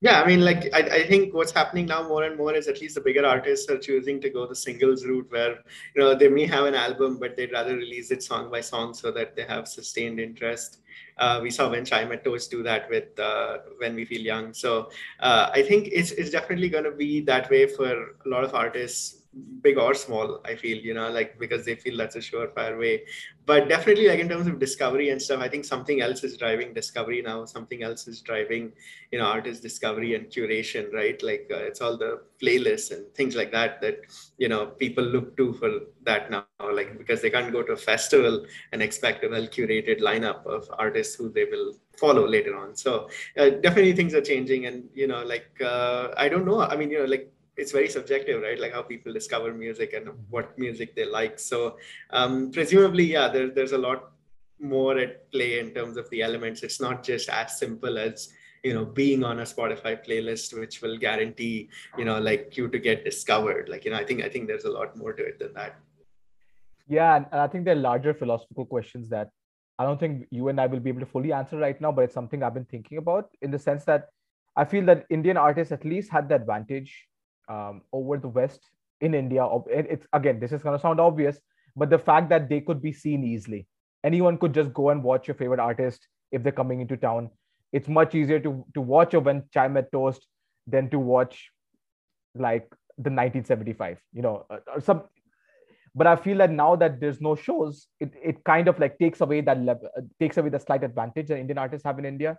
Yeah 0.00 0.20
i 0.20 0.26
mean 0.26 0.42
like 0.44 0.68
I, 0.74 0.80
I 0.80 1.06
think 1.06 1.32
what's 1.32 1.52
happening 1.52 1.86
now 1.86 2.06
more 2.06 2.24
and 2.24 2.36
more 2.36 2.54
is 2.54 2.68
at 2.68 2.80
least 2.80 2.96
the 2.96 3.00
bigger 3.00 3.24
artists 3.24 3.70
are 3.70 3.78
choosing 3.78 4.20
to 4.20 4.30
go 4.30 4.46
the 4.46 4.54
singles 4.54 5.06
route 5.06 5.30
where 5.30 5.52
you 5.94 6.02
know 6.02 6.14
they 6.14 6.28
may 6.28 6.46
have 6.46 6.66
an 6.66 6.74
album 6.74 7.18
but 7.18 7.36
they'd 7.36 7.52
rather 7.52 7.76
release 7.76 8.10
it 8.10 8.22
song 8.22 8.50
by 8.50 8.60
song 8.60 8.92
so 8.92 9.10
that 9.10 9.34
they 9.34 9.44
have 9.44 9.66
sustained 9.66 10.20
interest. 10.20 10.78
Uh, 11.16 11.38
we 11.40 11.50
saw 11.50 11.70
when 11.70 11.84
Chai 11.84 12.04
Met 12.04 12.24
Toast 12.24 12.50
do 12.50 12.62
that 12.64 12.90
with 12.90 13.18
uh, 13.20 13.58
When 13.78 13.94
We 13.94 14.04
Feel 14.04 14.20
Young. 14.20 14.52
So 14.52 14.90
uh, 15.20 15.48
I 15.52 15.62
think 15.62 15.88
it's, 15.92 16.10
it's 16.10 16.30
definitely 16.30 16.68
going 16.68 16.84
to 16.84 16.90
be 16.90 17.20
that 17.22 17.48
way 17.50 17.68
for 17.68 17.86
a 17.86 18.28
lot 18.28 18.42
of 18.42 18.52
artists 18.52 19.23
big 19.62 19.78
or 19.78 19.94
small 19.94 20.40
i 20.44 20.54
feel 20.54 20.78
you 20.78 20.94
know 20.94 21.08
like 21.10 21.38
because 21.38 21.64
they 21.64 21.74
feel 21.74 21.96
that's 21.96 22.16
a 22.16 22.18
surefire 22.18 22.78
way. 22.78 23.02
But 23.46 23.68
definitely 23.68 24.08
like 24.08 24.20
in 24.20 24.28
terms 24.28 24.46
of 24.46 24.58
discovery 24.58 25.10
and 25.10 25.20
stuff 25.20 25.40
i 25.40 25.48
think 25.48 25.64
something 25.64 26.00
else 26.00 26.24
is 26.24 26.36
driving 26.36 26.72
discovery 26.72 27.20
now. 27.22 27.44
Something 27.44 27.82
else 27.82 28.06
is 28.06 28.20
driving 28.22 28.72
you 29.10 29.18
know 29.18 29.26
artist 29.26 29.62
discovery 29.62 30.14
and 30.14 30.26
curation 30.26 30.92
right? 30.92 31.20
Like 31.22 31.50
uh, 31.52 31.58
it's 31.68 31.80
all 31.80 31.96
the 31.98 32.22
playlists 32.42 32.90
and 32.92 33.04
things 33.14 33.36
like 33.36 33.52
that 33.52 33.80
that 33.82 33.98
you 34.38 34.48
know 34.48 34.66
people 34.66 35.04
look 35.04 35.36
to 35.36 35.52
for 35.54 35.70
that 36.04 36.30
now. 36.30 36.46
Like 36.48 36.96
because 36.98 37.20
they 37.22 37.30
can't 37.30 37.52
go 37.52 37.62
to 37.62 37.72
a 37.72 37.76
festival 37.76 38.46
and 38.72 38.82
expect 38.82 39.06
a 39.24 39.28
well 39.28 39.46
curated 39.46 40.00
lineup 40.00 40.46
of 40.46 40.68
artists 40.78 41.14
who 41.16 41.28
they 41.28 41.44
will 41.44 41.74
follow 41.98 42.26
later 42.26 42.56
on. 42.56 42.74
So 42.74 43.08
uh, 43.38 43.50
definitely 43.50 43.92
things 43.92 44.14
are 44.14 44.22
changing 44.22 44.66
and 44.66 44.84
you 44.94 45.06
know 45.06 45.22
like 45.24 45.50
uh, 45.60 46.08
i 46.16 46.28
don't 46.28 46.46
know. 46.46 46.60
I 46.62 46.76
mean 46.76 46.90
you 46.90 47.00
know 47.00 47.04
like 47.06 47.33
it's 47.56 47.72
very 47.72 47.88
subjective, 47.88 48.42
right? 48.42 48.58
Like 48.58 48.72
how 48.72 48.82
people 48.82 49.12
discover 49.12 49.52
music 49.52 49.92
and 49.92 50.08
what 50.30 50.58
music 50.58 50.94
they 50.94 51.06
like. 51.06 51.38
So 51.38 51.76
um, 52.10 52.50
presumably, 52.50 53.04
yeah, 53.04 53.28
there, 53.28 53.50
there's 53.50 53.72
a 53.72 53.78
lot 53.78 54.10
more 54.60 54.98
at 54.98 55.30
play 55.30 55.58
in 55.58 55.70
terms 55.72 55.96
of 55.96 56.08
the 56.10 56.22
elements. 56.22 56.62
It's 56.62 56.80
not 56.80 57.02
just 57.02 57.28
as 57.28 57.58
simple 57.58 57.98
as 57.98 58.32
you 58.62 58.72
know 58.72 58.84
being 58.84 59.22
on 59.24 59.40
a 59.40 59.42
Spotify 59.42 60.04
playlist, 60.06 60.58
which 60.58 60.82
will 60.82 60.96
guarantee 60.96 61.68
you 61.98 62.04
know 62.04 62.18
like 62.18 62.56
you 62.56 62.68
to 62.68 62.78
get 62.78 63.04
discovered. 63.04 63.68
Like 63.68 63.84
you 63.84 63.90
know, 63.90 63.98
I 63.98 64.04
think 64.04 64.22
I 64.22 64.28
think 64.28 64.48
there's 64.48 64.64
a 64.64 64.70
lot 64.70 64.96
more 64.96 65.12
to 65.12 65.24
it 65.24 65.38
than 65.38 65.52
that. 65.54 65.76
Yeah, 66.88 67.16
and 67.16 67.40
I 67.40 67.46
think 67.46 67.64
there 67.64 67.76
are 67.76 67.80
larger 67.80 68.12
philosophical 68.12 68.66
questions 68.66 69.08
that 69.10 69.30
I 69.78 69.84
don't 69.84 69.98
think 69.98 70.26
you 70.30 70.48
and 70.48 70.60
I 70.60 70.66
will 70.66 70.80
be 70.80 70.90
able 70.90 71.00
to 71.00 71.06
fully 71.06 71.32
answer 71.32 71.56
right 71.56 71.80
now, 71.80 71.92
but 71.92 72.02
it's 72.02 72.14
something 72.14 72.42
I've 72.42 72.54
been 72.54 72.66
thinking 72.66 72.98
about 72.98 73.30
in 73.42 73.50
the 73.50 73.58
sense 73.58 73.84
that 73.84 74.08
I 74.56 74.64
feel 74.64 74.84
that 74.86 75.06
Indian 75.10 75.36
artists 75.36 75.72
at 75.72 75.84
least 75.84 76.10
had 76.10 76.28
the 76.28 76.36
advantage 76.36 77.06
um, 77.48 77.82
over 77.92 78.18
the 78.18 78.28
West 78.28 78.60
in 79.00 79.14
India. 79.14 79.46
It's 79.68 80.06
again, 80.12 80.40
this 80.40 80.52
is 80.52 80.62
going 80.62 80.76
to 80.76 80.82
sound 80.82 81.00
obvious, 81.00 81.38
but 81.76 81.90
the 81.90 81.98
fact 81.98 82.28
that 82.30 82.48
they 82.48 82.60
could 82.60 82.82
be 82.82 82.92
seen 82.92 83.24
easily, 83.24 83.66
anyone 84.02 84.38
could 84.38 84.54
just 84.54 84.72
go 84.72 84.90
and 84.90 85.02
watch 85.02 85.28
your 85.28 85.34
favorite 85.34 85.60
artist 85.60 86.06
if 86.32 86.42
they're 86.42 86.52
coming 86.52 86.80
into 86.80 86.96
town. 86.96 87.30
It's 87.72 87.88
much 87.88 88.14
easier 88.14 88.40
to 88.40 88.64
to 88.74 88.80
watch 88.80 89.14
a 89.14 89.20
when 89.20 89.44
Chai 89.52 89.68
Met 89.68 89.90
Toast 89.92 90.26
than 90.66 90.88
to 90.90 90.98
watch 90.98 91.50
like 92.34 92.68
the 92.98 93.10
1975, 93.10 93.98
you 94.12 94.22
know, 94.22 94.46
uh, 94.50 94.80
some. 94.80 95.02
But 95.96 96.08
I 96.08 96.16
feel 96.16 96.38
that 96.38 96.50
now 96.50 96.74
that 96.76 97.00
there's 97.00 97.20
no 97.20 97.36
shows, 97.36 97.86
it, 98.00 98.12
it 98.20 98.44
kind 98.44 98.66
of 98.66 98.78
like 98.80 98.98
takes 98.98 99.20
away 99.20 99.40
that 99.42 99.60
level, 99.62 99.88
uh, 99.96 100.00
takes 100.18 100.36
away 100.36 100.48
the 100.48 100.58
slight 100.58 100.82
advantage 100.82 101.28
that 101.28 101.38
Indian 101.38 101.58
artists 101.58 101.84
have 101.84 101.98
in 102.00 102.04
India, 102.04 102.36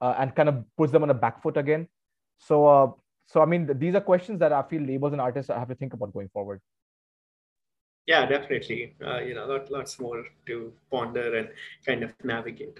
uh, 0.00 0.14
and 0.18 0.34
kind 0.34 0.48
of 0.48 0.64
puts 0.78 0.92
them 0.92 1.02
on 1.02 1.10
a 1.10 1.14
back 1.14 1.42
foot 1.42 1.56
again. 1.56 1.88
So 2.38 2.66
uh, 2.66 2.90
so 3.26 3.42
i 3.42 3.44
mean 3.44 3.68
these 3.78 3.94
are 3.94 4.00
questions 4.00 4.38
that 4.40 4.52
i 4.52 4.62
feel 4.62 4.82
labels 4.82 5.12
and 5.12 5.20
artists 5.20 5.50
have 5.50 5.68
to 5.68 5.74
think 5.74 5.92
about 5.92 6.12
going 6.12 6.28
forward. 6.28 6.60
Yeah 8.06 8.24
definitely. 8.24 8.94
Uh, 9.04 9.18
you 9.18 9.34
know 9.34 9.46
lot, 9.46 9.70
lots 9.70 9.98
more 9.98 10.24
to 10.46 10.72
ponder 10.90 11.36
and 11.38 11.48
kind 11.84 12.04
of 12.04 12.12
navigate. 12.22 12.78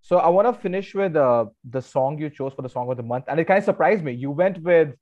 So 0.00 0.18
i 0.18 0.28
want 0.28 0.48
to 0.48 0.60
finish 0.60 0.94
with 0.94 1.14
uh, 1.16 1.46
the 1.76 1.80
song 1.80 2.18
you 2.18 2.30
chose 2.30 2.52
for 2.52 2.62
the 2.62 2.68
song 2.68 2.90
of 2.90 2.96
the 2.96 3.04
month 3.04 3.26
and 3.28 3.38
it 3.38 3.44
kind 3.44 3.58
of 3.58 3.64
surprised 3.64 4.02
me. 4.02 4.12
You 4.12 4.32
went 4.32 4.60
with 4.62 4.94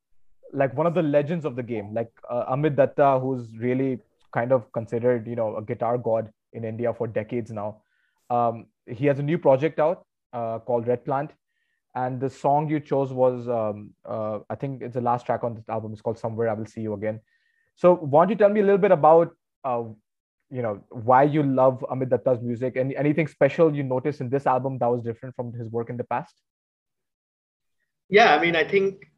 like 0.53 0.77
one 0.77 0.87
of 0.87 0.95
the 0.95 1.03
legends 1.03 1.47
of 1.47 1.57
the 1.57 1.63
game 1.63 1.95
like 1.95 2.11
uh, 2.29 2.55
Amyt 2.55 2.77
Datta 2.77 3.19
who's 3.19 3.57
really 3.57 4.01
kind 4.35 4.53
of 4.53 4.71
considered 4.73 5.27
you 5.27 5.37
know 5.37 5.57
a 5.57 5.63
guitar 5.63 5.97
god 5.97 6.31
in 6.53 6.65
india 6.65 6.93
for 6.93 7.07
decades 7.07 7.51
now. 7.51 7.81
Um, 8.29 8.67
he 8.87 9.07
has 9.07 9.19
a 9.19 9.23
new 9.23 9.39
project 9.39 9.79
out 9.79 10.07
uh, 10.33 10.59
called 10.59 10.87
red 10.87 11.05
plant 11.07 11.33
and 11.95 12.21
the 12.21 12.31
song 12.31 12.69
you 12.69 12.81
chose 12.81 13.13
was 13.13 13.49
um, 13.49 13.91
uh, 14.05 14.39
i 14.49 14.55
think 14.55 14.83
it's 14.83 14.95
the 14.95 15.01
last 15.01 15.27
track 15.27 15.45
on 15.45 15.55
this 15.55 15.69
album. 15.69 15.93
It's 15.93 16.01
called 16.01 16.19
somewhere 16.19 16.49
i 16.49 16.55
will 16.55 16.67
see 16.67 16.81
you 16.81 16.95
again. 16.95 17.21
So 17.75 17.95
why 17.97 18.25
don't 18.25 18.31
you 18.31 18.37
tell 18.37 18.51
me 18.51 18.61
a 18.61 18.65
little 18.65 18.79
bit 18.79 18.93
about 18.93 19.35
uh, 19.65 19.85
you 20.51 20.63
know 20.63 20.85
why 20.91 21.23
you 21.23 21.43
love 21.43 21.85
Amyt 21.91 22.11
Datta's 22.11 22.43
music? 22.43 22.77
And 22.77 22.93
anything 22.95 23.27
special 23.27 23.75
you 23.75 23.83
noticed 23.83 24.21
in 24.21 24.29
this 24.29 24.47
album 24.47 24.79
that 24.79 24.87
was 24.87 25.03
different 25.03 25.35
from 25.35 25.53
his 25.53 25.69
work 25.69 25.91
in 25.91 25.97
the 25.97 26.05
past? 26.05 26.35
Yeah 28.09 28.35
i 28.35 28.41
mean 28.41 28.57
i 28.57 28.65
think 28.65 29.12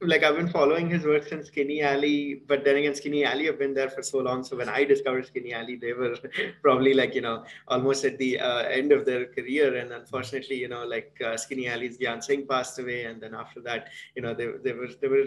like 0.00 0.22
I've 0.22 0.36
been 0.36 0.48
following 0.48 0.88
his 0.90 1.04
work 1.04 1.26
since 1.26 1.46
Skinny 1.46 1.82
Alley, 1.82 2.42
but 2.46 2.64
then 2.64 2.76
again, 2.76 2.94
Skinny 2.94 3.24
Alley 3.24 3.46
have 3.46 3.58
been 3.58 3.74
there 3.74 3.88
for 3.88 4.02
so 4.02 4.18
long. 4.18 4.44
So 4.44 4.56
when 4.56 4.68
I 4.68 4.84
discovered 4.84 5.26
Skinny 5.26 5.52
Alley, 5.52 5.76
they 5.76 5.92
were 5.92 6.16
probably 6.62 6.94
like 6.94 7.14
you 7.14 7.20
know 7.20 7.44
almost 7.68 8.04
at 8.04 8.18
the 8.18 8.38
uh, 8.40 8.62
end 8.62 8.92
of 8.92 9.06
their 9.06 9.26
career. 9.26 9.76
And 9.76 9.92
unfortunately, 9.92 10.56
you 10.56 10.68
know, 10.68 10.84
like 10.84 11.16
uh, 11.24 11.36
Skinny 11.36 11.68
Alley's 11.68 11.98
Gyan 11.98 12.22
Singh 12.22 12.46
passed 12.46 12.78
away, 12.78 13.04
and 13.04 13.20
then 13.20 13.34
after 13.34 13.60
that, 13.62 13.88
you 14.14 14.22
know, 14.22 14.34
they, 14.34 14.48
they 14.62 14.72
were 14.72 14.88
they 15.00 15.08
were 15.08 15.24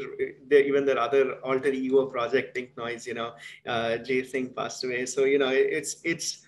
they, 0.48 0.66
even 0.66 0.86
their 0.86 1.00
other 1.00 1.36
alter 1.44 1.70
ego 1.70 2.06
project, 2.06 2.56
Pink 2.56 2.76
Noise, 2.78 3.08
you 3.08 3.14
know, 3.14 3.34
uh, 3.68 3.98
Jay 3.98 4.24
Singh 4.24 4.50
passed 4.50 4.84
away. 4.84 5.06
So 5.06 5.26
you 5.26 5.40
know, 5.40 5.50
it's 5.50 5.98
it's. 6.04 6.44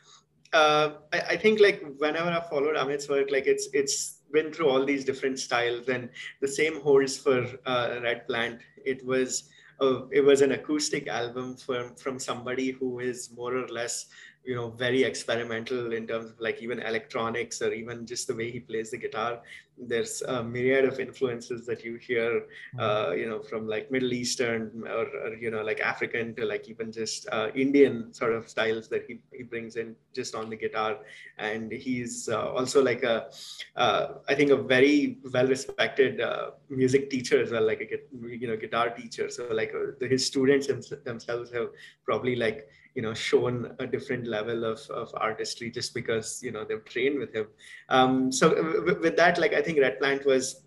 Uh, 0.51 0.93
I, 1.13 1.19
I 1.19 1.37
think 1.37 1.59
like 1.59 1.83
whenever 1.99 2.29
I 2.29 2.41
followed 2.49 2.75
Amyt's 2.75 3.07
work, 3.07 3.31
like 3.31 3.45
it's 3.45 3.69
it's 3.71 4.18
been 4.31 4.51
through 4.51 4.69
all 4.69 4.85
these 4.85 5.05
different 5.05 5.39
styles, 5.39 5.87
and 5.89 6.09
the 6.41 6.47
same 6.47 6.81
holds 6.81 7.17
for 7.17 7.45
uh, 7.65 7.99
Red 8.01 8.27
Plant. 8.27 8.61
It 8.85 9.05
was 9.05 9.49
a, 9.81 10.03
it 10.11 10.21
was 10.21 10.41
an 10.41 10.51
acoustic 10.51 11.07
album 11.07 11.55
from 11.55 11.95
from 11.95 12.19
somebody 12.19 12.71
who 12.71 12.99
is 12.99 13.31
more 13.35 13.55
or 13.55 13.67
less 13.67 14.07
you 14.45 14.55
know 14.55 14.69
very 14.71 15.03
experimental 15.03 15.93
in 15.93 16.07
terms 16.07 16.31
of 16.31 16.39
like 16.39 16.61
even 16.61 16.79
electronics 16.79 17.61
or 17.61 17.73
even 17.73 18.05
just 18.05 18.27
the 18.27 18.35
way 18.35 18.49
he 18.49 18.59
plays 18.59 18.91
the 18.91 18.97
guitar 18.97 19.41
there's 19.79 20.21
a 20.23 20.43
myriad 20.43 20.85
of 20.85 20.99
influences 20.99 21.65
that 21.65 21.83
you 21.83 21.95
hear 21.95 22.41
mm-hmm. 22.41 22.79
uh, 22.79 23.11
you 23.11 23.27
know 23.29 23.41
from 23.41 23.67
like 23.67 23.89
middle 23.91 24.13
eastern 24.13 24.83
or, 24.85 25.07
or, 25.23 25.35
you 25.35 25.51
know 25.51 25.61
like 25.61 25.79
african 25.79 26.35
to 26.35 26.45
like 26.45 26.67
even 26.67 26.91
just 26.91 27.27
uh, 27.31 27.49
indian 27.55 28.13
sort 28.13 28.33
of 28.33 28.49
styles 28.49 28.87
that 28.89 29.05
he, 29.07 29.19
he 29.31 29.43
brings 29.43 29.75
in 29.75 29.95
just 30.13 30.35
on 30.35 30.49
the 30.49 30.55
guitar. 30.55 30.97
And 31.37 31.71
he's 31.71 32.29
uh, 32.29 32.51
also 32.51 32.83
like 32.83 33.03
a 33.03 33.29
uh, 33.75 34.15
I 34.27 34.35
think 34.35 34.51
a 34.51 34.57
very 34.57 35.17
well 35.33 35.47
respected 35.47 36.21
uh, 36.21 36.51
music 36.69 37.09
teacher 37.09 37.41
as 37.41 37.51
well 37.51 37.65
like 37.65 37.81
a 37.81 37.99
you 38.27 38.47
know 38.47 38.57
guitar 38.57 38.89
teacher. 38.89 39.29
So 39.29 39.47
like 39.51 39.73
uh, 39.73 40.05
his 40.05 40.25
students 40.25 40.67
themselves 41.05 41.51
have 41.51 41.69
probably 42.05 42.35
like 42.35 42.67
you 42.95 43.03
know 43.03 43.13
shown 43.13 43.75
a 43.79 43.87
different 43.87 44.25
level 44.27 44.65
of, 44.65 44.79
of 44.89 45.13
artistry 45.15 45.69
just 45.69 45.93
because 45.93 46.41
you 46.43 46.51
know 46.51 46.65
they've 46.65 46.83
trained 46.85 47.19
with 47.19 47.33
him. 47.33 47.47
Um, 47.89 48.31
so 48.31 48.45
with 49.03 49.15
that 49.17 49.37
like 49.37 49.53
i 49.53 49.61
think 49.61 49.68
red 49.77 49.99
plant 49.99 50.25
was 50.25 50.63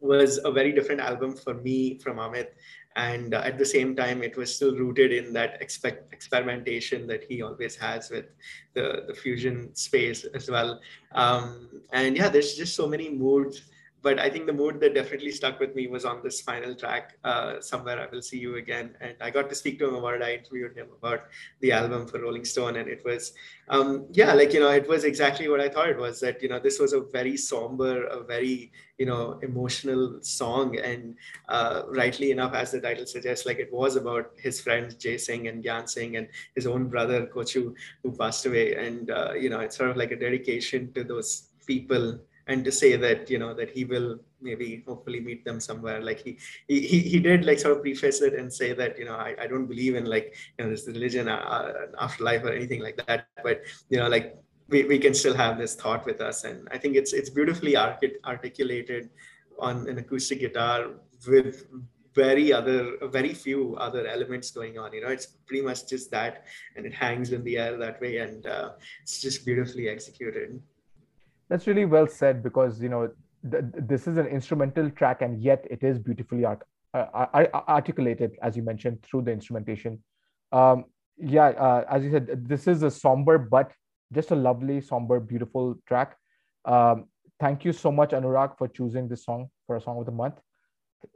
was 0.00 0.40
a 0.44 0.50
very 0.50 0.72
different 0.72 1.00
album 1.00 1.34
for 1.36 1.54
me 1.54 1.98
from 1.98 2.16
Amyt. 2.16 2.48
And 2.96 3.34
uh, 3.34 3.42
at 3.44 3.58
the 3.58 3.66
same 3.66 3.94
time 3.94 4.22
it 4.22 4.36
was 4.36 4.54
still 4.54 4.74
rooted 4.74 5.12
in 5.12 5.32
that 5.34 5.60
expect 5.60 6.12
experimentation 6.12 7.06
that 7.06 7.24
he 7.24 7.42
always 7.42 7.76
has 7.76 8.10
with 8.10 8.26
the 8.74 9.04
the 9.08 9.14
fusion 9.14 9.74
space 9.74 10.24
as 10.34 10.50
well. 10.50 10.80
Um, 11.12 11.82
and 11.92 12.16
yeah 12.16 12.28
there's 12.28 12.54
just 12.54 12.74
so 12.74 12.86
many 12.86 13.08
moods 13.10 13.69
but 14.02 14.18
I 14.18 14.30
think 14.30 14.46
the 14.46 14.52
mood 14.52 14.80
that 14.80 14.94
definitely 14.94 15.30
stuck 15.30 15.60
with 15.60 15.74
me 15.74 15.86
was 15.86 16.04
on 16.04 16.22
this 16.22 16.40
final 16.40 16.74
track, 16.74 17.18
uh, 17.22 17.60
Somewhere 17.60 18.00
I 18.00 18.06
Will 18.10 18.22
See 18.22 18.38
You 18.38 18.56
Again. 18.56 18.96
And 19.00 19.14
I 19.20 19.30
got 19.30 19.48
to 19.50 19.54
speak 19.54 19.78
to 19.78 19.88
him 19.88 19.94
about 19.94 20.14
it. 20.14 20.22
I 20.22 20.34
interviewed 20.34 20.76
him 20.76 20.88
about 20.96 21.24
the 21.60 21.72
album 21.72 22.06
for 22.06 22.20
Rolling 22.20 22.46
Stone. 22.46 22.76
And 22.76 22.88
it 22.88 23.04
was, 23.04 23.34
um, 23.68 24.06
yeah, 24.12 24.32
like, 24.32 24.54
you 24.54 24.60
know, 24.60 24.70
it 24.70 24.88
was 24.88 25.04
exactly 25.04 25.48
what 25.48 25.60
I 25.60 25.68
thought 25.68 25.90
it 25.90 25.98
was 25.98 26.18
that, 26.20 26.42
you 26.42 26.48
know, 26.48 26.58
this 26.58 26.78
was 26.78 26.94
a 26.94 27.00
very 27.00 27.36
somber, 27.36 28.04
a 28.04 28.22
very, 28.22 28.72
you 28.96 29.04
know, 29.04 29.38
emotional 29.42 30.18
song. 30.22 30.78
And 30.78 31.14
uh, 31.50 31.82
rightly 31.88 32.30
enough, 32.30 32.54
as 32.54 32.70
the 32.70 32.80
title 32.80 33.04
suggests, 33.06 33.44
like 33.44 33.58
it 33.58 33.72
was 33.72 33.96
about 33.96 34.32
his 34.36 34.62
friends 34.62 34.94
Jay 34.94 35.18
Singh 35.18 35.48
and 35.48 35.62
Gyan 35.62 35.86
Singh 35.86 36.16
and 36.16 36.26
his 36.54 36.66
own 36.66 36.88
brother, 36.88 37.26
Kochu, 37.26 37.74
who 38.02 38.12
passed 38.12 38.46
away. 38.46 38.76
And, 38.76 39.10
uh, 39.10 39.34
you 39.34 39.50
know, 39.50 39.60
it's 39.60 39.76
sort 39.76 39.90
of 39.90 39.98
like 39.98 40.10
a 40.10 40.16
dedication 40.16 40.90
to 40.94 41.04
those 41.04 41.48
people 41.66 42.18
and 42.50 42.64
to 42.64 42.72
say 42.72 42.96
that 42.96 43.30
you 43.30 43.38
know 43.38 43.54
that 43.54 43.70
he 43.70 43.84
will 43.84 44.18
maybe 44.42 44.82
hopefully 44.86 45.20
meet 45.20 45.44
them 45.44 45.60
somewhere. 45.60 46.00
Like 46.00 46.20
he 46.20 46.38
he 46.68 46.98
he 47.12 47.18
did 47.20 47.44
like 47.44 47.60
sort 47.60 47.76
of 47.76 47.82
preface 47.82 48.20
it 48.20 48.34
and 48.34 48.52
say 48.52 48.72
that 48.72 48.98
you 48.98 49.04
know 49.04 49.18
i, 49.26 49.34
I 49.42 49.46
don't 49.46 49.66
believe 49.66 49.94
in 50.00 50.06
like 50.14 50.34
you 50.56 50.64
know 50.64 50.70
this 50.70 50.86
religion 50.86 51.28
uh, 51.28 51.72
afterlife 52.06 52.42
or 52.44 52.52
anything 52.52 52.82
like 52.82 52.98
that. 53.06 53.26
But 53.44 53.62
you 53.88 53.98
know 53.98 54.08
like 54.08 54.36
we, 54.68 54.84
we 54.84 54.98
can 54.98 55.14
still 55.14 55.34
have 55.34 55.58
this 55.58 55.74
thought 55.74 56.04
with 56.06 56.20
us. 56.20 56.44
And 56.44 56.68
i 56.72 56.78
think 56.78 56.96
it's 56.96 57.12
it's 57.12 57.30
beautifully 57.30 57.76
artic- 57.76 58.20
articulated 58.24 59.10
on 59.58 59.88
an 59.88 59.98
acoustic 59.98 60.40
guitar 60.40 60.90
with 61.28 61.66
very 62.14 62.52
other 62.52 62.78
very 63.18 63.32
few 63.32 63.76
other 63.76 64.06
elements 64.06 64.50
going 64.50 64.76
on. 64.78 64.92
You 64.92 65.02
know 65.02 65.12
it's 65.18 65.28
pretty 65.46 65.62
much 65.62 65.86
just 65.88 66.10
that 66.10 66.44
and 66.74 66.84
it 66.84 66.94
hangs 67.04 67.32
in 67.32 67.44
the 67.44 67.56
air 67.58 67.76
that 67.76 68.00
way. 68.00 68.18
And 68.18 68.46
uh, 68.46 68.70
it's 69.02 69.20
just 69.20 69.46
beautifully 69.46 69.88
executed 69.88 70.60
that's 71.50 71.66
really 71.66 71.84
well 71.84 72.06
said 72.06 72.42
because 72.42 72.80
you 72.80 72.88
know 72.88 73.10
th- 73.50 73.64
this 73.92 74.06
is 74.06 74.16
an 74.16 74.26
instrumental 74.26 74.88
track 74.90 75.20
and 75.20 75.42
yet 75.42 75.66
it 75.68 75.82
is 75.82 75.98
beautifully 75.98 76.44
art- 76.44 76.62
uh, 76.94 77.26
articulated 77.68 78.36
as 78.42 78.56
you 78.56 78.62
mentioned 78.62 79.02
through 79.02 79.22
the 79.22 79.32
instrumentation. 79.32 80.02
Um, 80.52 80.84
yeah, 81.18 81.48
uh, 81.48 81.84
as 81.90 82.04
you 82.04 82.10
said, 82.10 82.48
this 82.48 82.66
is 82.66 82.82
a 82.82 82.90
somber 82.90 83.36
but 83.36 83.72
just 84.12 84.30
a 84.30 84.34
lovely, 84.34 84.80
somber, 84.80 85.20
beautiful 85.20 85.76
track. 85.86 86.16
Um, 86.64 87.04
thank 87.38 87.64
you 87.64 87.72
so 87.72 87.92
much, 87.92 88.10
Anurag, 88.10 88.56
for 88.56 88.68
choosing 88.68 89.08
this 89.08 89.24
song 89.24 89.50
for 89.66 89.76
a 89.76 89.80
song 89.80 89.98
of 89.98 90.06
the 90.06 90.12
month. 90.12 90.40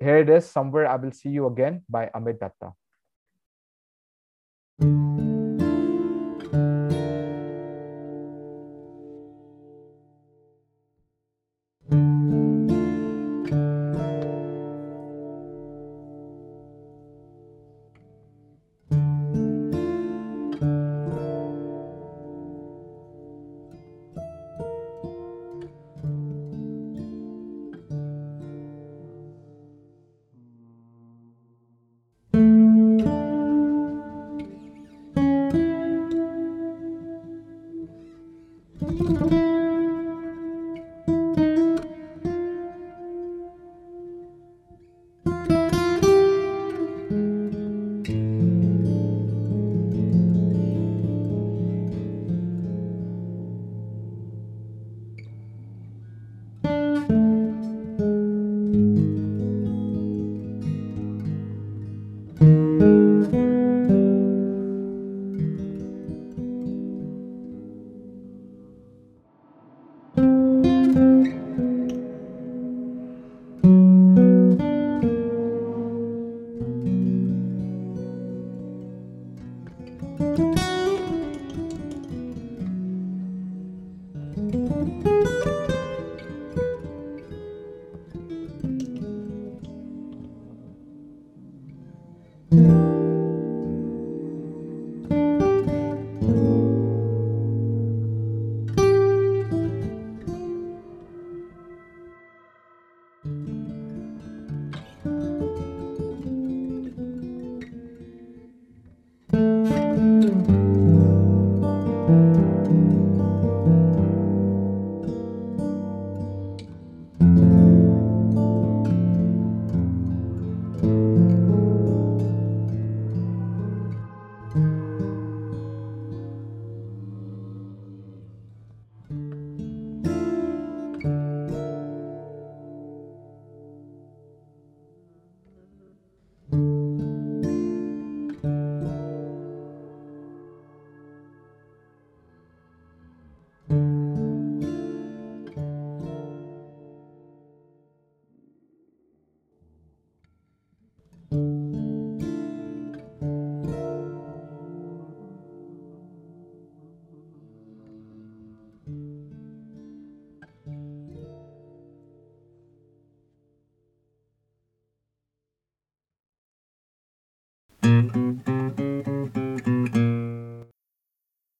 Here 0.00 0.18
it 0.18 0.30
is, 0.30 0.46
Somewhere 0.48 0.86
I 0.86 0.96
Will 0.96 1.12
See 1.12 1.30
You 1.30 1.46
Again 1.46 1.82
by 1.88 2.10
Amyt 2.14 2.38
Datta. 2.40 2.72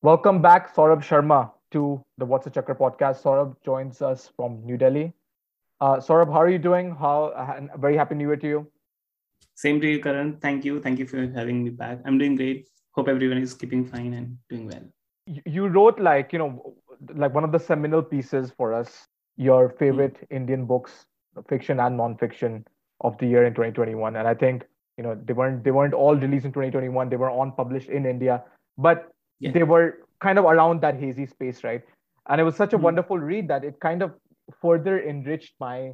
Welcome 0.04 0.42
back, 0.42 0.74
Saurabh 0.76 1.02
Sharma, 1.02 1.50
to 1.70 2.04
the 2.18 2.26
What's 2.26 2.46
a 2.46 2.50
Chakkar 2.50 2.76
podcast. 2.76 3.22
Saurabh 3.22 3.56
joins 3.64 4.02
us 4.02 4.30
from 4.36 4.60
New 4.62 4.76
Delhi. 4.76 5.14
Uh, 5.80 5.96
Saurabh, 5.96 6.30
how 6.30 6.42
are 6.42 6.50
you 6.50 6.58
doing? 6.58 6.94
How 6.94 7.28
uh, 7.28 7.78
very 7.78 7.96
happy 7.96 8.14
New 8.14 8.26
Year 8.26 8.36
to 8.36 8.46
you. 8.46 8.70
Same 9.54 9.80
to 9.80 9.90
you, 9.90 10.00
Karan. 10.02 10.36
Thank 10.42 10.66
you. 10.66 10.78
Thank 10.78 10.98
you 10.98 11.06
for 11.06 11.26
having 11.34 11.64
me 11.64 11.70
back. 11.70 12.00
I'm 12.04 12.18
doing 12.18 12.36
great. 12.36 12.68
Hope 12.92 13.08
everyone 13.08 13.38
is 13.38 13.54
keeping 13.54 13.86
fine 13.86 14.12
and 14.12 14.36
doing 14.50 14.66
well. 14.66 14.82
You 15.46 15.68
wrote 15.68 15.98
like 15.98 16.34
you 16.34 16.38
know, 16.38 16.74
like 17.14 17.32
one 17.32 17.44
of 17.44 17.50
the 17.50 17.58
seminal 17.58 18.02
pieces 18.02 18.52
for 18.58 18.74
us. 18.74 19.08
Your 19.38 19.70
favorite 19.70 20.16
mm-hmm. 20.16 20.36
Indian 20.36 20.66
books, 20.66 21.06
fiction 21.48 21.80
and 21.80 21.96
non-fiction, 21.96 22.66
of 23.00 23.16
the 23.16 23.26
year 23.26 23.46
in 23.46 23.54
2021. 23.54 24.16
And 24.16 24.28
I 24.28 24.34
think 24.34 24.64
you 24.98 25.02
know 25.02 25.18
they 25.24 25.32
weren't 25.32 25.64
they 25.64 25.70
weren't 25.70 25.94
all 25.94 26.14
released 26.14 26.44
in 26.44 26.52
2021. 26.52 27.08
They 27.08 27.16
were 27.16 27.30
on 27.30 27.52
published 27.52 27.88
in 27.88 28.04
India, 28.04 28.44
but 28.76 29.13
yeah. 29.40 29.52
they 29.52 29.62
were 29.62 29.98
kind 30.20 30.38
of 30.38 30.44
around 30.44 30.80
that 30.82 30.98
hazy 30.98 31.26
space, 31.26 31.64
right? 31.64 31.82
And 32.28 32.40
it 32.40 32.44
was 32.44 32.56
such 32.56 32.72
a 32.72 32.76
mm-hmm. 32.76 32.84
wonderful 32.84 33.18
read 33.18 33.48
that 33.48 33.64
it 33.64 33.80
kind 33.80 34.02
of 34.02 34.12
further 34.60 35.02
enriched 35.02 35.54
my 35.60 35.92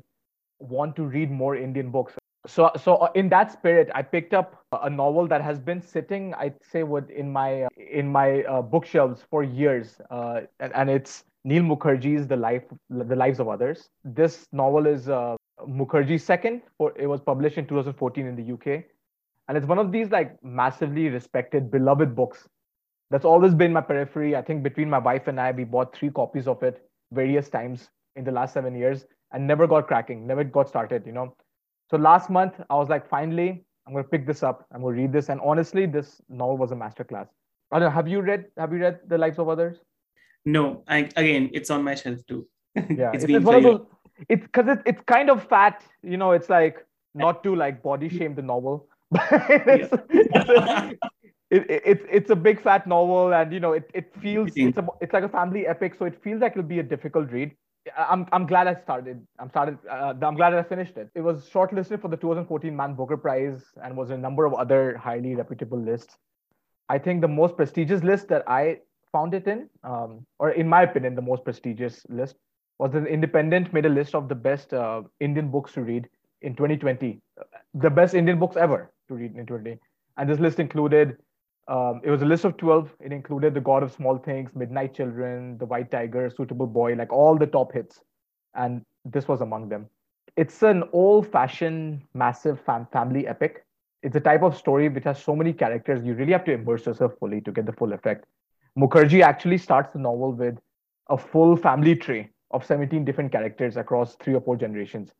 want 0.59 0.95
to 0.97 1.05
read 1.05 1.30
more 1.30 1.57
Indian 1.57 1.91
books. 1.91 2.14
So, 2.47 2.70
so 2.82 2.97
uh, 2.97 3.11
in 3.14 3.28
that 3.30 3.53
spirit, 3.53 3.91
I 3.95 4.03
picked 4.03 4.32
up 4.32 4.64
a 4.72 4.88
novel 4.88 5.26
that 5.28 5.43
has 5.43 5.59
been 5.59 5.80
sitting, 5.82 6.34
I'd 6.34 6.55
say, 6.62 6.82
would 6.82 7.11
in 7.11 7.30
my 7.30 7.68
in 7.76 8.11
my 8.11 8.43
uh, 8.45 8.62
bookshelves 8.62 9.24
for 9.30 9.43
years, 9.43 10.01
uh, 10.11 10.43
and, 10.59 10.74
and 10.74 10.88
it's 10.88 11.24
Neel 11.45 11.62
Mukherjee's 11.62 12.26
The 12.26 12.36
Life, 12.36 12.64
The 12.88 13.16
Lives 13.16 13.41
of 13.41 13.49
Others. 13.49 13.88
This 14.05 14.47
novel 14.53 14.86
is 14.86 15.09
uh, 15.09 15.36
Mukherjee's 15.68 16.24
second. 16.24 16.62
For, 16.78 16.93
it 16.97 17.07
was 17.07 17.20
published 17.20 17.59
in 17.59 17.66
2014 17.66 18.26
in 18.26 18.36
the 18.36 18.53
UK, 18.55 18.84
and 19.49 19.59
it's 19.59 19.66
one 19.66 19.78
of 19.78 19.93
these 19.93 20.11
like 20.11 20.43
massively 20.43 21.09
respected, 21.09 21.70
beloved 21.70 22.14
books. 22.14 22.49
That's 23.11 23.24
always 23.24 23.54
been 23.54 23.72
my 23.72 23.80
periphery. 23.80 24.36
I 24.36 24.42
think 24.42 24.62
between 24.62 24.88
my 24.88 24.98
wife 24.98 25.26
and 25.26 25.40
I, 25.40 25.50
we 25.50 25.64
bought 25.64 25.94
three 25.94 26.11
copies 26.11 26.46
of 26.46 26.62
it 26.62 26.88
various 27.12 27.48
times 27.48 27.90
in 28.16 28.24
the 28.24 28.30
last 28.30 28.54
seven 28.54 28.76
years, 28.76 29.04
and 29.32 29.46
never 29.46 29.66
got 29.66 29.86
cracking, 29.86 30.26
never 30.26 30.44
got 30.44 30.68
started. 30.68 31.04
You 31.06 31.12
know, 31.12 31.34
so 31.90 31.96
last 31.96 32.30
month 32.30 32.54
I 32.70 32.74
was 32.74 32.88
like, 32.88 33.08
finally, 33.08 33.64
I'm 33.86 33.94
gonna 33.94 34.04
pick 34.04 34.26
this 34.26 34.42
up. 34.42 34.66
I'm 34.72 34.82
gonna 34.82 34.94
read 34.94 35.12
this, 35.12 35.28
and 35.28 35.40
honestly, 35.42 35.86
this 35.86 36.20
novel 36.28 36.56
was 36.56 36.70
a 36.70 36.76
masterclass. 36.76 37.28
I 37.72 37.78
don't 37.78 37.88
know, 37.88 37.90
have 37.90 38.08
you 38.08 38.20
read 38.20 38.46
Have 38.56 38.72
you 38.72 38.78
read 38.78 39.00
The 39.06 39.18
Lives 39.18 39.38
of 39.38 39.48
Others? 39.48 39.78
No, 40.44 40.84
I 40.86 41.08
again, 41.16 41.50
it's 41.52 41.70
on 41.70 41.82
my 41.82 41.94
shelf 41.94 42.20
too. 42.26 42.46
Yeah, 42.76 43.11
it's, 43.12 43.24
it's, 43.24 43.32
it's 43.32 43.44
one 43.44 43.56
of 43.56 43.62
those. 43.62 43.86
It's 44.28 44.42
because 44.42 44.68
it, 44.68 44.82
it's 44.86 45.02
kind 45.06 45.30
of 45.30 45.42
fat. 45.48 45.82
You 46.02 46.16
know, 46.16 46.32
it's 46.32 46.48
like 46.48 46.86
not 47.14 47.42
to 47.42 47.56
like 47.56 47.82
body 47.82 48.08
shame 48.08 48.34
the 48.34 48.42
novel, 48.42 48.88
it's, 49.12 49.92
it's, 50.11 50.98
a, 51.51 51.57
it, 51.57 51.82
it's 51.84 52.05
it's 52.11 52.30
a 52.30 52.36
big 52.36 52.61
fat 52.62 52.86
novel, 52.86 53.32
and 53.32 53.53
you 53.53 53.61
know, 53.61 53.72
it 53.72 53.90
it 53.94 54.14
feels 54.20 54.51
it's 54.57 54.78
a, 54.78 54.86
it's 55.01 55.12
like 55.12 55.24
a 55.24 55.28
family 55.28 55.66
epic, 55.66 55.94
so 55.98 56.05
it 56.05 56.22
feels 56.22 56.40
like 56.40 56.53
it'll 56.53 56.62
be 56.62 56.78
a 56.78 56.82
difficult 56.82 57.30
read. 57.30 57.55
I'm 57.96 58.26
I'm 58.32 58.46
glad 58.46 58.66
I 58.66 58.74
started. 58.74 59.26
I'm 59.38 59.48
started. 59.48 59.78
Uh, 59.88 60.14
I'm 60.20 60.36
glad 60.36 60.55
I 60.55 60.62
finished 60.62 60.96
it. 60.96 61.11
It 61.14 61.22
was 61.22 61.48
shortlisted 61.48 62.01
for 62.01 62.09
the 62.09 62.16
2014 62.16 62.74
Man 62.74 62.94
Booker 62.94 63.16
Prize 63.16 63.64
and 63.82 63.96
was 63.96 64.11
in 64.11 64.16
a 64.16 64.22
number 64.22 64.44
of 64.44 64.55
other 64.55 64.96
highly 64.96 65.34
reputable 65.34 65.78
lists. 65.78 66.16
I 66.88 66.98
think 66.98 67.20
the 67.20 67.28
most 67.28 67.57
prestigious 67.57 68.03
list 68.03 68.28
that 68.28 68.42
I 68.48 68.78
found 69.12 69.34
it 69.34 69.46
in, 69.46 69.68
um, 69.84 70.26
or 70.38 70.51
in 70.51 70.68
my 70.68 70.82
opinion, 70.82 71.14
the 71.14 71.22
most 71.22 71.44
prestigious 71.44 72.05
list 72.09 72.36
was 72.78 72.94
an 72.94 73.07
Independent 73.07 73.72
made 73.72 73.86
a 73.86 73.88
list 73.88 74.14
of 74.14 74.28
the 74.28 74.34
best 74.34 74.72
uh, 74.72 75.03
Indian 75.20 75.51
books 75.51 75.72
to 75.74 75.82
read 75.82 76.09
in 76.42 76.55
2020, 76.55 77.20
the 77.74 77.90
best 77.90 78.14
Indian 78.14 78.38
books 78.38 78.57
ever 78.57 78.90
to 79.09 79.14
read 79.14 79.36
in 79.36 79.46
2020. 79.46 79.78
And 80.16 80.28
this 80.28 80.38
list 80.38 80.59
included, 80.59 81.16
um, 81.68 82.00
it 82.02 82.11
was 82.11 82.22
a 82.22 82.24
list 82.24 82.44
of 82.44 82.56
12. 82.56 82.90
It 83.00 83.12
included 83.12 83.54
The 83.54 83.61
God 83.61 83.82
of 83.82 83.92
Small 83.92 84.18
Things, 84.18 84.50
Midnight 84.54 84.94
Children, 84.94 85.58
The 85.58 85.66
White 85.66 85.90
Tiger, 85.90 86.30
Suitable 86.30 86.66
Boy, 86.66 86.94
like 86.94 87.12
all 87.12 87.38
the 87.38 87.46
top 87.46 87.72
hits. 87.72 88.00
And 88.54 88.84
this 89.04 89.28
was 89.28 89.40
among 89.40 89.68
them. 89.68 89.86
It's 90.36 90.62
an 90.62 90.84
old 90.92 91.30
fashioned, 91.30 92.02
massive 92.14 92.61
fam- 92.61 92.88
family 92.92 93.26
epic. 93.26 93.64
It's 94.02 94.16
a 94.16 94.20
type 94.20 94.42
of 94.42 94.56
story 94.56 94.88
which 94.88 95.04
has 95.04 95.22
so 95.22 95.36
many 95.36 95.52
characters, 95.52 96.04
you 96.04 96.14
really 96.14 96.32
have 96.32 96.44
to 96.44 96.52
immerse 96.52 96.86
yourself 96.86 97.12
fully 97.18 97.40
to 97.42 97.52
get 97.52 97.66
the 97.66 97.72
full 97.72 97.92
effect. 97.92 98.24
Mukherjee 98.78 99.22
actually 99.22 99.58
starts 99.58 99.92
the 99.92 99.98
novel 99.98 100.32
with 100.32 100.58
a 101.08 101.18
full 101.18 101.56
family 101.56 101.94
tree 101.94 102.28
of 102.50 102.64
17 102.64 103.04
different 103.04 103.30
characters 103.30 103.76
across 103.76 104.16
three 104.16 104.34
or 104.34 104.40
four 104.40 104.56
generations. 104.56 105.11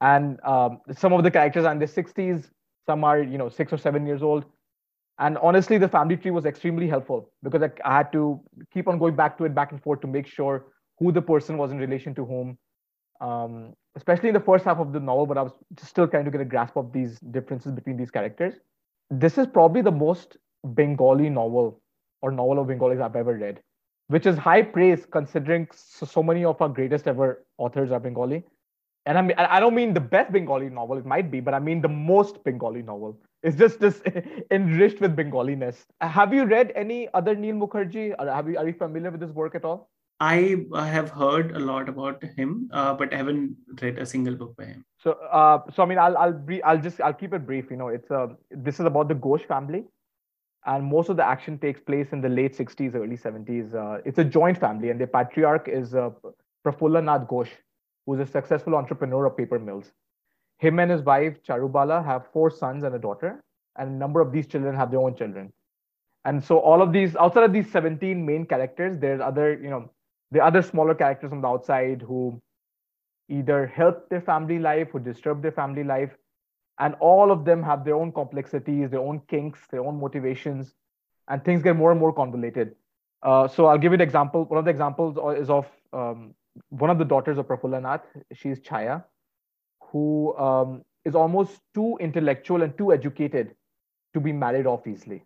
And 0.00 0.40
um, 0.44 0.80
some 0.96 1.12
of 1.12 1.22
the 1.22 1.30
characters 1.30 1.64
are 1.64 1.72
in 1.72 1.78
their 1.78 1.88
60s, 1.88 2.50
some 2.86 3.04
are, 3.04 3.22
you 3.22 3.38
know, 3.38 3.48
six 3.48 3.72
or 3.72 3.78
seven 3.78 4.06
years 4.06 4.22
old. 4.22 4.44
And 5.22 5.38
honestly, 5.38 5.78
the 5.78 5.88
family 5.88 6.16
tree 6.16 6.32
was 6.32 6.46
extremely 6.46 6.88
helpful 6.88 7.30
because 7.44 7.62
I, 7.62 7.70
I 7.84 7.96
had 7.98 8.12
to 8.12 8.40
keep 8.74 8.88
on 8.88 8.98
going 8.98 9.14
back 9.14 9.38
to 9.38 9.44
it 9.44 9.54
back 9.54 9.70
and 9.70 9.80
forth 9.80 10.00
to 10.00 10.08
make 10.08 10.26
sure 10.26 10.64
who 10.98 11.12
the 11.12 11.22
person 11.22 11.56
was 11.58 11.70
in 11.70 11.78
relation 11.78 12.12
to 12.16 12.24
whom, 12.24 12.58
um, 13.20 13.72
especially 13.94 14.30
in 14.30 14.34
the 14.34 14.40
first 14.40 14.64
half 14.64 14.78
of 14.78 14.92
the 14.92 14.98
novel, 14.98 15.26
but 15.26 15.38
I 15.38 15.42
was 15.42 15.52
still 15.80 16.08
trying 16.08 16.24
to 16.24 16.32
get 16.32 16.40
a 16.40 16.44
grasp 16.44 16.76
of 16.76 16.92
these 16.92 17.20
differences 17.36 17.70
between 17.70 17.96
these 17.96 18.10
characters. 18.10 18.54
This 19.10 19.38
is 19.38 19.46
probably 19.46 19.80
the 19.80 19.92
most 19.92 20.38
Bengali 20.64 21.30
novel 21.30 21.80
or 22.20 22.32
novel 22.32 22.58
of 22.58 22.66
Bengalis 22.66 23.00
I've 23.00 23.14
ever 23.14 23.34
read, 23.34 23.60
which 24.08 24.26
is 24.26 24.36
high 24.36 24.62
praise 24.62 25.06
considering 25.06 25.68
so, 25.72 26.04
so 26.04 26.22
many 26.24 26.44
of 26.44 26.60
our 26.60 26.68
greatest 26.68 27.06
ever 27.06 27.44
authors 27.58 27.92
are 27.92 28.00
Bengali. 28.00 28.44
And 29.04 29.18
I 29.18 29.22
mean, 29.22 29.36
I 29.36 29.58
don't 29.58 29.74
mean 29.74 29.94
the 29.94 30.00
best 30.00 30.32
Bengali 30.32 30.70
novel, 30.70 30.96
it 30.96 31.04
might 31.04 31.30
be, 31.30 31.40
but 31.40 31.54
I 31.54 31.58
mean 31.58 31.80
the 31.80 31.88
most 31.88 32.44
Bengali 32.44 32.82
novel. 32.82 33.18
It's 33.42 33.56
just 33.56 33.80
this 33.80 34.00
enriched 34.52 35.00
with 35.00 35.16
Bengaliness. 35.16 35.86
Have 36.00 36.32
you 36.32 36.44
read 36.44 36.72
any 36.76 37.08
other 37.12 37.34
Neel 37.34 37.56
Mukherjee? 37.56 38.14
Or 38.18 38.30
have 38.30 38.48
you, 38.48 38.56
are 38.58 38.66
you 38.66 38.74
familiar 38.74 39.10
with 39.10 39.20
his 39.20 39.32
work 39.32 39.56
at 39.56 39.64
all? 39.64 39.90
I 40.20 40.64
have 40.72 41.10
heard 41.10 41.56
a 41.56 41.58
lot 41.58 41.88
about 41.88 42.22
him, 42.22 42.70
uh, 42.72 42.94
but 42.94 43.12
I 43.12 43.16
haven't 43.16 43.56
read 43.80 43.98
a 43.98 44.06
single 44.06 44.36
book 44.36 44.56
by 44.56 44.66
him. 44.66 44.84
So, 45.02 45.12
uh, 45.32 45.62
so 45.74 45.82
I 45.82 45.86
mean, 45.86 45.98
I'll 45.98 46.16
I'll, 46.16 46.44
I'll 46.64 46.80
just 46.80 47.00
I'll 47.00 47.12
keep 47.12 47.34
it 47.34 47.44
brief. 47.44 47.72
You 47.72 47.76
know, 47.76 47.88
it's 47.88 48.08
a 48.10 48.18
uh, 48.20 48.28
this 48.50 48.78
is 48.78 48.86
about 48.86 49.08
the 49.08 49.16
Ghosh 49.16 49.44
family, 49.44 49.82
and 50.64 50.84
most 50.84 51.08
of 51.08 51.16
the 51.16 51.26
action 51.26 51.58
takes 51.58 51.80
place 51.80 52.12
in 52.12 52.20
the 52.20 52.28
late 52.28 52.56
60s, 52.56 52.94
early 52.94 53.16
70s. 53.16 53.74
Uh, 53.74 54.00
it's 54.04 54.18
a 54.18 54.24
joint 54.24 54.58
family, 54.58 54.90
and 54.90 55.00
the 55.00 55.08
patriarch 55.08 55.66
is 55.66 55.92
uh, 55.92 56.10
Prafulla 56.64 57.02
Nath 57.02 57.26
Ghosh, 57.26 57.50
who's 58.06 58.20
a 58.20 58.26
successful 58.26 58.74
entrepreneur 58.74 59.26
of 59.26 59.36
paper 59.36 59.58
mills. 59.58 59.92
Him 60.58 60.78
and 60.78 60.90
his 60.90 61.02
wife 61.02 61.42
Charubala 61.42 62.04
have 62.04 62.26
four 62.32 62.50
sons 62.50 62.84
and 62.84 62.94
a 62.94 62.98
daughter, 62.98 63.42
and 63.76 63.90
a 63.90 63.92
number 63.92 64.20
of 64.20 64.32
these 64.32 64.46
children 64.46 64.74
have 64.76 64.90
their 64.90 65.00
own 65.00 65.14
children. 65.16 65.52
And 66.24 66.42
so 66.42 66.58
all 66.58 66.82
of 66.82 66.92
these, 66.92 67.16
outside 67.16 67.44
of 67.44 67.52
these 67.52 67.70
17 67.70 68.24
main 68.24 68.46
characters, 68.46 68.98
there's 68.98 69.20
other, 69.20 69.54
you 69.54 69.70
know, 69.70 69.90
the 70.30 70.44
other 70.44 70.62
smaller 70.62 70.94
characters 70.94 71.32
on 71.32 71.40
the 71.40 71.48
outside 71.48 72.02
who 72.02 72.40
either 73.28 73.66
help 73.66 74.08
their 74.08 74.20
family 74.20 74.58
life, 74.58 74.88
who 74.92 75.00
disturb 75.00 75.42
their 75.42 75.52
family 75.52 75.84
life, 75.84 76.10
and 76.78 76.94
all 77.00 77.30
of 77.30 77.44
them 77.44 77.62
have 77.62 77.84
their 77.84 77.94
own 77.94 78.12
complexities 78.12 78.90
their 78.90 79.00
own 79.00 79.20
kinks 79.28 79.60
their 79.70 79.84
own 79.84 79.98
motivations 79.98 80.74
and 81.28 81.44
things 81.44 81.62
get 81.62 81.76
more 81.76 81.90
and 81.90 82.00
more 82.00 82.12
convoluted 82.12 82.74
uh, 83.22 83.46
so 83.46 83.66
i'll 83.66 83.78
give 83.78 83.92
you 83.92 83.94
an 83.94 84.00
example 84.00 84.44
one 84.44 84.58
of 84.58 84.64
the 84.64 84.70
examples 84.70 85.16
is 85.38 85.50
of 85.50 85.66
um, 85.92 86.34
one 86.68 86.90
of 86.90 86.98
the 86.98 87.04
daughters 87.04 87.38
of 87.38 87.46
prafulla 87.46 87.80
nath 87.82 88.04
she's 88.34 88.60
chaya 88.60 89.02
who 89.90 90.36
um, 90.36 90.82
is 91.04 91.14
almost 91.14 91.60
too 91.74 91.96
intellectual 92.00 92.62
and 92.62 92.76
too 92.78 92.92
educated 92.92 93.54
to 94.14 94.20
be 94.20 94.32
married 94.32 94.66
off 94.66 94.86
easily 94.86 95.22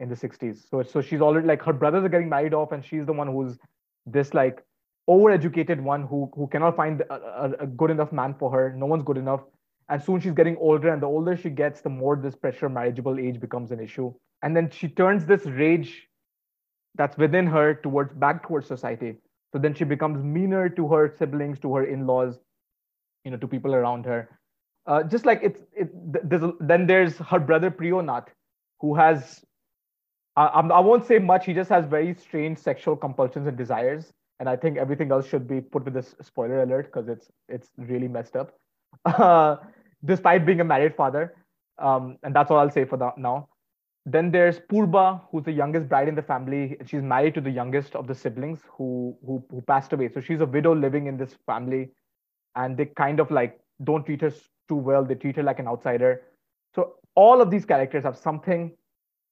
in 0.00 0.08
the 0.08 0.14
60s 0.14 0.68
so, 0.70 0.82
so 0.82 1.00
she's 1.00 1.20
already 1.20 1.46
like 1.46 1.62
her 1.62 1.72
brothers 1.72 2.04
are 2.04 2.08
getting 2.08 2.28
married 2.28 2.54
off 2.54 2.72
and 2.72 2.84
she's 2.84 3.06
the 3.06 3.12
one 3.12 3.28
who's 3.28 3.58
this 4.06 4.34
like 4.34 4.64
overeducated 5.08 5.80
one 5.80 6.02
who 6.02 6.30
who 6.34 6.46
cannot 6.48 6.76
find 6.76 7.00
a, 7.02 7.14
a, 7.14 7.50
a 7.60 7.66
good 7.66 7.90
enough 7.90 8.12
man 8.12 8.34
for 8.38 8.50
her. 8.50 8.72
No 8.76 8.86
one's 8.86 9.04
good 9.04 9.16
enough. 9.16 9.40
And 9.88 10.02
soon 10.02 10.20
she's 10.20 10.32
getting 10.32 10.56
older 10.56 10.92
and 10.92 11.02
the 11.02 11.06
older 11.06 11.36
she 11.36 11.50
gets 11.50 11.80
the 11.80 11.90
more 11.90 12.16
this 12.16 12.36
pressure 12.36 12.68
marriageable 12.68 13.18
age 13.18 13.40
becomes 13.40 13.72
an 13.72 13.80
issue. 13.80 14.12
And 14.42 14.56
then 14.56 14.70
she 14.70 14.88
turns 14.88 15.26
this 15.26 15.44
rage 15.44 16.08
that's 16.94 17.16
within 17.16 17.46
her 17.46 17.74
towards 17.74 18.12
back 18.14 18.46
towards 18.46 18.66
society 18.66 19.16
so 19.52 19.58
then 19.58 19.74
she 19.74 19.84
becomes 19.84 20.22
meaner 20.22 20.68
to 20.68 20.88
her 20.88 21.14
siblings 21.18 21.58
to 21.60 21.74
her 21.74 21.84
in-laws 21.84 22.38
you 23.24 23.30
know 23.30 23.36
to 23.36 23.46
people 23.46 23.74
around 23.74 24.04
her 24.04 24.28
uh, 24.86 25.02
just 25.02 25.26
like 25.26 25.40
it's 25.42 25.60
it 25.74 25.90
there's 26.28 26.50
then 26.60 26.86
there's 26.86 27.16
her 27.18 27.38
brother 27.38 27.70
priyonath 27.70 28.26
who 28.80 28.94
has 28.94 29.44
I, 30.34 30.46
I 30.46 30.80
won't 30.80 31.06
say 31.06 31.18
much 31.18 31.46
he 31.46 31.52
just 31.52 31.70
has 31.70 31.84
very 31.84 32.14
strange 32.14 32.58
sexual 32.58 32.96
compulsions 32.96 33.46
and 33.46 33.56
desires 33.56 34.12
and 34.40 34.48
i 34.48 34.56
think 34.56 34.78
everything 34.78 35.12
else 35.12 35.28
should 35.28 35.46
be 35.46 35.60
put 35.60 35.84
with 35.84 35.94
this 35.94 36.14
spoiler 36.22 36.62
alert 36.62 36.86
because 36.86 37.08
it's 37.08 37.30
it's 37.48 37.70
really 37.76 38.08
messed 38.08 38.34
up 38.34 38.58
uh, 39.04 39.56
despite 40.04 40.46
being 40.46 40.60
a 40.60 40.64
married 40.64 40.94
father. 40.94 41.34
Um, 41.78 42.18
and 42.22 42.34
that's 42.34 42.50
all 42.50 42.58
I'll 42.58 42.70
say 42.70 42.84
for 42.84 42.96
the, 42.96 43.10
now. 43.16 43.48
Then 44.04 44.32
there's 44.32 44.58
Purba, 44.58 45.22
who's 45.30 45.44
the 45.44 45.52
youngest 45.52 45.88
bride 45.88 46.08
in 46.08 46.14
the 46.14 46.22
family. 46.22 46.76
She's 46.86 47.02
married 47.02 47.34
to 47.34 47.40
the 47.40 47.50
youngest 47.50 47.94
of 47.94 48.08
the 48.08 48.14
siblings 48.14 48.60
who, 48.68 49.16
who, 49.24 49.44
who 49.48 49.60
passed 49.62 49.92
away. 49.92 50.08
So 50.12 50.20
she's 50.20 50.40
a 50.40 50.46
widow 50.46 50.74
living 50.74 51.06
in 51.06 51.16
this 51.16 51.36
family. 51.46 51.90
And 52.56 52.76
they 52.76 52.86
kind 52.86 53.20
of 53.20 53.30
like 53.30 53.60
don't 53.84 54.04
treat 54.04 54.20
her 54.22 54.32
too 54.68 54.74
well. 54.76 55.04
They 55.04 55.14
treat 55.14 55.36
her 55.36 55.42
like 55.42 55.60
an 55.60 55.68
outsider. 55.68 56.22
So 56.74 56.94
all 57.14 57.40
of 57.40 57.50
these 57.50 57.64
characters 57.64 58.02
have 58.02 58.16
something 58.16 58.72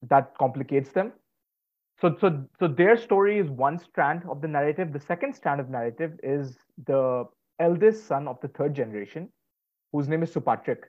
that 0.09 0.37
complicates 0.39 0.91
them. 0.93 1.13
So, 2.01 2.17
so, 2.21 2.45
so 2.59 2.69
their 2.69 2.97
story 2.97 3.39
is 3.39 3.51
one 3.51 3.79
strand 3.79 4.23
of 4.29 4.41
the 4.41 4.49
narrative. 4.49 4.93
The 4.93 5.01
second 5.01 5.35
strand 5.35 5.61
of 5.61 5.69
narrative 5.69 6.13
is 6.23 6.57
the 6.87 7.25
eldest 7.59 8.07
son 8.07 8.27
of 8.27 8.41
the 8.41 8.49
third 8.49 8.75
generation, 8.75 9.29
whose 9.93 10.09
name 10.09 10.23
is 10.23 10.33
Supratik. 10.33 10.85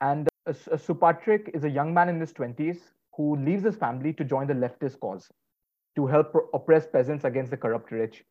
And 0.00 0.28
uh, 0.46 0.52
Supratik 0.52 1.50
is 1.54 1.64
a 1.64 1.70
young 1.70 1.92
man 1.94 2.08
in 2.08 2.20
his 2.20 2.32
20s 2.32 2.78
who 3.16 3.36
leaves 3.36 3.64
his 3.64 3.76
family 3.76 4.12
to 4.14 4.24
join 4.24 4.46
the 4.46 4.54
leftist 4.54 4.98
cause 5.00 5.30
to 5.96 6.06
help 6.06 6.34
oppress 6.54 6.86
peasants 6.86 7.24
against 7.24 7.50
the 7.50 7.56
corrupt 7.56 7.90
rich. 7.90 8.24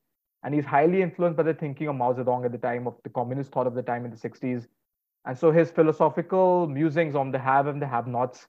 And 0.44 0.56
he's 0.56 0.66
highly 0.66 1.02
influenced 1.02 1.38
by 1.38 1.44
the 1.44 1.54
thinking 1.54 1.88
of 1.88 1.96
Mao 1.96 2.14
Zedong 2.14 2.46
at 2.46 2.52
the 2.52 2.58
time, 2.58 2.88
of 2.88 2.96
the 3.04 3.10
communist 3.10 3.52
thought 3.52 3.68
of 3.68 3.76
the 3.76 3.84
time 3.84 4.06
in 4.06 4.12
the 4.12 4.18
60s. 4.18 4.68
And 5.26 5.38
so 5.38 5.52
his 5.52 5.70
philosophical 5.70 6.68
musings 6.68 7.14
on 7.16 7.32
the 7.32 7.38
have 7.38 7.68
and 7.68 7.80
the 7.80 7.86
have 7.86 8.08
nots 8.08 8.48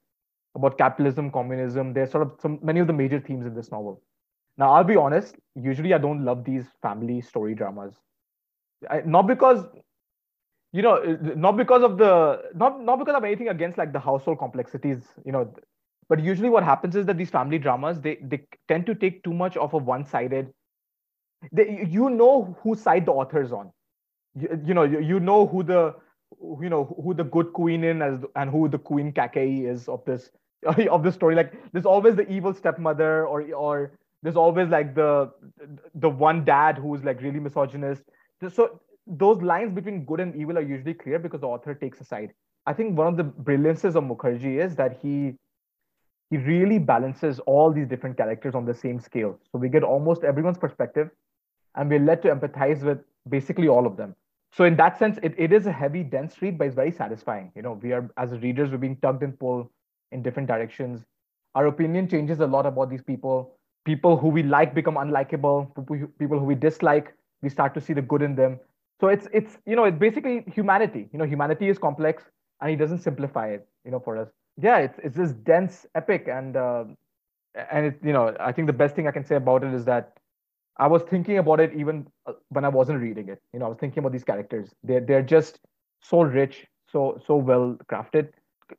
about 0.55 0.77
capitalism, 0.77 1.31
communism, 1.31 1.93
they're 1.93 2.07
sort 2.07 2.23
of 2.23 2.33
some, 2.41 2.59
many 2.63 2.79
of 2.79 2.87
the 2.87 2.93
major 2.93 3.19
themes 3.19 3.45
in 3.45 3.53
this 3.53 3.71
novel. 3.71 4.01
Now, 4.57 4.71
I'll 4.71 4.83
be 4.83 4.95
honest, 4.95 5.35
usually 5.55 5.93
I 5.93 5.97
don't 5.99 6.25
love 6.25 6.43
these 6.43 6.65
family 6.81 7.21
story 7.21 7.55
dramas. 7.55 7.95
I, 8.89 9.01
not 9.05 9.27
because 9.27 9.65
you 10.73 10.81
know 10.81 10.95
uh, 10.95 11.17
not 11.35 11.57
because 11.57 11.83
of 11.83 11.97
the 11.97 12.41
not 12.55 12.81
not 12.83 12.99
because 12.99 13.15
of 13.15 13.23
anything 13.23 13.49
against 13.49 13.77
like 13.77 13.93
the 13.93 13.99
household 13.99 14.39
complexities 14.39 15.03
you 15.25 15.31
know 15.31 15.53
but 16.09 16.19
usually 16.19 16.49
what 16.49 16.63
happens 16.63 16.95
is 16.95 17.05
that 17.05 17.17
these 17.17 17.29
family 17.29 17.59
dramas 17.59 18.01
they 18.01 18.17
they 18.23 18.41
tend 18.67 18.85
to 18.85 18.95
take 18.95 19.23
too 19.23 19.33
much 19.33 19.57
of 19.57 19.73
a 19.73 19.77
one-sided 19.77 20.53
they, 21.51 21.87
you 21.89 22.09
know 22.09 22.57
whose 22.63 22.81
side 22.81 23.05
the 23.05 23.11
author's 23.11 23.51
on. 23.51 23.71
You, 24.35 24.61
you 24.65 24.73
know, 24.73 24.83
you, 24.83 24.99
you 24.99 25.19
know 25.19 25.47
who 25.47 25.63
the 25.63 25.95
you 26.61 26.69
know 26.69 26.85
who 27.03 27.13
the 27.13 27.23
good 27.23 27.53
queen 27.53 27.83
in 27.83 28.01
as 28.01 28.19
and 28.35 28.49
who 28.49 28.67
the 28.67 28.79
queen 28.79 29.11
Kaikeyi 29.11 29.69
is 29.69 29.87
of 29.87 30.03
this 30.05 30.31
of 30.89 31.03
the 31.03 31.11
story. 31.11 31.35
Like 31.35 31.53
there's 31.71 31.85
always 31.85 32.15
the 32.15 32.27
evil 32.31 32.53
stepmother, 32.53 33.27
or 33.27 33.43
or 33.53 33.99
there's 34.23 34.35
always 34.35 34.69
like 34.69 34.95
the 34.95 35.31
the 35.95 36.09
one 36.09 36.45
dad 36.45 36.77
who's 36.77 37.03
like 37.03 37.21
really 37.21 37.39
misogynist. 37.39 38.03
So 38.49 38.79
those 39.07 39.41
lines 39.41 39.73
between 39.73 40.05
good 40.05 40.19
and 40.19 40.35
evil 40.35 40.57
are 40.57 40.61
usually 40.61 40.93
clear 40.93 41.19
because 41.19 41.41
the 41.41 41.47
author 41.47 41.73
takes 41.73 41.99
a 42.01 42.05
side. 42.05 42.33
I 42.65 42.73
think 42.73 42.97
one 42.97 43.07
of 43.07 43.17
the 43.17 43.23
brilliances 43.23 43.95
of 43.95 44.03
Mukherjee 44.03 44.63
is 44.63 44.75
that 44.75 44.99
he 45.01 45.33
he 46.29 46.37
really 46.37 46.79
balances 46.79 47.39
all 47.41 47.71
these 47.71 47.87
different 47.87 48.17
characters 48.17 48.55
on 48.55 48.65
the 48.65 48.73
same 48.73 48.99
scale. 48.99 49.37
So 49.51 49.59
we 49.59 49.69
get 49.69 49.83
almost 49.83 50.23
everyone's 50.23 50.57
perspective, 50.57 51.11
and 51.75 51.89
we're 51.89 51.99
led 51.99 52.23
to 52.23 52.33
empathize 52.33 52.81
with 52.81 52.99
basically 53.29 53.67
all 53.67 53.85
of 53.85 53.97
them. 53.97 54.15
So 54.51 54.63
in 54.63 54.75
that 54.77 54.97
sense, 54.97 55.19
it, 55.21 55.33
it 55.37 55.51
is 55.51 55.67
a 55.67 55.71
heavy, 55.71 56.03
dense 56.03 56.41
read, 56.41 56.57
but 56.57 56.67
it's 56.67 56.75
very 56.75 56.91
satisfying. 56.91 57.51
You 57.55 57.61
know, 57.61 57.73
we 57.73 57.91
are 57.91 58.09
as 58.17 58.31
readers, 58.39 58.71
we're 58.71 58.77
being 58.77 58.97
tugged 58.97 59.23
and 59.23 59.37
pulled 59.37 59.67
in 60.11 60.23
different 60.23 60.47
directions. 60.47 61.03
Our 61.55 61.67
opinion 61.67 62.07
changes 62.07 62.39
a 62.39 62.47
lot 62.47 62.65
about 62.65 62.89
these 62.89 63.03
people. 63.03 63.55
People 63.85 64.17
who 64.17 64.29
we 64.29 64.43
like 64.43 64.73
become 64.73 64.95
unlikable. 64.95 65.67
People 66.17 66.39
who 66.39 66.45
we 66.45 66.55
dislike, 66.55 67.13
we 67.41 67.49
start 67.49 67.73
to 67.73 67.81
see 67.81 67.93
the 67.93 68.01
good 68.01 68.21
in 68.21 68.35
them. 68.35 68.59
So 69.03 69.09
it's 69.09 69.27
it's 69.33 69.57
you 69.65 69.75
know 69.75 69.83
it's 69.83 69.99
basically 69.99 70.45
humanity. 70.47 71.09
You 71.11 71.19
know, 71.19 71.25
humanity 71.25 71.67
is 71.67 71.77
complex, 71.77 72.23
and 72.61 72.69
he 72.69 72.77
doesn't 72.77 72.99
simplify 72.99 73.49
it. 73.49 73.67
You 73.83 73.91
know, 73.91 73.99
for 73.99 74.17
us, 74.17 74.29
yeah, 74.61 74.77
it's 74.77 74.97
it's 75.03 75.17
this 75.17 75.33
dense 75.33 75.85
epic, 75.93 76.29
and 76.29 76.55
uh, 76.55 76.85
and 77.69 77.87
it 77.87 77.99
you 78.01 78.13
know 78.13 78.33
I 78.39 78.53
think 78.53 78.67
the 78.67 78.73
best 78.81 78.95
thing 78.95 79.05
I 79.05 79.11
can 79.11 79.25
say 79.25 79.35
about 79.35 79.65
it 79.65 79.73
is 79.73 79.83
that 79.85 80.13
I 80.77 80.87
was 80.87 81.03
thinking 81.03 81.37
about 81.39 81.59
it 81.59 81.73
even 81.75 82.07
uh, 82.27 82.33
when 82.49 82.63
I 82.63 82.69
wasn't 82.69 83.01
reading 83.01 83.27
it. 83.27 83.41
You 83.53 83.59
know, 83.59 83.65
I 83.65 83.69
was 83.69 83.77
thinking 83.77 83.99
about 83.99 84.13
these 84.13 84.23
characters. 84.23 84.73
They're 84.83 85.01
they're 85.01 85.21
just 85.21 85.59
so 86.01 86.21
rich, 86.21 86.65
so 86.89 87.21
so 87.27 87.35
well 87.35 87.77
crafted. 87.91 88.29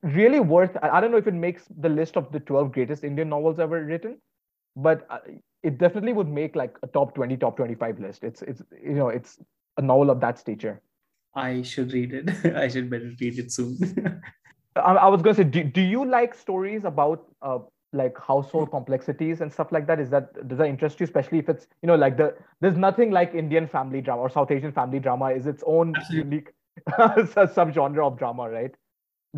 Really 0.02 0.40
worth. 0.40 0.74
I 0.82 1.02
don't 1.02 1.10
know 1.10 1.18
if 1.18 1.26
it 1.26 1.34
makes 1.34 1.68
the 1.80 1.90
list 1.90 2.16
of 2.16 2.32
the 2.32 2.40
12 2.40 2.72
greatest 2.72 3.04
Indian 3.04 3.28
novels 3.28 3.58
ever 3.58 3.84
written, 3.84 4.22
but 4.76 5.06
uh, 5.10 5.18
it 5.62 5.78
definitely 5.78 6.14
would 6.14 6.28
make 6.28 6.56
like 6.56 6.78
a 6.82 6.86
top 6.88 7.14
20, 7.14 7.36
top 7.36 7.58
25 7.58 8.00
list. 8.00 8.24
It's 8.24 8.42
it's 8.42 8.62
you 8.82 8.94
know 8.94 9.08
it's 9.08 9.38
a 9.76 9.82
novel 9.82 10.10
of 10.10 10.20
that 10.20 10.38
stature. 10.38 10.80
I 11.34 11.62
should 11.62 11.92
read 11.92 12.12
it. 12.14 12.30
I 12.56 12.68
should 12.68 12.90
better 12.90 13.12
read 13.20 13.38
it 13.38 13.52
soon. 13.52 13.78
I, 14.76 14.80
I, 14.80 15.08
was 15.08 15.22
going 15.22 15.36
to 15.36 15.42
say, 15.42 15.48
do, 15.48 15.64
do 15.64 15.80
you 15.80 16.04
like 16.04 16.34
stories 16.34 16.84
about 16.84 17.26
uh, 17.42 17.58
like 17.94 18.18
household 18.18 18.70
complexities 18.70 19.40
and 19.40 19.52
stuff 19.52 19.72
like 19.72 19.86
that 19.86 20.00
is 20.00 20.10
that 20.10 20.48
does 20.48 20.58
that 20.58 20.66
interest 20.66 20.98
you 21.00 21.04
especially 21.04 21.38
if 21.38 21.48
it's 21.48 21.66
you 21.82 21.86
know 21.86 21.94
like 21.94 22.16
the 22.16 22.34
there's 22.60 22.76
nothing 22.76 23.10
like 23.10 23.34
indian 23.34 23.66
family 23.68 24.00
drama 24.00 24.22
or 24.22 24.28
south 24.28 24.50
asian 24.50 24.72
family 24.72 24.98
drama 24.98 25.26
is 25.26 25.46
its 25.46 25.62
own 25.66 25.94
Absolutely. 25.96 26.30
unique 26.30 26.48
subgenre 27.56 28.04
of 28.04 28.18
drama 28.18 28.50
right 28.50 28.74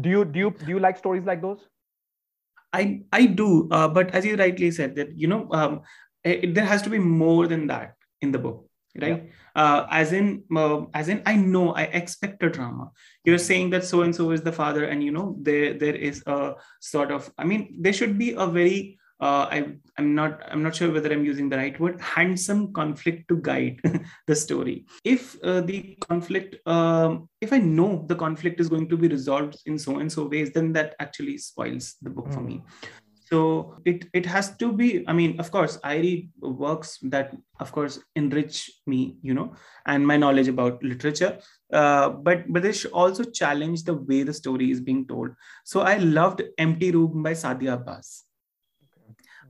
do 0.01 0.09
you 0.09 0.25
do 0.25 0.39
you 0.39 0.51
do 0.65 0.71
you 0.71 0.79
like 0.79 0.97
stories 0.97 1.25
like 1.25 1.43
those 1.43 1.69
i 2.73 3.03
i 3.13 3.27
do 3.27 3.69
uh, 3.71 3.89
but 3.89 4.11
as 4.15 4.25
you 4.25 4.37
rightly 4.37 4.71
said 4.71 4.95
that 4.97 5.17
you 5.17 5.29
know 5.29 5.47
um, 5.53 5.83
it, 6.25 6.55
there 6.55 6.65
has 6.65 6.83
to 6.83 6.91
be 6.91 6.99
more 6.99 7.47
than 7.47 7.67
that 7.67 7.95
in 8.23 8.33
the 8.33 8.39
book 8.39 8.67
right 9.01 9.25
yeah. 9.25 9.63
uh, 9.63 9.87
as 9.91 10.13
in 10.13 10.43
uh, 10.55 10.83
as 10.95 11.09
in 11.09 11.23
i 11.27 11.35
know 11.37 11.73
i 11.73 11.83
expect 11.83 12.43
a 12.43 12.51
drama 12.51 12.91
you're 13.25 13.39
saying 13.39 13.71
that 13.71 13.85
so 13.85 14.03
and 14.03 14.15
so 14.15 14.31
is 14.31 14.43
the 14.43 14.53
father 14.53 14.85
and 14.85 15.03
you 15.03 15.11
know 15.11 15.37
there 15.41 15.75
there 15.75 15.95
is 15.95 16.23
a 16.27 16.55
sort 16.81 17.11
of 17.11 17.31
i 17.39 17.45
mean 17.45 17.77
there 17.81 17.93
should 17.93 18.19
be 18.19 18.33
a 18.33 18.47
very 18.47 18.99
uh, 19.19 19.49
I, 19.51 19.73
I'm 19.97 20.15
not 20.15 20.43
I'm 20.51 20.63
not 20.63 20.75
sure 20.75 20.93
whether 20.93 21.11
I'm 21.11 21.25
using 21.25 21.49
the 21.49 21.57
right 21.57 21.79
word 21.81 22.01
handsome 22.01 22.73
conflict 22.73 23.29
to 23.29 23.37
guide 23.37 23.81
the 24.27 24.37
story. 24.37 24.85
If 25.05 25.43
uh, 25.43 25.63
the 25.63 25.97
conflict, 26.01 26.57
um, 26.67 27.29
if 27.41 27.53
I 27.53 27.59
know 27.59 28.05
the 28.09 28.15
conflict 28.15 28.61
is 28.61 28.69
going 28.69 28.89
to 28.91 28.97
be 28.97 29.09
resolved 29.09 29.57
in 29.65 29.79
so 29.79 29.99
and 30.01 30.13
so 30.13 30.27
ways, 30.27 30.53
then 30.53 30.73
that 30.75 30.97
actually 31.01 31.39
spoils 31.39 31.95
the 32.03 32.11
book 32.11 32.27
mm. 32.27 32.35
for 32.35 32.41
me. 32.41 32.63
So 33.27 33.79
it 33.85 34.05
it 34.13 34.25
has 34.25 34.57
to 34.59 34.73
be 34.73 35.03
i 35.09 35.13
mean 35.13 35.41
of 35.41 35.51
course 35.51 35.81
i 35.83 35.97
read 35.97 36.31
works 36.41 36.99
that 37.15 37.35
of 37.59 37.73
course 37.73 37.99
enrich 38.15 38.71
me 38.87 39.19
you 39.21 39.35
know 39.35 39.53
and 39.87 40.07
my 40.07 40.17
knowledge 40.17 40.47
about 40.47 40.81
literature 40.83 41.39
uh, 41.73 42.09
but 42.11 42.45
but 42.49 42.63
they 42.63 42.73
should 42.73 42.93
also 42.93 43.25
challenge 43.25 43.83
the 43.83 43.95
way 43.95 44.23
the 44.23 44.33
story 44.33 44.71
is 44.71 44.81
being 44.81 45.05
told 45.09 45.35
so 45.65 45.81
i 45.81 45.97
loved 45.97 46.41
empty 46.57 46.93
room 46.93 47.21
by 47.25 47.33
sadia 47.33 47.75
abbas 47.75 48.27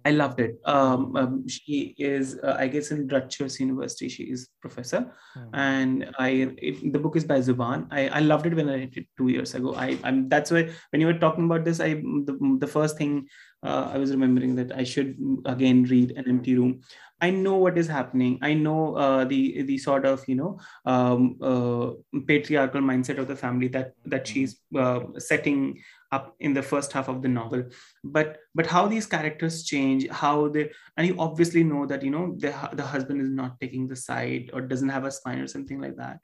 I 0.07 0.11
loved 0.13 0.39
it. 0.39 0.61
Um, 0.65 1.17
um, 1.17 1.49
she 1.49 1.93
is, 1.99 2.39
uh, 2.41 2.55
I 2.57 2.69
guess, 2.69 2.93
in 2.93 3.09
Rutgers 3.09 3.59
University. 3.59 4.09
She 4.09 4.23
is 4.35 4.49
professor, 4.61 5.01
mm. 5.37 5.49
and 5.53 6.15
I. 6.17 6.29
It, 6.69 6.93
the 6.93 7.01
book 7.01 7.17
is 7.17 7.25
by 7.25 7.41
Zubaan. 7.41 7.89
I, 7.91 8.07
I 8.09 8.21
loved 8.21 8.47
it 8.47 8.55
when 8.55 8.69
I 8.69 8.77
read 8.83 8.97
it 8.97 9.07
two 9.19 9.29
years 9.29 9.57
ago. 9.57 9.75
I, 9.75 9.99
I'm 10.05 10.29
that's 10.29 10.53
why 10.53 10.71
when 10.91 11.01
you 11.01 11.09
were 11.09 11.19
talking 11.25 11.47
about 11.47 11.65
this, 11.65 11.81
I 11.81 11.95
the, 12.29 12.39
the 12.61 12.69
first 12.69 12.97
thing 12.97 13.27
uh, 13.67 13.91
I 13.93 13.99
was 13.99 14.11
remembering 14.11 14.55
that 14.57 14.73
I 14.73 14.85
should 14.85 15.17
again 15.45 15.85
read 15.85 16.13
an 16.13 16.29
empty 16.29 16.57
room. 16.57 16.81
I 17.21 17.31
know 17.31 17.57
what 17.57 17.79
is 17.79 17.89
happening. 17.89 18.39
I 18.43 18.53
know 18.53 18.95
uh, 18.95 19.25
the 19.25 19.63
the 19.63 19.79
sort 19.79 20.05
of 20.05 20.25
you 20.29 20.37
know 20.37 20.61
um, 20.85 21.37
uh, 21.43 21.91
patriarchal 22.27 22.83
mindset 22.83 23.19
of 23.19 23.29
the 23.29 23.37
family 23.37 23.69
that 23.69 23.95
that 24.05 24.27
she's 24.27 24.61
uh, 24.79 25.01
setting 25.19 25.81
up 26.13 26.37
in 26.41 26.53
the 26.55 26.63
first 26.63 26.93
half 26.93 27.09
of 27.09 27.23
the 27.23 27.29
novel. 27.29 27.65
But 28.05 28.39
but 28.55 28.67
how 28.67 28.87
these 28.87 29.07
characters 29.07 29.65
change, 29.65 30.09
how 30.09 30.49
they 30.49 30.71
and 30.97 31.07
you 31.07 31.17
obviously 31.19 31.65
know 31.65 31.87
that 31.87 32.03
you 32.03 32.11
know 32.11 32.35
the 32.39 32.55
the 32.75 32.85
husband 32.85 33.21
is 33.21 33.31
not 33.31 33.59
taking 33.61 33.89
the 33.89 33.97
side 33.97 34.51
or 34.53 34.61
doesn't 34.61 34.91
have 34.91 35.05
a 35.05 35.11
spine 35.11 35.41
or 35.41 35.49
something 35.49 35.81
like 35.81 35.97
that. 35.97 36.21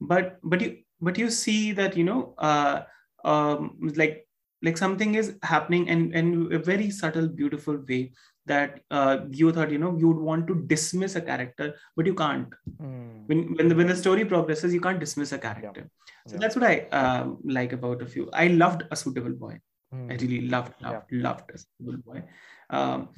But 0.00 0.38
but 0.42 0.60
you 0.60 0.78
but 1.00 1.18
you 1.18 1.30
see 1.30 1.72
that 1.72 1.96
you 1.96 2.04
know 2.04 2.34
uh, 2.38 2.82
um, 3.24 3.76
like 3.96 4.25
like 4.66 4.76
something 4.76 5.14
is 5.14 5.34
happening 5.42 5.88
and 5.88 6.14
in 6.20 6.52
a 6.58 6.58
very 6.58 6.90
subtle 6.90 7.28
beautiful 7.28 7.78
way 7.88 8.12
that 8.46 8.80
uh, 8.90 9.18
you 9.30 9.52
thought 9.52 9.70
you 9.70 9.78
know 9.78 9.92
you 9.98 10.08
would 10.08 10.22
want 10.30 10.46
to 10.46 10.54
dismiss 10.72 11.16
a 11.16 11.20
character 11.20 11.74
but 11.96 12.06
you 12.06 12.14
can't 12.14 12.48
mm. 12.80 13.26
when 13.26 13.54
when 13.56 13.68
the, 13.68 13.74
when 13.74 13.88
the 13.92 13.96
story 13.96 14.24
progresses 14.24 14.74
you 14.74 14.80
can't 14.80 15.00
dismiss 15.00 15.32
a 15.32 15.38
character 15.46 15.84
yeah. 15.86 16.26
so 16.26 16.34
yeah. 16.34 16.40
that's 16.40 16.56
what 16.56 16.66
i 16.70 16.74
um, 17.00 17.38
like 17.44 17.72
about 17.72 18.02
a 18.02 18.06
few 18.06 18.28
i 18.32 18.46
loved 18.48 18.84
a 18.90 18.96
suitable 18.96 19.36
boy 19.44 19.54
mm. 19.94 20.10
i 20.10 20.16
really 20.24 20.42
loved 20.56 20.74
loved 20.80 21.12
yeah. 21.12 21.22
loved 21.28 21.50
a 21.54 21.58
suitable 21.58 22.02
boy 22.10 22.22
um, 22.70 23.08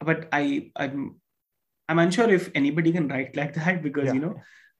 but 0.00 0.28
i 0.32 0.70
i'm 0.76 1.16
i'm 1.88 1.98
unsure 1.98 2.30
if 2.30 2.50
anybody 2.54 2.92
can 2.92 3.08
write 3.08 3.36
like 3.36 3.54
that 3.60 3.82
because 3.82 4.14
you 4.14 4.20
know 4.20 4.36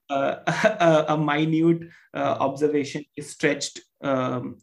uh, 0.09 0.35
a, 0.89 1.13
a, 1.15 1.17
minute 1.17 1.81
uh, 2.13 2.37
observation 2.39 3.03
is 3.17 3.29
stretched 3.29 3.81
um, 4.01 4.55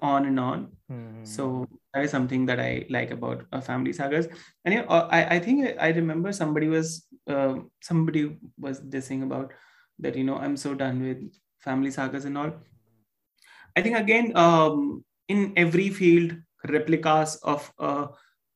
on 0.00 0.26
and 0.26 0.38
on. 0.38 0.68
Mm-hmm. 0.90 1.24
So 1.24 1.66
that 1.94 2.04
is 2.04 2.10
something 2.10 2.46
that 2.46 2.60
I 2.60 2.86
like 2.90 3.10
about 3.10 3.46
uh, 3.52 3.60
family 3.60 3.92
sagas. 3.92 4.28
And 4.64 4.84
I 4.88 5.36
I 5.36 5.38
think 5.38 5.76
I 5.80 5.88
remember 5.88 6.32
somebody 6.32 6.68
was 6.68 7.06
uh, 7.26 7.56
somebody 7.82 8.36
was 8.58 8.80
dissing 8.80 9.22
about 9.22 9.52
that. 10.00 10.16
You 10.16 10.24
know, 10.24 10.36
I'm 10.36 10.56
so 10.56 10.74
done 10.74 11.02
with 11.02 11.18
family 11.58 11.90
sagas 11.90 12.24
and 12.24 12.36
all. 12.38 12.52
I 13.76 13.82
think 13.82 13.96
again, 13.96 14.36
um, 14.36 15.04
in 15.28 15.52
every 15.56 15.90
field, 15.90 16.36
replicas 16.68 17.36
of 17.42 17.72
a 17.78 18.08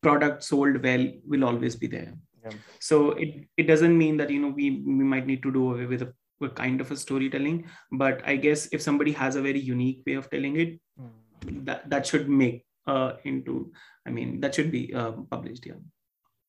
product 0.02 0.44
sold 0.44 0.82
well 0.82 1.06
will 1.26 1.44
always 1.44 1.76
be 1.76 1.86
there. 1.86 2.14
Yeah. 2.44 2.52
So 2.78 3.12
it, 3.12 3.46
it 3.56 3.64
doesn't 3.64 3.96
mean 3.96 4.16
that 4.16 4.30
you 4.30 4.40
know 4.40 4.48
we 4.48 4.82
we 4.86 5.04
might 5.04 5.26
need 5.26 5.42
to 5.42 5.52
do 5.52 5.72
away 5.72 5.86
with 5.86 6.02
a, 6.02 6.12
a 6.42 6.48
kind 6.48 6.80
of 6.80 6.90
a 6.90 6.96
storytelling, 6.96 7.66
but 7.92 8.22
I 8.24 8.36
guess 8.36 8.68
if 8.72 8.80
somebody 8.80 9.12
has 9.12 9.36
a 9.36 9.42
very 9.42 9.60
unique 9.60 10.02
way 10.06 10.14
of 10.14 10.30
telling 10.30 10.56
it, 10.56 10.80
that 11.64 11.88
that 11.88 12.06
should 12.06 12.28
make 12.28 12.64
uh, 12.86 13.12
into 13.24 13.72
i 14.06 14.10
mean 14.10 14.40
that 14.40 14.54
should 14.54 14.70
be 14.70 14.94
uh, 14.94 15.12
published 15.30 15.66
yeah 15.66 15.80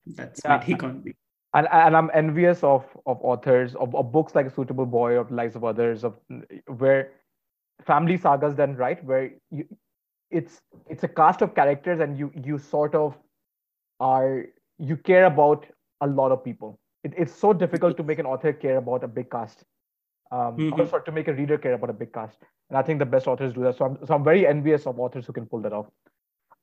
that's 0.06 0.40
yeah. 0.44 0.56
my 0.56 0.64
take 0.64 1.04
be. 1.04 1.14
and, 1.54 1.68
and 1.70 1.96
i'm 1.96 2.10
envious 2.14 2.62
of 2.62 2.84
of 3.06 3.18
authors 3.22 3.74
of, 3.76 3.94
of 3.94 4.12
books 4.12 4.34
like 4.34 4.46
a 4.46 4.50
suitable 4.50 4.86
boy 4.86 5.18
of 5.18 5.30
lives 5.30 5.56
of 5.56 5.64
others 5.64 6.04
of 6.04 6.14
where 6.66 7.12
family 7.84 8.16
sagas 8.16 8.54
then 8.54 8.76
right 8.76 9.04
where 9.04 9.30
you 9.50 9.66
it's 10.30 10.62
it's 10.88 11.04
a 11.04 11.08
cast 11.08 11.42
of 11.42 11.54
characters 11.54 12.00
and 12.00 12.18
you 12.18 12.32
you 12.44 12.58
sort 12.58 12.94
of 12.94 13.16
are 14.00 14.46
you 14.78 14.96
care 14.96 15.26
about 15.26 15.66
a 16.00 16.06
lot 16.06 16.32
of 16.32 16.42
people 16.44 16.78
it, 17.04 17.12
it's 17.16 17.34
so 17.34 17.52
difficult 17.52 17.96
to 17.96 18.02
make 18.02 18.18
an 18.18 18.26
author 18.26 18.52
care 18.52 18.78
about 18.78 19.04
a 19.04 19.08
big 19.08 19.30
cast 19.30 19.64
um, 20.32 20.56
mm-hmm. 20.56 20.80
also 20.80 20.98
to 20.98 21.12
make 21.12 21.28
a 21.28 21.34
reader 21.34 21.58
care 21.58 21.74
about 21.74 21.90
a 21.90 21.92
big 21.92 22.12
cast. 22.12 22.38
And 22.68 22.78
I 22.78 22.82
think 22.82 22.98
the 22.98 23.06
best 23.06 23.26
authors 23.26 23.52
do 23.52 23.62
that. 23.64 23.76
So 23.76 23.84
I'm, 23.84 24.06
so 24.06 24.14
I'm 24.14 24.24
very 24.24 24.46
envious 24.46 24.86
of 24.86 24.98
authors 24.98 25.26
who 25.26 25.32
can 25.32 25.46
pull 25.46 25.60
that 25.60 25.72
off. 25.72 25.86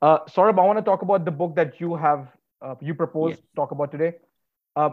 Uh, 0.01 0.19
Saurabh, 0.25 0.59
I 0.59 0.65
want 0.65 0.79
to 0.79 0.83
talk 0.83 1.01
about 1.01 1.23
the 1.23 1.31
book 1.31 1.55
that 1.55 1.79
you 1.79 1.95
have, 1.95 2.27
uh, 2.61 2.75
you 2.81 2.93
proposed 2.93 3.37
to 3.37 3.47
talk 3.55 3.71
about 3.71 3.91
today. 3.91 4.13
Uh, 4.75 4.89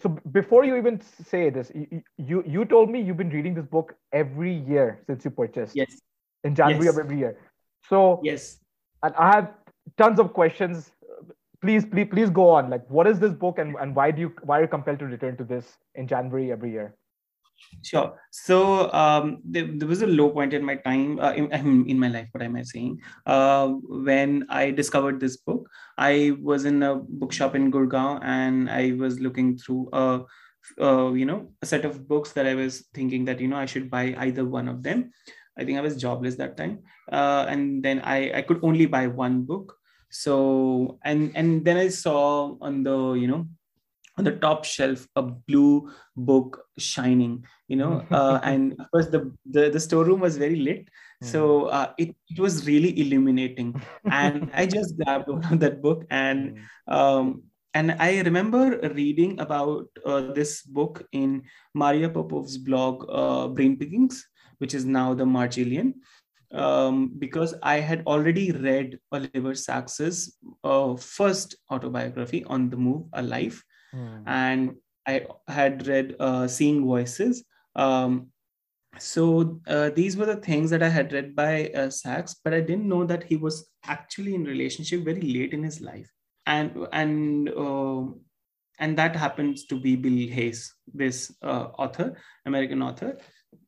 so 0.00 0.08
before 0.32 0.64
you 0.64 0.76
even 0.76 1.00
say 1.00 1.50
this, 1.50 1.70
you, 1.74 2.02
you, 2.16 2.44
you 2.46 2.64
told 2.64 2.90
me 2.90 3.00
you've 3.00 3.16
been 3.16 3.30
reading 3.30 3.54
this 3.54 3.66
book 3.66 3.94
every 4.12 4.52
year 4.52 5.00
since 5.06 5.24
you 5.24 5.30
purchased. 5.30 5.76
Yes. 5.76 6.00
In 6.44 6.54
January 6.54 6.86
yes. 6.86 6.94
of 6.94 7.04
every 7.04 7.18
year. 7.18 7.36
So 7.88 8.20
yes, 8.22 8.58
and 9.02 9.12
I 9.16 9.32
have 9.32 9.54
tons 9.96 10.20
of 10.20 10.32
questions 10.32 10.92
please, 11.60 11.84
please, 11.84 12.06
please 12.10 12.30
go 12.30 12.48
on. 12.50 12.70
Like, 12.70 12.88
what 12.88 13.06
is 13.06 13.18
this 13.18 13.32
book, 13.32 13.58
and, 13.58 13.76
and 13.80 13.94
why 13.94 14.10
do 14.10 14.20
you 14.20 14.32
why 14.42 14.58
are 14.58 14.62
you 14.62 14.68
compelled 14.68 15.00
to 15.00 15.06
return 15.06 15.36
to 15.38 15.44
this 15.44 15.78
in 15.94 16.06
January 16.06 16.52
every 16.52 16.70
year? 16.70 16.94
Sure. 17.82 18.18
So 18.30 18.92
um, 18.92 19.38
there, 19.44 19.66
there, 19.66 19.88
was 19.88 20.02
a 20.02 20.06
low 20.06 20.30
point 20.30 20.52
in 20.52 20.64
my 20.64 20.76
time, 20.76 21.18
uh, 21.20 21.32
in, 21.32 21.50
in, 21.86 21.98
my 21.98 22.08
life, 22.08 22.28
what 22.32 22.42
am 22.42 22.56
I 22.56 22.62
saying? 22.62 23.00
Uh, 23.26 23.68
when 23.68 24.46
I 24.48 24.70
discovered 24.70 25.20
this 25.20 25.36
book, 25.36 25.68
I 25.96 26.36
was 26.40 26.64
in 26.64 26.82
a 26.82 26.96
bookshop 26.96 27.54
in 27.54 27.70
Gurgaon 27.70 28.20
and 28.22 28.70
I 28.70 28.92
was 28.92 29.20
looking 29.20 29.58
through 29.58 29.88
a, 29.92 30.24
uh, 30.80 31.12
you 31.12 31.24
know, 31.24 31.52
a 31.62 31.66
set 31.66 31.84
of 31.84 32.08
books 32.08 32.32
that 32.32 32.46
I 32.46 32.54
was 32.54 32.86
thinking 32.94 33.24
that, 33.26 33.40
you 33.40 33.48
know, 33.48 33.56
I 33.56 33.66
should 33.66 33.90
buy 33.90 34.14
either 34.18 34.44
one 34.44 34.68
of 34.68 34.82
them. 34.82 35.10
I 35.56 35.64
think 35.64 35.78
I 35.78 35.82
was 35.82 35.96
jobless 35.96 36.36
that 36.36 36.56
time. 36.56 36.80
Uh, 37.10 37.46
and 37.48 37.82
then 37.82 38.00
I, 38.00 38.38
I 38.38 38.42
could 38.42 38.60
only 38.62 38.86
buy 38.86 39.06
one 39.06 39.42
book. 39.42 39.74
So, 40.10 40.98
and, 41.04 41.32
and 41.34 41.64
then 41.64 41.76
I 41.76 41.88
saw 41.88 42.56
on 42.60 42.82
the, 42.82 43.14
you 43.14 43.26
know, 43.26 43.46
on 44.18 44.24
the 44.24 44.32
top 44.32 44.64
shelf 44.64 45.06
a 45.16 45.22
blue 45.22 45.90
book 46.16 46.64
shining 46.76 47.44
you 47.68 47.76
know 47.76 48.04
uh, 48.10 48.40
and 48.42 48.72
of 48.78 48.90
course 48.90 49.06
the, 49.06 49.32
the 49.50 49.70
the 49.70 49.80
storeroom 49.80 50.20
was 50.20 50.36
very 50.36 50.56
lit. 50.56 50.88
So 51.20 51.64
uh, 51.64 51.94
it, 51.98 52.14
it 52.28 52.38
was 52.38 52.64
really 52.64 53.00
illuminating. 53.00 53.74
And 54.04 54.50
i 54.54 54.66
just 54.66 54.96
grabbed 54.96 55.28
one 55.28 55.44
of 55.52 55.60
that 55.60 55.82
book 55.82 56.04
and 56.10 56.58
hmm. 56.86 56.94
um, 56.94 57.42
and 57.74 57.92
i 57.98 58.20
remember 58.20 58.62
reading 58.94 59.38
about 59.40 59.86
uh, 60.06 60.32
this 60.32 60.62
book 60.62 61.02
in 61.12 61.42
Maria 61.74 62.08
Popova's 62.08 62.58
blog 62.58 63.04
uh, 63.08 63.48
brain 63.48 63.76
pickings 63.76 64.26
which 64.58 64.74
is 64.74 64.84
now 64.84 65.14
the 65.14 65.24
Marginalian 65.24 65.94
um, 66.52 67.12
because 67.18 67.54
i 67.62 67.78
had 67.78 68.02
already 68.06 68.52
read 68.52 68.98
oliver 69.12 69.54
sacks's 69.54 70.36
uh, 70.64 70.96
first 70.96 71.56
autobiography 71.70 72.44
on 72.44 72.70
the 72.70 72.76
move 72.76 73.06
alive 73.12 73.62
mm. 73.94 74.22
and 74.26 74.76
I 75.06 75.26
had 75.48 75.86
read 75.86 76.16
uh, 76.20 76.46
Seeing 76.46 76.84
Voices. 76.84 77.44
Um, 77.74 78.28
so 78.98 79.60
uh, 79.66 79.90
these 79.90 80.16
were 80.16 80.26
the 80.26 80.36
things 80.36 80.70
that 80.70 80.82
I 80.82 80.88
had 80.88 81.12
read 81.12 81.34
by 81.34 81.68
uh, 81.68 81.90
Sacks, 81.90 82.36
but 82.42 82.52
I 82.52 82.60
didn't 82.60 82.88
know 82.88 83.04
that 83.04 83.24
he 83.24 83.36
was 83.36 83.70
actually 83.84 84.34
in 84.34 84.44
relationship 84.44 85.04
very 85.04 85.20
late 85.20 85.54
in 85.54 85.62
his 85.62 85.80
life, 85.80 86.10
and 86.46 86.86
and 86.92 87.48
uh, 87.50 88.02
and 88.78 88.98
that 88.98 89.14
happens 89.16 89.66
to 89.66 89.80
be 89.80 89.96
Bill 89.96 90.28
Hayes, 90.28 90.74
this 90.92 91.34
uh, 91.42 91.68
author, 91.78 92.16
American 92.46 92.82
author, 92.82 93.18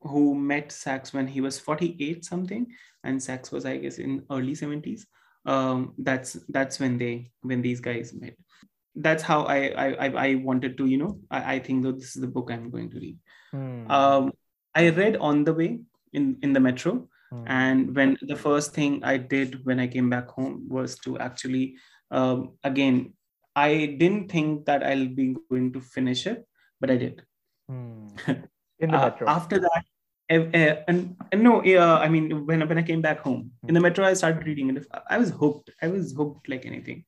who 0.03 0.35
met 0.35 0.73
Sacks 0.73 1.13
when 1.13 1.27
he 1.27 1.41
was 1.41 1.59
48 1.59 2.25
something, 2.25 2.67
and 3.05 3.23
Sacks 3.23 3.53
was 3.53 3.65
I 3.67 3.77
guess 3.79 3.99
in 3.99 4.25
early 4.31 4.55
70s. 4.55 5.03
Um, 5.47 5.95
that's 5.99 6.35
that's 6.49 6.79
when 6.81 6.99
they 6.99 7.31
when 7.43 7.63
these 7.63 7.81
guys 7.81 8.13
met 8.13 8.37
that's 8.97 9.23
how 9.23 9.45
I, 9.45 9.59
I 9.77 10.09
I 10.09 10.35
wanted 10.37 10.77
to 10.79 10.87
you 10.87 10.99
know 10.99 11.19
I, 11.31 11.55
I 11.55 11.59
think 11.59 11.85
that 11.85 11.99
this 11.99 12.17
is 12.17 12.23
the 12.23 12.29
book 12.29 12.51
I'm 12.51 12.71
going 12.71 12.91
to 12.91 12.99
read. 12.99 13.19
Hmm. 13.53 13.91
Um, 13.91 14.33
I 14.75 14.89
read 14.91 15.17
on 15.17 15.45
the 15.45 15.55
way 15.55 15.81
in 16.13 16.39
in 16.43 16.53
the 16.53 16.61
metro, 16.61 17.09
hmm. 17.31 17.45
and 17.47 17.95
when 17.95 18.19
the 18.23 18.37
first 18.37 18.75
thing 18.75 19.03
I 19.05 19.17
did 19.17 19.65
when 19.65 19.81
I 19.81 19.87
came 19.87 20.11
back 20.11 20.29
home 20.29 20.67
was 20.69 20.99
to 21.01 21.19
actually 21.19 21.77
um, 22.11 22.57
again 22.65 23.15
I 23.55 23.97
didn't 23.99 24.31
think 24.31 24.67
that 24.67 24.83
I'll 24.83 25.09
be 25.09 25.37
going 25.51 25.73
to 25.73 25.81
finish 25.81 26.27
it, 26.27 26.47
but 26.81 26.91
I 26.91 26.97
did. 26.97 27.23
Hmm. 27.69 28.09
In 28.81 28.91
the 28.93 28.97
uh, 28.97 29.11
metro. 29.11 29.29
after 29.29 29.59
that, 29.61 29.85
uh, 30.31 30.81
and, 30.89 31.17
and 31.33 31.43
no, 31.43 31.61
uh, 31.61 31.99
I 31.99 32.09
mean 32.09 32.47
when 32.47 32.67
when 32.67 32.79
I 32.79 32.83
came 32.83 33.03
back 33.03 33.21
home 33.21 33.51
in 33.69 33.75
the 33.75 33.81
metro, 33.81 34.07
I 34.07 34.15
started 34.15 34.47
reading 34.47 34.75
it. 34.75 34.87
I 35.09 35.19
was 35.19 35.31
hooked. 35.31 35.71
I 35.83 35.89
was 35.89 36.15
hooked 36.17 36.49
like 36.49 36.65
anything 36.65 37.05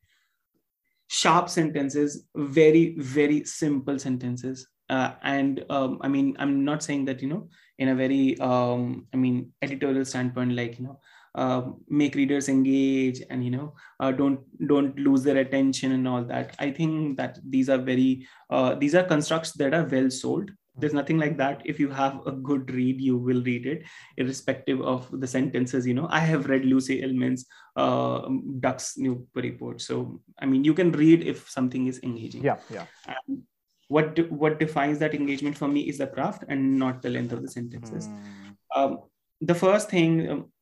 sharp 1.13 1.51
sentences, 1.51 2.25
very, 2.35 2.95
very 2.97 3.45
simple 3.45 3.99
sentences. 3.99 4.67
Uh, 4.89 5.13
and 5.23 5.63
um, 5.69 5.99
I 6.01 6.09
mean, 6.09 6.35
I'm 6.39 6.65
not 6.65 6.83
saying 6.83 7.05
that, 7.05 7.21
you 7.21 7.29
know, 7.29 7.51
in 7.79 7.89
a 7.89 7.95
very, 7.95 8.39
um, 8.41 9.07
I 9.13 9.19
mean, 9.19 9.53
editorial 9.61 10.07
standpoint, 10.07 10.53
like, 10.53 10.79
you 10.79 10.87
know, 10.87 11.01
uh, 11.35 11.63
make 11.89 12.15
readers 12.15 12.49
engage 12.51 13.23
and 13.31 13.43
you 13.43 13.51
know 13.51 13.73
uh, 14.01 14.13
don't 14.13 14.41
don't 14.67 14.95
lose 14.99 15.23
their 15.23 15.39
attention 15.39 15.93
and 15.93 16.07
all 16.07 16.23
that 16.23 16.55
i 16.59 16.71
think 16.71 17.17
that 17.17 17.39
these 17.49 17.71
are 17.71 17.79
very 17.79 18.27
uh, 18.51 18.75
these 18.75 18.95
are 18.95 19.05
constructs 19.05 19.53
that 19.53 19.73
are 19.73 19.85
well 19.85 20.11
sold 20.11 20.51
there's 20.77 20.95
nothing 20.95 21.19
like 21.19 21.37
that. 21.37 21.63
If 21.65 21.79
you 21.79 21.91
have 21.91 22.27
a 22.27 22.33
good 22.33 22.71
read 22.71 23.01
you 23.01 23.17
will 23.17 23.43
read 23.43 23.67
it 23.67 23.85
irrespective 24.17 24.81
of 24.81 25.09
the 25.21 25.27
sentences 25.27 25.87
you 25.87 25.95
know. 25.95 26.09
I 26.11 26.21
have 26.21 26.47
read 26.47 26.65
lucy 26.65 27.03
ellmann's 27.03 27.47
uh, 27.77 28.29
Ducks 28.61 28.97
Newburyport. 28.97 29.81
So 29.81 30.21
i 30.39 30.47
mean 30.47 30.65
you 30.65 30.75
can 30.75 30.93
read 30.93 31.23
if 31.23 31.49
something 31.51 31.87
is 31.87 32.01
engaging. 32.03 32.43
Yeah 32.43 32.59
yeah. 32.71 32.87
And 33.07 33.43
what 33.89 34.19
what 34.31 34.59
defines 34.59 34.99
that 34.99 35.15
engagement 35.15 35.57
for 35.57 35.69
me 35.69 35.83
is 35.89 35.99
the 35.99 36.07
craft 36.07 36.45
and 36.49 36.79
not 36.79 37.03
the 37.03 37.11
length 37.11 37.33
of 37.33 37.43
the 37.43 37.49
sentences. 37.49 38.09
Mm. 38.09 38.57
um, 38.77 38.99
the 39.41 39.55
first 39.55 39.91
thing 39.91 40.31
um, 40.31 40.53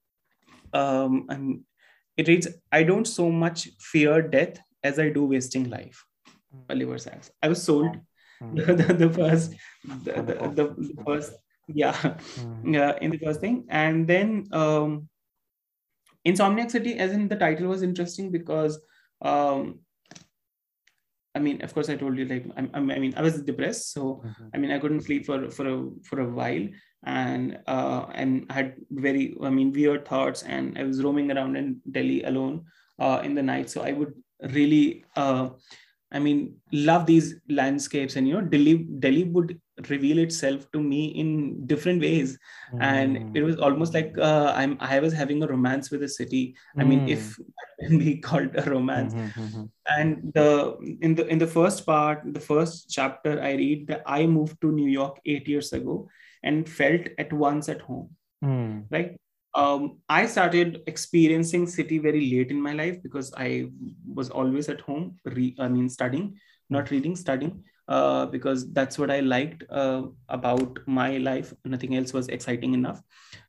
um, 0.72 1.26
I'm, 1.28 1.64
it 2.16 2.28
reads 2.28 2.48
i 2.72 2.82
don't 2.82 3.06
so 3.06 3.30
much 3.30 3.68
fear 3.78 4.22
death 4.22 4.58
as 4.82 4.98
i 4.98 5.08
do 5.08 5.24
wasting 5.24 5.68
life 5.70 6.04
mm. 6.26 6.62
oliver 6.70 6.98
sacks. 6.98 7.30
I 7.42 7.48
was 7.48 7.62
sold 7.62 7.96
the, 8.40 8.74
the, 8.74 8.94
the, 8.94 9.10
first 9.10 9.54
the, 10.04 10.12
the, 10.12 10.34
the, 10.56 11.02
first 11.04 11.32
yeah 11.68 11.92
mm. 11.92 12.74
yeah 12.74 12.96
in 13.00 13.10
the 13.10 13.18
first 13.18 13.40
thing 13.40 13.66
and 13.68 14.06
then 14.06 14.46
um 14.52 15.08
insomniac 16.26 16.70
city 16.70 16.98
as 16.98 17.12
in 17.12 17.28
the 17.28 17.36
title 17.36 17.68
was 17.68 17.82
interesting 17.82 18.30
because 18.30 18.80
um 19.22 19.80
I 21.32 21.38
mean, 21.38 21.62
of 21.62 21.72
course, 21.72 21.88
I 21.88 21.94
told 21.94 22.18
you 22.18 22.24
like 22.24 22.44
I, 22.56 22.68
I 22.74 22.80
mean, 22.80 23.14
I 23.16 23.22
was 23.22 23.40
depressed, 23.42 23.92
so 23.92 24.22
mm-hmm. 24.24 24.46
I 24.52 24.58
mean, 24.58 24.72
I 24.72 24.80
couldn't 24.80 25.02
sleep 25.02 25.26
for 25.26 25.48
for 25.50 25.68
a 25.68 25.88
for 26.02 26.20
a 26.20 26.28
while, 26.28 26.66
and 27.04 27.58
uh, 27.68 28.06
and 28.14 28.46
I 28.50 28.54
had 28.54 28.74
very 28.90 29.36
I 29.40 29.50
mean 29.50 29.72
weird 29.72 30.08
thoughts, 30.08 30.42
and 30.42 30.76
I 30.76 30.82
was 30.82 31.02
roaming 31.04 31.30
around 31.30 31.56
in 31.56 31.80
Delhi 31.88 32.24
alone 32.24 32.64
uh, 32.98 33.20
in 33.22 33.34
the 33.34 33.42
night. 33.42 33.70
So 33.70 33.82
I 33.82 33.92
would 33.92 34.12
really 34.42 35.04
uh, 35.14 35.50
I 36.12 36.18
mean, 36.18 36.56
love 36.72 37.06
these 37.06 37.36
landscapes, 37.48 38.16
and 38.16 38.26
you 38.26 38.34
know, 38.34 38.40
Delhi 38.40 38.78
Delhi 38.98 39.24
would 39.24 39.60
reveal 39.88 40.18
itself 40.18 40.70
to 40.72 40.82
me 40.82 41.06
in 41.06 41.66
different 41.66 42.00
ways, 42.00 42.36
mm. 42.74 42.78
and 42.82 43.36
it 43.36 43.42
was 43.42 43.58
almost 43.58 43.94
like 43.94 44.18
uh, 44.18 44.52
I'm 44.56 44.76
I 44.80 44.98
was 44.98 45.12
having 45.12 45.42
a 45.42 45.46
romance 45.46 45.90
with 45.90 46.00
the 46.00 46.08
city. 46.08 46.56
I 46.76 46.82
mean, 46.82 47.08
if 47.08 47.38
mm. 47.38 47.44
can 47.86 47.98
be 47.98 48.16
called 48.28 48.50
a 48.56 48.68
romance. 48.68 49.14
Mm-hmm, 49.14 49.40
mm-hmm. 49.40 49.64
And 49.86 50.32
the 50.34 50.76
in 51.00 51.14
the 51.14 51.26
in 51.26 51.38
the 51.38 51.46
first 51.46 51.86
part, 51.86 52.22
the 52.24 52.40
first 52.40 52.90
chapter, 52.90 53.40
I 53.40 53.52
read 53.52 53.86
that 53.86 54.02
I 54.04 54.26
moved 54.26 54.60
to 54.62 54.72
New 54.72 54.88
York 54.88 55.20
eight 55.26 55.46
years 55.46 55.72
ago 55.72 56.08
and 56.42 56.68
felt 56.68 57.02
at 57.18 57.32
once 57.32 57.68
at 57.68 57.82
home. 57.82 58.10
Mm. 58.42 58.86
Right 58.90 59.16
um, 59.54 59.98
I 60.08 60.26
started 60.26 60.82
experiencing 60.86 61.66
city 61.66 61.98
very 61.98 62.30
late 62.30 62.50
in 62.50 62.60
my 62.60 62.72
life 62.72 63.02
because 63.02 63.32
I 63.36 63.70
was 64.06 64.30
always 64.30 64.68
at 64.68 64.80
home. 64.80 65.16
Re- 65.24 65.56
I 65.58 65.68
mean, 65.68 65.88
studying, 65.88 66.38
not 66.68 66.90
reading, 66.90 67.16
studying, 67.16 67.64
uh, 67.88 68.26
because 68.26 68.72
that's 68.72 68.98
what 68.98 69.10
I 69.10 69.20
liked 69.20 69.64
uh, 69.68 70.02
about 70.28 70.78
my 70.86 71.16
life. 71.18 71.52
Nothing 71.64 71.96
else 71.96 72.12
was 72.12 72.28
exciting 72.28 72.74
enough 72.74 73.02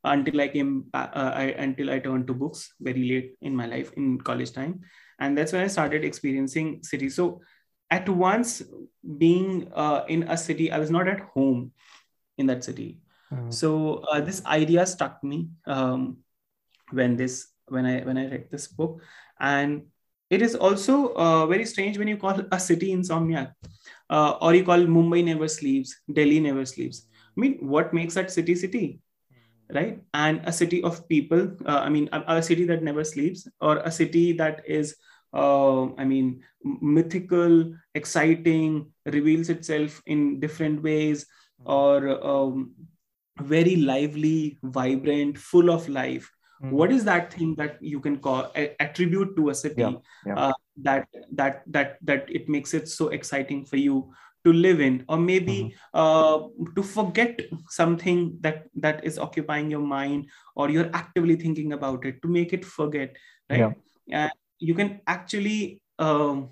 until 0.04 0.41
I 0.41 0.47
came. 0.47 0.86
Uh, 0.93 1.08
I, 1.14 1.43
until 1.58 1.91
I 1.91 1.99
turned 1.99 2.26
to 2.28 2.34
books 2.34 2.74
very 2.80 3.04
late 3.08 3.36
in 3.41 3.56
my 3.56 3.68
life 3.68 3.91
in 3.95 4.20
college 4.20 4.54
time, 4.54 4.82
and 5.20 5.38
that's 5.38 5.54
when 5.54 5.64
I 5.64 5.68
started 5.68 6.04
experiencing 6.04 6.84
city. 6.84 7.10
So, 7.10 7.41
at 7.91 8.10
once, 8.10 8.64
being 9.18 9.72
uh, 9.76 10.06
in 10.08 10.24
a 10.24 10.38
city, 10.38 10.72
I 10.72 10.80
was 10.80 10.89
not 10.89 11.08
at 11.08 11.20
home 11.36 11.74
in 12.39 12.47
that 12.47 12.64
city 12.64 13.01
Mm. 13.34 13.53
So 13.53 14.03
uh, 14.11 14.21
this 14.21 14.43
idea 14.45 14.86
struck 14.86 15.23
me 15.23 15.49
um, 15.65 16.17
when 16.91 17.15
this 17.15 17.47
when 17.67 17.86
I 17.86 18.01
when 18.01 18.17
I 18.17 18.27
read 18.27 18.51
this 18.51 18.67
book, 18.67 19.01
and 19.39 19.88
it 20.29 20.41
is 20.41 20.55
also 20.55 21.13
uh, 21.13 21.45
very 21.47 21.65
strange 21.65 21.97
when 21.97 22.07
you 22.07 22.17
call 22.17 22.41
a 22.51 22.59
city 22.59 22.91
insomnia, 22.91 23.55
uh, 24.09 24.32
or 24.41 24.53
you 24.53 24.63
call 24.63 24.79
Mumbai 24.79 25.23
never 25.23 25.47
sleeps, 25.47 25.95
Delhi 26.11 26.39
never 26.39 26.65
sleeps. 26.65 27.07
I 27.15 27.39
mean, 27.39 27.57
what 27.61 27.93
makes 27.93 28.15
that 28.15 28.32
city 28.32 28.55
city? 28.55 29.01
right 29.73 29.99
and 30.13 30.41
a 30.45 30.51
city 30.51 30.84
of 30.84 31.07
people 31.07 31.51
uh, 31.65 31.79
i 31.79 31.89
mean 31.89 32.09
a, 32.11 32.21
a, 32.27 32.43
city 32.43 32.65
that 32.65 32.84
never 32.84 33.03
sleeps 33.03 33.47
or 33.61 33.77
a 33.77 33.91
city 33.91 34.34
that 34.34 34.61
is 34.67 34.95
uh, 35.34 35.86
i 35.95 36.03
mean 36.03 36.41
mythical 36.82 37.73
exciting 37.95 38.91
reveals 39.05 39.49
itself 39.49 40.01
in 40.05 40.39
different 40.39 40.82
ways 40.84 41.25
or 41.65 42.19
um, 42.25 42.71
very 43.41 43.75
lively, 43.75 44.57
vibrant, 44.63 45.37
full 45.37 45.69
of 45.69 45.87
life. 45.89 46.31
Mm. 46.63 46.71
What 46.71 46.91
is 46.91 47.03
that 47.05 47.33
thing 47.33 47.55
that 47.55 47.81
you 47.81 47.99
can 47.99 48.17
call 48.17 48.51
a, 48.55 48.75
attribute 48.81 49.35
to 49.35 49.49
a 49.49 49.55
city 49.55 49.81
yeah, 49.81 49.93
yeah. 50.25 50.35
Uh, 50.35 50.53
that 50.77 51.07
that 51.33 51.63
that 51.67 51.97
that 52.01 52.29
it 52.29 52.47
makes 52.47 52.73
it 52.73 52.87
so 52.87 53.09
exciting 53.09 53.65
for 53.65 53.77
you 53.77 54.13
to 54.43 54.53
live 54.53 54.79
in, 54.79 55.05
or 55.07 55.17
maybe 55.17 55.75
mm-hmm. 55.93 55.99
uh, 55.99 56.47
to 56.75 56.83
forget 56.83 57.39
something 57.69 58.37
that 58.41 58.65
that 58.75 59.03
is 59.03 59.19
occupying 59.19 59.69
your 59.69 59.81
mind, 59.81 60.27
or 60.55 60.69
you're 60.69 60.89
actively 60.93 61.35
thinking 61.35 61.73
about 61.73 62.05
it 62.05 62.21
to 62.21 62.27
make 62.27 62.53
it 62.53 62.65
forget, 62.65 63.15
right? 63.49 63.73
Yeah. 64.07 64.25
Uh, 64.25 64.29
you 64.59 64.75
can 64.75 65.01
actually 65.07 65.81
um, 65.99 66.49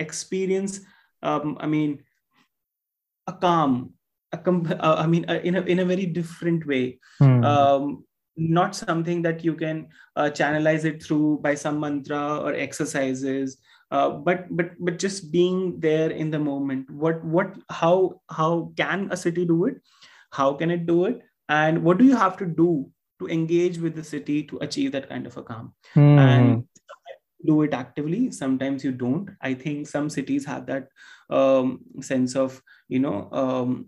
experience 0.00 0.80
um, 1.22 1.56
i 1.60 1.66
mean 1.66 2.02
a 3.26 3.32
calm 3.32 3.92
a 4.32 4.38
com- 4.38 4.76
uh, 4.78 4.96
i 4.98 5.06
mean 5.06 5.24
uh, 5.28 5.40
in 5.42 5.56
a 5.56 5.62
in 5.62 5.80
a 5.80 5.84
very 5.84 6.06
different 6.06 6.66
way. 6.66 6.98
Hmm. 7.18 7.44
um, 7.44 8.04
not 8.36 8.74
something 8.74 9.20
that 9.22 9.44
you 9.44 9.54
can 9.54 9.88
uh, 10.16 10.30
channelize 10.30 10.84
it 10.84 11.02
through 11.02 11.40
by 11.42 11.54
some 11.54 11.78
mantra 11.78 12.38
or 12.38 12.54
exercises 12.54 13.58
uh, 13.90 14.10
but 14.10 14.46
but 14.56 14.70
but 14.78 14.98
just 14.98 15.32
being 15.32 15.80
there 15.80 16.10
in 16.10 16.30
the 16.30 16.38
moment. 16.38 16.88
What 16.90 17.24
what 17.24 17.56
how 17.68 18.20
how 18.30 18.72
can 18.76 19.08
a 19.10 19.16
city 19.16 19.44
do 19.44 19.64
it? 19.64 19.82
How 20.30 20.54
can 20.54 20.70
it 20.70 20.86
do 20.86 21.06
it? 21.06 21.22
And 21.48 21.82
what 21.82 21.98
do 21.98 22.04
you 22.04 22.16
have 22.16 22.36
to 22.38 22.46
do 22.46 22.88
to 23.18 23.26
engage 23.26 23.78
with 23.78 23.96
the 23.96 24.04
city 24.04 24.44
to 24.44 24.58
achieve 24.58 24.92
that 24.92 25.08
kind 25.08 25.26
of 25.26 25.36
a 25.36 25.42
calm? 25.42 25.74
Hmm. 25.94 26.18
and 26.18 26.64
do 27.44 27.62
it 27.62 27.72
actively. 27.72 28.30
Sometimes 28.30 28.84
you 28.84 28.92
don't. 28.92 29.30
I 29.40 29.54
think 29.54 29.88
some 29.88 30.10
cities 30.10 30.44
have 30.44 30.66
that 30.66 30.88
um, 31.30 31.80
sense 32.00 32.36
of 32.36 32.62
you 32.88 33.00
know 33.00 33.28
um, 33.32 33.86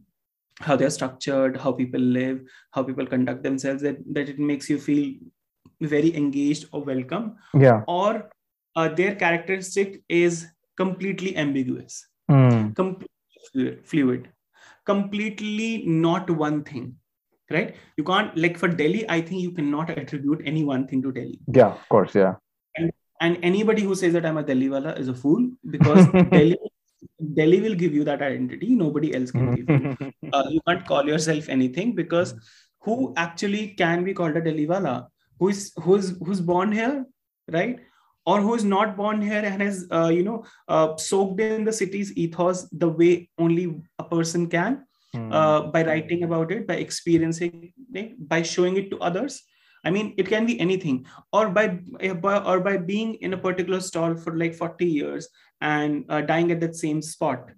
how 0.60 0.76
they're 0.76 0.90
structured 0.90 1.56
how 1.56 1.72
people 1.72 2.00
live 2.00 2.40
how 2.72 2.82
people 2.82 3.06
conduct 3.06 3.42
themselves 3.42 3.82
that, 3.82 3.96
that 4.14 4.28
it 4.28 4.38
makes 4.38 4.68
you 4.70 4.78
feel 4.78 5.14
very 5.80 6.14
engaged 6.16 6.66
or 6.72 6.82
welcome 6.84 7.36
yeah. 7.58 7.82
or 7.88 8.30
uh, 8.76 8.88
their 8.88 9.14
characteristic 9.14 10.02
is 10.08 10.46
completely 10.76 11.36
ambiguous 11.36 12.06
Hmm. 12.28 12.70
completely 12.70 13.78
fluid, 13.84 14.28
completely 14.86 15.82
not 15.86 16.30
one 16.30 16.62
thing 16.64 16.94
right 17.50 17.74
you 17.96 18.04
can't 18.04 18.34
like 18.36 18.56
for 18.56 18.68
delhi 18.68 19.04
i 19.08 19.20
think 19.20 19.42
you 19.42 19.50
cannot 19.50 19.90
attribute 19.90 20.40
any 20.44 20.64
one 20.64 20.86
thing 20.86 21.02
to 21.02 21.12
delhi 21.12 21.38
Yeah, 21.48 21.72
of 21.72 21.88
course, 21.88 22.14
yeah. 22.14 22.34
and 23.20 23.38
anybody 23.42 23.82
who 23.82 23.94
says 23.94 24.12
that 24.14 24.24
i'm 24.24 24.38
a 24.38 24.42
delhi 24.42 24.68
wala 24.68 24.92
is 25.02 25.08
a 25.08 25.14
fool 25.14 25.50
because 25.74 26.06
delhi 26.30 26.56
delhi 27.34 27.60
will 27.60 27.74
give 27.74 27.94
you 27.94 28.04
that 28.04 28.22
identity 28.22 28.74
nobody 28.74 29.14
else 29.14 29.30
can 29.30 29.54
give 29.54 29.68
you. 29.68 30.12
Uh, 30.32 30.44
you 30.48 30.60
can't 30.66 30.86
call 30.86 31.06
yourself 31.06 31.48
anything 31.50 31.94
because 31.94 32.34
who 32.80 33.12
actually 33.16 33.68
can 33.68 34.02
be 34.02 34.14
called 34.14 34.36
a 34.36 34.40
delhi 34.40 34.66
wala? 34.66 35.08
Who 35.38 35.48
is 35.48 35.72
who's 35.80 36.16
who's 36.24 36.40
born 36.40 36.72
here 36.72 37.04
right? 37.50 37.80
Or 38.24 38.40
who 38.40 38.54
is 38.54 38.64
not 38.64 38.96
born 38.96 39.20
here 39.20 39.42
and 39.44 39.60
has 39.60 39.86
uh, 39.90 40.08
you 40.08 40.22
know 40.22 40.44
uh, 40.68 40.96
soaked 40.96 41.40
in 41.40 41.64
the 41.64 41.72
city's 41.72 42.16
ethos 42.16 42.68
the 42.70 42.88
way 42.88 43.28
only 43.38 43.82
a 43.98 44.04
person 44.04 44.48
can 44.48 44.84
uh, 45.14 45.62
by 45.62 45.84
writing 45.84 46.22
about 46.24 46.52
it 46.52 46.66
by 46.66 46.74
experiencing 46.74 47.72
it 47.94 48.28
by 48.28 48.42
showing 48.42 48.76
it 48.76 48.90
to 48.90 48.98
others 49.00 49.42
i 49.84 49.90
mean 49.90 50.14
it 50.16 50.28
can 50.28 50.46
be 50.46 50.58
anything 50.60 51.04
or 51.32 51.48
by, 51.48 51.78
or 52.52 52.60
by 52.60 52.76
being 52.76 53.14
in 53.16 53.32
a 53.34 53.38
particular 53.38 53.80
stall 53.80 54.14
for 54.16 54.36
like 54.36 54.54
40 54.54 54.86
years 54.86 55.28
and 55.60 56.04
uh, 56.08 56.20
dying 56.20 56.50
at 56.52 56.60
that 56.60 56.76
same 56.76 57.02
spot 57.02 57.50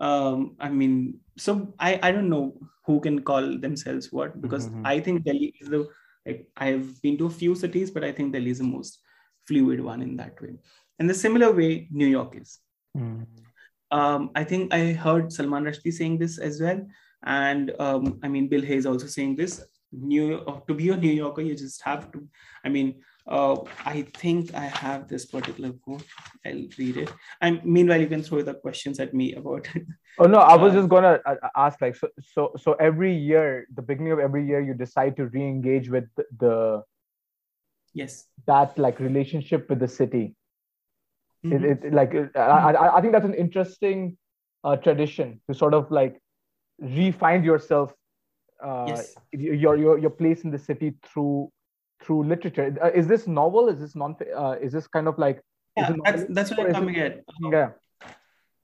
um, 0.00 0.56
i 0.60 0.68
mean 0.68 1.18
so 1.36 1.74
i 1.78 1.98
i 2.02 2.12
don't 2.12 2.28
know 2.28 2.54
who 2.86 3.00
can 3.00 3.22
call 3.22 3.58
themselves 3.58 4.12
what 4.12 4.40
because 4.40 4.68
Mhm. 4.68 4.86
i 4.92 5.00
think 5.00 5.24
delhi 5.24 5.54
is 5.60 5.68
the 5.68 5.86
like 6.26 6.46
i've 6.56 7.00
been 7.02 7.16
to 7.18 7.26
a 7.26 7.36
few 7.42 7.54
cities 7.54 7.90
but 7.90 8.04
i 8.04 8.12
think 8.12 8.32
delhi 8.32 8.50
is 8.50 8.58
the 8.58 8.64
most 8.72 8.98
fluid 9.46 9.80
one 9.80 10.02
in 10.02 10.16
that 10.16 10.40
way 10.42 10.54
in 10.98 11.06
the 11.06 11.14
similar 11.14 11.52
way 11.52 11.88
new 11.90 12.06
york 12.06 12.36
is 12.42 12.58
Hmm. 12.96 13.22
um, 13.90 14.30
I 14.34 14.44
think 14.44 14.72
I 14.74 14.92
heard 14.92 15.32
Salman 15.32 15.64
Rushdie 15.64 15.92
saying 15.92 16.18
this 16.18 16.38
as 16.38 16.60
well, 16.60 16.80
and 17.24 17.72
um, 17.78 18.18
I 18.22 18.28
mean 18.28 18.48
Bill 18.48 18.62
Hayes 18.62 18.86
also 18.86 19.06
saying 19.06 19.36
this. 19.36 19.64
New 19.92 20.38
uh, 20.38 20.60
to 20.66 20.74
be 20.74 20.88
a 20.90 20.96
New 20.96 21.12
Yorker, 21.12 21.42
you 21.42 21.54
just 21.54 21.82
have 21.82 22.10
to. 22.12 22.26
I 22.64 22.68
mean, 22.70 23.02
uh, 23.26 23.56
I 23.84 24.02
think 24.16 24.54
I 24.54 24.64
have 24.64 25.06
this 25.06 25.26
particular 25.26 25.72
quote. 25.72 26.04
I'll 26.46 26.66
read 26.78 26.96
it. 26.96 27.12
And 27.40 27.64
meanwhile, 27.64 28.00
you 28.00 28.06
can 28.06 28.22
throw 28.22 28.42
the 28.42 28.54
questions 28.54 28.98
at 29.00 29.12
me 29.12 29.34
about 29.34 29.68
it. 29.74 29.84
Oh 30.18 30.24
no, 30.26 30.38
I 30.38 30.56
was 30.56 30.72
Uh, 30.72 30.76
just 30.76 30.88
gonna 30.88 31.20
uh, 31.26 31.36
ask 31.56 31.80
like 31.80 31.96
so 31.96 32.08
so 32.20 32.52
so 32.56 32.72
every 32.74 33.14
year, 33.14 33.66
the 33.74 33.82
beginning 33.82 34.12
of 34.12 34.18
every 34.18 34.46
year, 34.46 34.60
you 34.60 34.74
decide 34.74 35.16
to 35.16 35.26
re-engage 35.26 35.88
with 35.90 36.08
the, 36.38 36.82
yes. 37.94 38.26
that 38.46 38.76
like 38.78 38.98
relationship 39.00 39.68
with 39.70 39.78
the 39.78 39.88
city. 39.88 40.34
Mhm. 41.44 41.52
It, 41.52 41.84
it 41.84 41.92
like 41.92 42.14
it- 42.14 42.36
I, 42.36 42.72
I 42.72 42.96
I 42.96 43.00
think 43.00 43.12
that's 43.12 43.24
an 43.26 43.34
interesting 43.34 44.16
uh, 44.64 44.76
tradition 44.76 45.40
to 45.48 45.54
sort 45.54 45.74
of 45.74 45.90
like 45.90 46.20
re-find 46.78 47.44
yourself, 47.44 47.92
uh, 48.62 48.86
Yes. 48.88 49.14
your 49.32 49.76
your 49.76 49.98
your 49.98 50.10
place 50.10 50.44
in 50.44 50.50
the 50.50 50.58
city 50.58 50.94
through 51.02 51.50
through 52.02 52.24
literature. 52.24 52.76
Uh, 52.82 52.90
is 53.00 53.06
this 53.06 53.26
novel? 53.26 53.68
Is 53.68 53.80
this 53.80 53.94
non? 53.94 54.16
Uh, 54.36 54.56
is 54.60 54.72
this 54.72 54.86
kind 54.86 55.08
of 55.08 55.18
like? 55.18 55.40
Yeah, 55.76 55.92
that's 56.04 56.24
that's 56.38 56.50
what 56.50 56.60
I'm 56.60 56.66
it- 56.66 56.72
coming 56.74 56.96
at. 56.96 57.20
Yeah. 57.52 57.70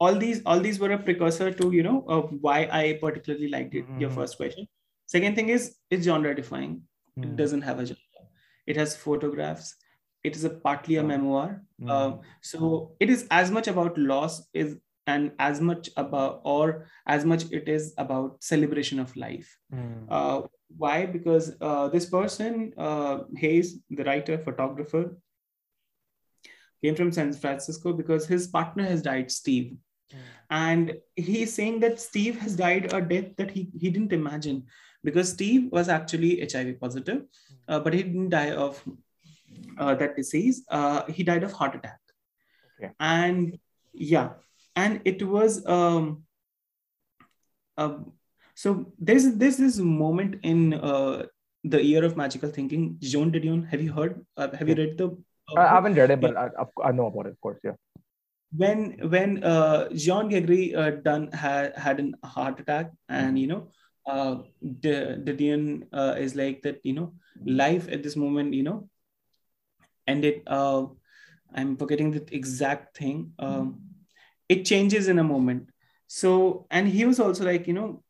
all 0.07 0.15
these 0.23 0.41
all 0.47 0.61
these 0.65 0.79
were 0.81 0.91
a 0.95 0.99
precursor 1.07 1.47
to 1.61 1.69
you 1.77 1.83
know 1.85 2.05
of 2.17 2.27
why 2.41 2.57
I 2.81 2.99
particularly 3.01 3.49
liked 3.55 3.75
it. 3.81 3.87
Your 4.03 4.11
Mhm. 4.11 4.15
first 4.19 4.37
question. 4.41 4.69
Second 5.15 5.35
thing 5.39 5.49
is 5.55 5.65
it's 5.97 6.05
genre 6.09 6.35
defying. 6.41 6.75
It 7.17 7.29
Mm. 7.31 7.37
doesn't 7.41 7.63
have 7.69 7.81
a 7.85 7.87
genre. 7.87 8.27
It 8.75 8.77
has 8.83 8.95
photographs. 9.07 9.73
It 10.31 10.37
is 10.41 10.45
a 10.45 10.51
partly 10.67 10.97
a 11.03 11.05
memoir. 11.09 11.49
Mm. 11.81 11.91
Um, 11.97 12.21
so 12.53 12.71
it 13.07 13.11
is 13.17 13.27
as 13.41 13.51
much 13.57 13.69
about 13.73 13.99
loss 14.13 14.39
is 14.63 14.77
and 15.15 15.33
as 15.39 15.61
much 15.61 15.89
about 15.97 16.41
or 16.45 16.87
as 17.07 17.25
much 17.25 17.45
it 17.59 17.69
is 17.77 17.95
about 18.05 18.43
celebration 18.43 19.01
of 19.01 19.17
life. 19.17 19.57
Mm. 19.75 20.07
Uh, 20.09 20.43
why? 20.77 21.07
Because 21.07 21.57
uh, 21.61 21.89
this 21.89 22.07
person, 22.07 22.73
uh, 22.77 23.21
Hayes, 23.37 23.79
the 23.91 24.05
writer, 24.05 24.39
photographer, 24.39 25.17
came 26.83 26.95
from 26.95 27.11
San 27.11 27.33
Francisco 27.33 27.93
because 27.93 28.27
his 28.27 28.47
partner 28.47 28.85
has 28.85 29.03
died, 29.03 29.31
Steve. 29.31 29.77
And 30.51 30.95
he's 31.17 31.53
saying 31.53 31.81
that 31.81 32.01
Steve 32.01 32.39
has 32.41 32.57
died 32.57 32.93
a 32.93 33.01
death 33.01 33.37
that 33.37 33.51
he, 33.51 33.69
he 33.79 33.91
didn't 33.91 34.13
imagine 34.13 34.65
because 35.05 35.31
Steve 35.31 35.71
was 35.71 35.89
actually 35.89 36.31
HIV 36.41 36.81
positive, 36.81 37.25
uh, 37.69 37.81
but 37.81 37.93
he 37.93 38.03
didn't 38.03 38.31
die 38.31 38.53
of 38.53 38.83
uh, 39.79 39.95
that 39.95 40.17
disease. 40.17 40.65
Uh, 40.71 41.03
he 41.07 41.23
died 41.23 41.45
of 41.45 41.53
heart 41.53 41.75
attack. 41.75 42.01
Okay. 42.81 42.93
And 42.99 43.59
yeah, 43.93 44.31
and 44.85 45.01
it 45.05 45.23
was 45.35 45.65
um, 45.67 46.23
um, 47.77 48.13
so 48.55 48.93
there's 48.99 49.27
there's 49.43 49.57
this 49.57 49.79
moment 49.79 50.39
in 50.43 50.75
uh, 50.75 51.27
the 51.65 51.83
year 51.83 52.05
of 52.05 52.17
magical 52.17 52.51
thinking. 52.51 52.97
Joan 53.01 53.33
Didion, 53.33 53.67
have 53.69 53.83
you 53.83 53.93
heard? 53.93 54.25
Uh, 54.37 54.49
have 54.61 54.69
you 54.69 54.75
read 54.75 54.99
the? 54.99 55.09
uh, 55.57 55.61
I 55.61 55.69
haven't 55.69 55.95
read 55.95 56.11
it, 56.11 56.21
but 56.21 56.37
I, 56.37 56.49
I 56.83 56.93
know 56.93 57.07
about 57.07 57.27
it, 57.27 57.37
of 57.39 57.41
course. 57.41 57.61
Yeah. 57.63 57.79
when 58.61 58.85
when 59.13 59.45
uh, 59.45 59.89
John 59.95 60.29
Gregory 60.29 60.75
uh, 60.75 60.91
Dunne 61.07 61.31
had 61.33 61.77
had 61.77 62.01
a 62.01 62.27
heart 62.27 62.61
attack, 62.61 62.93
and 63.09 63.39
you 63.39 63.47
know, 63.47 63.71
uh, 64.07 64.37
Didion 64.65 65.87
uh, 65.93 66.15
is 66.19 66.35
like 66.35 66.63
that. 66.63 66.81
You 66.83 66.95
know, 66.95 67.13
life 67.45 67.89
at 67.89 68.03
this 68.03 68.17
moment, 68.17 68.55
you 68.55 68.63
know, 68.63 68.89
ended. 70.07 70.43
Uh, 70.47 70.87
I'm 71.55 71.77
forgetting 71.77 72.11
the 72.11 72.25
exact 72.41 72.97
thing. 72.97 73.33
Um, 73.39 73.88
it 74.49 74.65
changes 74.65 75.09
in 75.09 75.19
a 75.19 75.25
moment. 75.25 75.71
So, 76.07 76.67
and 76.71 76.89
he 76.89 77.05
was 77.05 77.21
also 77.21 77.45
like, 77.45 77.67
you 77.67 77.75
know, 77.75 78.03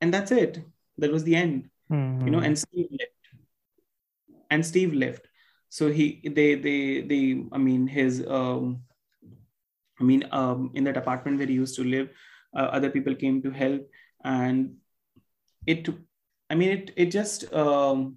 and 0.00 0.12
that's 0.14 0.30
it. 0.30 0.62
That 0.98 1.10
was 1.12 1.24
the 1.24 1.36
end 1.36 1.70
you 2.24 2.30
know 2.30 2.38
Mhm. 2.38 2.46
and 2.46 2.58
steve 2.58 2.88
left 2.90 3.22
and 4.50 4.64
steve 4.64 4.92
left 4.94 5.26
so 5.68 5.90
he 5.90 6.20
they 6.24 6.54
they 6.54 7.00
they 7.02 7.44
i 7.52 7.58
mean 7.58 7.86
his 7.86 8.24
um 8.26 8.82
i 10.00 10.04
mean 10.04 10.24
um 10.32 10.70
in 10.74 10.84
that 10.84 10.96
apartment 10.96 11.38
where 11.38 11.46
he 11.46 11.54
used 11.54 11.76
to 11.76 11.84
live 11.84 12.08
uh, 12.56 12.68
other 12.76 12.90
people 12.90 13.14
came 13.14 13.42
to 13.42 13.50
help 13.50 13.82
and 14.24 14.76
it 15.66 15.88
i 16.50 16.54
mean 16.54 16.70
it 16.70 16.92
it 16.96 17.06
just 17.06 17.52
um 17.52 18.16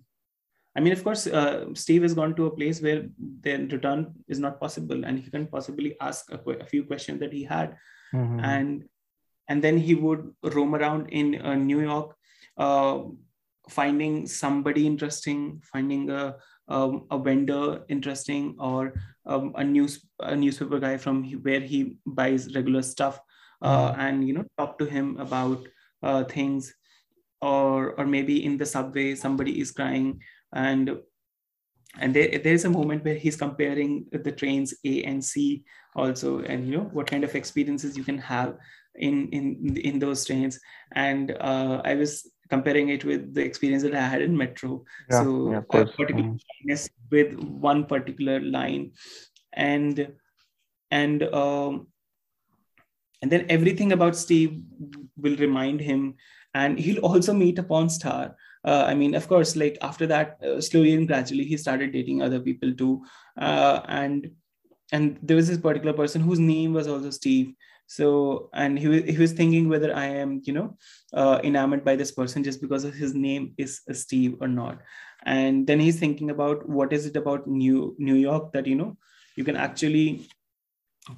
i 0.78 0.80
mean 0.80 0.93
of 0.93 1.03
course 1.03 1.23
uh, 1.28 1.65
steve 1.73 2.03
has 2.05 2.13
gone 2.19 2.34
to 2.36 2.45
a 2.47 2.55
place 2.57 2.82
where 2.86 3.01
then 3.45 3.67
return 3.75 4.13
is 4.28 4.39
not 4.45 4.59
possible 4.59 5.05
and 5.05 5.19
he 5.19 5.32
can 5.36 5.47
possibly 5.47 5.95
ask 5.99 6.32
a, 6.32 6.38
que- 6.38 6.61
a 6.61 6.65
few 6.65 6.84
questions 6.84 7.19
that 7.19 7.34
he 7.34 7.43
had. 7.43 7.75
Mhm. 8.13 8.39
and 8.43 8.84
and 9.49 9.63
then 9.63 9.78
he 9.78 9.95
would 9.95 10.21
roam 10.55 10.75
around 10.75 11.07
in 11.09 11.41
uh, 11.41 11.55
New 11.55 11.80
York, 11.82 12.15
uh, 12.57 12.99
finding 13.69 14.28
somebody 14.28 14.86
interesting, 14.86 15.61
finding 15.63 16.09
a 16.09 16.36
um, 16.67 17.07
a 17.11 17.17
vendor 17.17 17.86
interesting, 17.88 18.55
or 18.59 18.93
um, 19.25 19.53
a 19.55 19.63
news 19.63 20.05
a 20.19 20.36
newspaper 20.36 20.80
guy 20.80 20.97
from 20.97 21.23
where 21.47 21.61
he 21.61 21.97
buys 22.05 22.53
regular 22.55 22.82
stuff, 22.82 23.19
uh, 23.61 23.95
and 23.97 24.28
you 24.28 24.34
know 24.34 24.45
talk 24.57 24.78
to 24.80 24.86
him 24.86 25.15
about 25.17 25.59
uh, 26.03 26.23
things, 26.25 26.73
or 27.41 27.95
or 27.97 28.05
maybe 28.05 28.43
in 28.43 28.57
the 28.57 28.65
subway 28.65 29.15
somebody 29.15 29.59
is 29.61 29.71
crying 29.71 30.19
and 30.54 30.98
and 32.00 32.14
there, 32.14 32.39
there's 32.39 32.66
a 32.66 32.70
moment 32.70 33.04
where 33.04 33.16
he's 33.16 33.36
comparing 33.36 34.06
the 34.12 34.32
trains 34.32 34.74
a 34.86 35.04
and 35.04 35.24
c 35.24 35.64
also 35.95 36.39
and 36.41 36.68
you 36.68 36.78
know 36.78 36.89
what 36.93 37.08
kind 37.08 37.24
of 37.24 37.36
experiences 37.36 37.98
you 37.98 38.04
can 38.04 38.18
have 38.18 38.58
in 38.95 39.30
in 39.30 39.78
in 39.78 40.00
those 40.00 40.26
trains. 40.26 40.60
And 40.93 41.32
uh, 41.32 41.82
i 41.86 41.95
was 41.95 42.30
comparing 42.50 42.89
it 42.89 43.04
with 43.04 43.34
the 43.34 43.43
experience 43.43 43.84
that 43.84 43.95
i 43.95 44.02
had 44.02 44.22
in 44.22 44.38
metro. 44.38 44.84
Yeah, 45.10 45.24
so 45.24 45.52
yeah, 45.52 45.58
of 45.58 45.68
course. 45.68 45.91
particular 45.91 46.38
shyness 46.45 46.89
with 47.12 47.34
one 47.34 47.86
particular 47.86 48.39
line. 48.39 48.91
And 49.54 50.14
and 50.91 51.24
um 51.24 51.88
and 53.22 53.32
then 53.32 53.48
everything 53.50 53.91
about 53.91 54.16
steve 54.16 54.62
will 55.18 55.36
remind 55.38 55.82
him. 55.82 56.16
And 56.54 56.80
he'll 56.80 57.06
also 57.06 57.34
meet 57.34 57.60
a 57.60 57.64
porn 57.64 57.89
star 57.89 58.36
uh, 58.66 58.86
i 58.88 58.93
mean 58.93 59.16
of 59.16 59.28
course 59.28 59.55
like 59.55 59.78
after 59.82 60.08
that 60.08 60.38
uh, 60.43 60.60
slowly 60.62 60.93
and 60.93 61.08
gradually 61.08 61.43
he 61.43 61.58
started 61.58 61.91
dating 61.91 62.22
other 62.22 62.39
people 62.39 62.74
too. 62.74 63.03
Uh, 63.39 63.82
and 63.88 64.32
and 64.91 65.20
there 65.22 65.36
was 65.36 65.47
this 65.47 65.58
particular 65.58 65.93
person 65.93 66.22
whose 66.22 66.39
name 66.39 66.74
was 66.74 66.88
also 66.88 67.10
steve. 67.10 67.53
So 67.89 68.49
and 68.53 68.78
he, 68.78 69.01
he 69.01 69.18
was 69.18 69.32
thinking 69.32 69.70
whether 69.70 69.95
i 69.95 70.05
am 70.05 70.41
you 70.43 70.53
know 70.53 70.78
uh, 71.14 71.39
enamored 71.43 71.86
by 71.86 71.95
this 71.95 72.12
person 72.12 72.43
just 72.43 72.62
because 72.62 72.84
his 72.84 73.14
name 73.14 73.53
is 73.58 73.82
steve 73.93 74.38
or 74.41 74.47
not. 74.47 74.80
And 75.24 75.68
then 75.68 75.80
he's 75.80 75.99
thinking 75.99 76.30
about 76.30 76.68
what 76.70 76.93
is 76.93 77.05
it 77.05 77.16
about 77.16 77.47
new 77.47 77.95
new 77.97 78.16
york 78.16 78.51
that 78.53 78.68
you 78.68 78.76
know 78.76 78.97
you 79.36 79.43
can 79.43 79.55
actually 79.55 80.28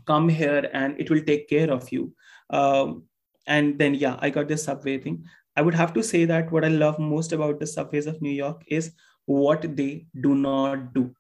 come 0.06 0.30
here 0.30 0.70
and 0.74 1.00
it 1.00 1.10
will 1.10 1.24
take 1.24 1.50
care 1.50 1.72
of 1.72 1.92
you. 1.92 2.14
Um, 2.50 3.04
and 3.50 3.78
then 3.80 3.96
yeah 3.96 4.16
i 4.20 4.30
got 4.30 4.48
this 4.48 4.64
subway 4.64 4.98
thing 4.98 5.26
i 5.60 5.64
would 5.68 5.78
have 5.84 5.94
to 6.00 6.04
say 6.10 6.26
that 6.32 6.52
what 6.56 6.66
i 6.66 6.74
love 6.82 7.00
most 7.12 7.38
about 7.38 7.60
the 7.60 7.68
subways 7.76 8.10
of 8.12 8.22
new 8.28 8.36
york 8.40 8.64
is 8.80 8.92
what 9.30 9.76
they 9.78 10.08
do 10.20 10.34
not 10.34 10.94
do. 10.94 11.14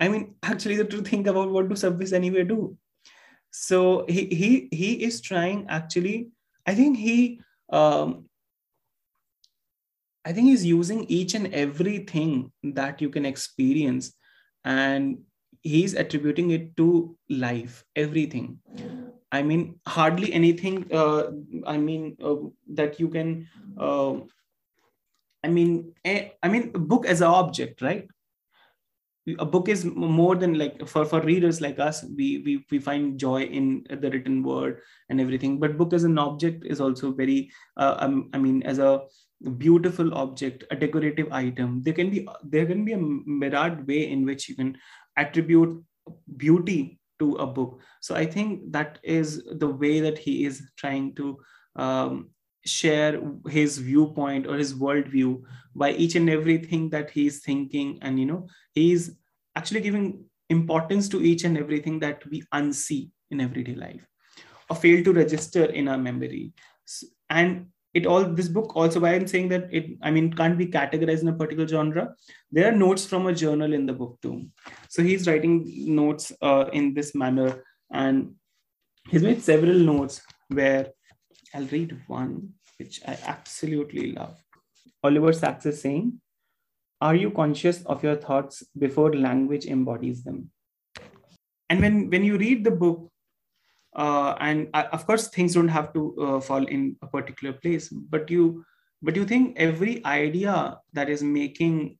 I 0.00 0.08
mean 0.08 0.34
actually 0.42 0.76
the 0.76 0.84
truth 0.84 1.08
think 1.08 1.28
about 1.28 1.50
what 1.50 1.68
do 1.68 1.76
subways 1.76 2.12
anyway 2.12 2.44
do. 2.44 2.76
So 3.50 4.04
he 4.08 4.24
he 4.26 4.68
he 4.72 5.04
is 5.04 5.20
trying 5.20 5.66
actually 5.68 6.30
i 6.66 6.74
think 6.74 6.96
he 6.96 7.40
um 7.70 8.24
i 10.24 10.32
think 10.32 10.48
he's 10.48 10.64
using 10.64 11.04
each 11.18 11.34
and 11.34 11.54
everything 11.54 12.50
that 12.80 13.00
you 13.00 13.10
can 13.16 13.24
experience 13.30 14.12
and 14.64 15.18
he's 15.62 15.94
attributing 15.94 16.50
it 16.50 16.76
to 16.76 17.16
life 17.30 17.84
everything 17.94 18.58
i 19.38 19.42
mean 19.42 19.62
hardly 19.96 20.32
anything 20.40 20.76
uh, 21.00 21.22
i 21.66 21.76
mean 21.76 22.16
uh, 22.22 22.36
that 22.80 23.00
you 23.00 23.08
can 23.08 23.46
uh, 23.78 24.14
i 25.44 25.48
mean 25.56 25.70
eh, 26.04 26.28
i 26.42 26.48
mean 26.48 26.70
book 26.92 27.06
as 27.06 27.20
an 27.20 27.32
object 27.44 27.82
right? 27.90 28.06
A 29.42 29.44
book 29.52 29.68
is 29.72 29.82
more 29.86 30.36
than 30.40 30.54
like 30.60 30.80
for 30.86 31.02
for 31.10 31.18
readers 31.26 31.58
like 31.64 31.78
us 31.84 32.00
we 32.16 32.26
we, 32.46 32.52
we 32.70 32.78
find 32.78 33.18
joy 33.18 33.44
in 33.58 33.68
the 34.02 34.10
written 34.14 34.42
word 34.42 34.82
and 35.08 35.18
everything. 35.18 35.54
But 35.62 35.78
book 35.78 35.94
as 35.98 36.04
an 36.04 36.18
object 36.18 36.66
is 36.66 36.82
also 36.86 37.10
very 37.20 37.50
uh, 37.78 37.94
um, 38.06 38.18
i 38.34 38.40
mean 38.42 38.58
as 38.72 38.82
a 38.88 38.90
beautiful 39.62 40.12
object 40.24 40.66
a 40.70 40.76
decorative 40.82 41.32
item. 41.32 41.80
There 41.86 41.94
can 42.00 42.10
be 42.10 42.28
there 42.56 42.66
can 42.66 42.84
be 42.84 42.92
a 42.92 42.98
myriad 42.98 43.88
way 43.88 44.10
in 44.10 44.26
which 44.26 44.46
you 44.50 44.56
can 44.60 44.76
attribute 45.16 45.82
beauty 46.36 46.98
to 47.18 47.34
a 47.36 47.46
book. 47.46 47.80
So 48.00 48.14
i 48.14 48.26
think 48.26 48.72
that 48.72 48.98
is 49.02 49.42
the 49.58 49.68
way 49.68 50.00
that 50.00 50.18
he 50.18 50.44
is 50.44 50.62
trying 50.76 51.14
to 51.16 51.38
um, 51.76 52.30
share 52.64 53.20
his 53.48 53.78
viewpoint 53.78 54.46
or 54.46 54.56
his 54.56 54.74
worldview 54.74 55.42
by 55.74 55.90
each 55.92 56.14
and 56.14 56.30
everything 56.30 56.90
that 56.90 57.10
he's 57.10 57.40
thinking. 57.40 57.98
And 58.02 58.18
you 58.18 58.26
know 58.26 58.48
he's 58.74 59.16
actually 59.56 59.80
giving 59.80 60.24
importance 60.50 61.08
to 61.08 61.22
each 61.22 61.44
and 61.44 61.58
everything 61.58 62.00
that 62.00 62.24
we 62.30 62.42
unsee 62.52 63.10
in 63.30 63.40
everyday 63.40 63.74
life. 63.74 64.06
Or 64.70 64.76
fail 64.76 65.04
to 65.04 65.12
register 65.12 65.64
in 65.66 65.88
our 65.88 65.98
memory. 65.98 66.54
And 67.28 67.66
it 67.94 68.06
all 68.06 68.24
this 68.24 68.48
book 68.48 68.74
also 68.76 69.00
why 69.00 69.14
i'm 69.14 69.26
saying 69.26 69.48
that 69.48 69.68
it 69.72 69.86
i 70.02 70.10
mean 70.10 70.32
can't 70.32 70.58
be 70.58 70.66
categorized 70.66 71.22
in 71.22 71.28
a 71.28 71.38
particular 71.42 71.66
genre 71.66 72.14
there 72.50 72.68
are 72.70 72.76
notes 72.76 73.06
from 73.06 73.26
a 73.26 73.34
journal 73.42 73.72
in 73.72 73.86
the 73.86 73.92
book 73.92 74.18
too 74.20 74.46
so 74.88 75.02
he's 75.02 75.28
writing 75.28 75.54
notes 75.94 76.32
uh, 76.42 76.64
in 76.72 76.92
this 76.94 77.14
manner 77.14 77.62
and 77.92 78.34
he's 79.08 79.22
made 79.22 79.42
several 79.42 79.78
notes 79.78 80.22
where 80.48 80.86
I'll 81.54 81.66
read 81.66 81.96
one, 82.08 82.54
which 82.78 83.00
I 83.06 83.16
absolutely 83.24 84.12
love. 84.12 84.36
Oliver 85.02 85.32
Sacks 85.32 85.66
is 85.66 85.80
saying, 85.80 86.20
Are 87.00 87.14
you 87.14 87.30
conscious 87.30 87.84
of 87.84 88.02
your 88.02 88.16
thoughts 88.16 88.64
before 88.76 89.14
language 89.14 89.66
embodies 89.66 90.24
them? 90.24 90.50
And 91.70 91.80
when, 91.80 92.10
when 92.10 92.24
you 92.24 92.36
read 92.36 92.64
the 92.64 92.70
book, 92.70 93.10
uh, 93.94 94.34
and 94.40 94.68
uh, 94.74 94.84
of 94.92 95.06
course 95.06 95.28
things 95.28 95.54
don't 95.54 95.68
have 95.68 95.92
to 95.92 96.16
uh, 96.20 96.40
fall 96.40 96.64
in 96.64 96.96
a 97.02 97.06
particular 97.06 97.52
place, 97.54 97.88
but 97.88 98.30
you 98.30 98.64
but 99.02 99.16
you 99.16 99.24
think 99.24 99.56
every 99.58 100.04
idea 100.04 100.78
that 100.94 101.10
is 101.10 101.22
making 101.22 101.98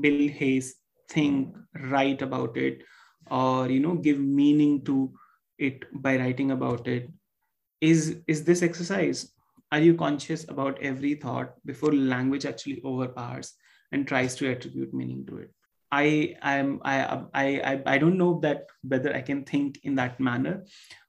Bill 0.00 0.28
Hayes 0.28 0.76
think, 1.10 1.54
write 1.90 2.22
about 2.22 2.56
it, 2.56 2.82
or 3.30 3.68
you 3.68 3.80
know 3.80 3.94
give 3.94 4.18
meaning 4.18 4.84
to 4.84 5.12
it 5.58 5.84
by 6.02 6.16
writing 6.16 6.50
about 6.50 6.88
it 6.88 7.10
is 7.80 8.16
is 8.26 8.44
this 8.44 8.62
exercise. 8.62 9.30
Are 9.72 9.80
you 9.80 9.94
conscious 9.94 10.44
about 10.48 10.80
every 10.80 11.14
thought 11.14 11.54
before 11.66 11.92
language 11.92 12.46
actually 12.46 12.80
overpowers 12.84 13.54
and 13.92 14.06
tries 14.06 14.36
to 14.36 14.50
attribute 14.50 14.94
meaning 14.94 15.26
to 15.26 15.38
it? 15.38 15.50
I 15.92 16.36
am 16.42 16.80
I, 16.82 16.96
I 17.32 17.44
i 17.72 17.82
i 17.94 17.98
don't 17.98 18.18
know 18.18 18.40
that 18.40 18.66
whether 18.82 19.14
i 19.14 19.20
can 19.20 19.44
think 19.44 19.78
in 19.84 19.94
that 19.96 20.18
manner 20.18 20.64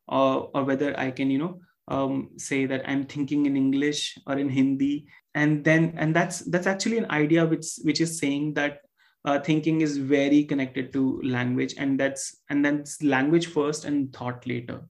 or 0.07 0.49
or 0.53 0.63
whether 0.63 0.97
i 0.99 1.09
can 1.11 1.29
you 1.29 1.37
know 1.37 1.59
um, 1.87 2.29
say 2.37 2.65
that 2.65 2.87
i'm 2.87 3.05
thinking 3.05 3.45
in 3.45 3.55
english 3.55 4.17
or 4.27 4.37
in 4.37 4.49
hindi. 4.49 5.07
And 5.35 5.65
then 5.65 5.93
and 5.97 6.15
that's 6.15 6.39
that's 6.39 6.65
actually 6.65 6.97
an 6.97 7.11
idea 7.11 7.45
which 7.45 7.67
which 7.83 7.99
is 7.99 8.17
saying 8.17 8.53
that 8.53 8.79
uh, 9.25 9.39
thinking 9.39 9.81
is 9.81 9.97
very 9.97 10.45
connected 10.45 10.93
to 10.93 11.21
language 11.23 11.75
and 11.77 11.99
that's 11.99 12.37
and 12.49 12.63
then 12.63 12.85
language 13.01 13.47
first 13.47 13.83
and 13.83 14.13
thought 14.13 14.47
later. 14.47 14.87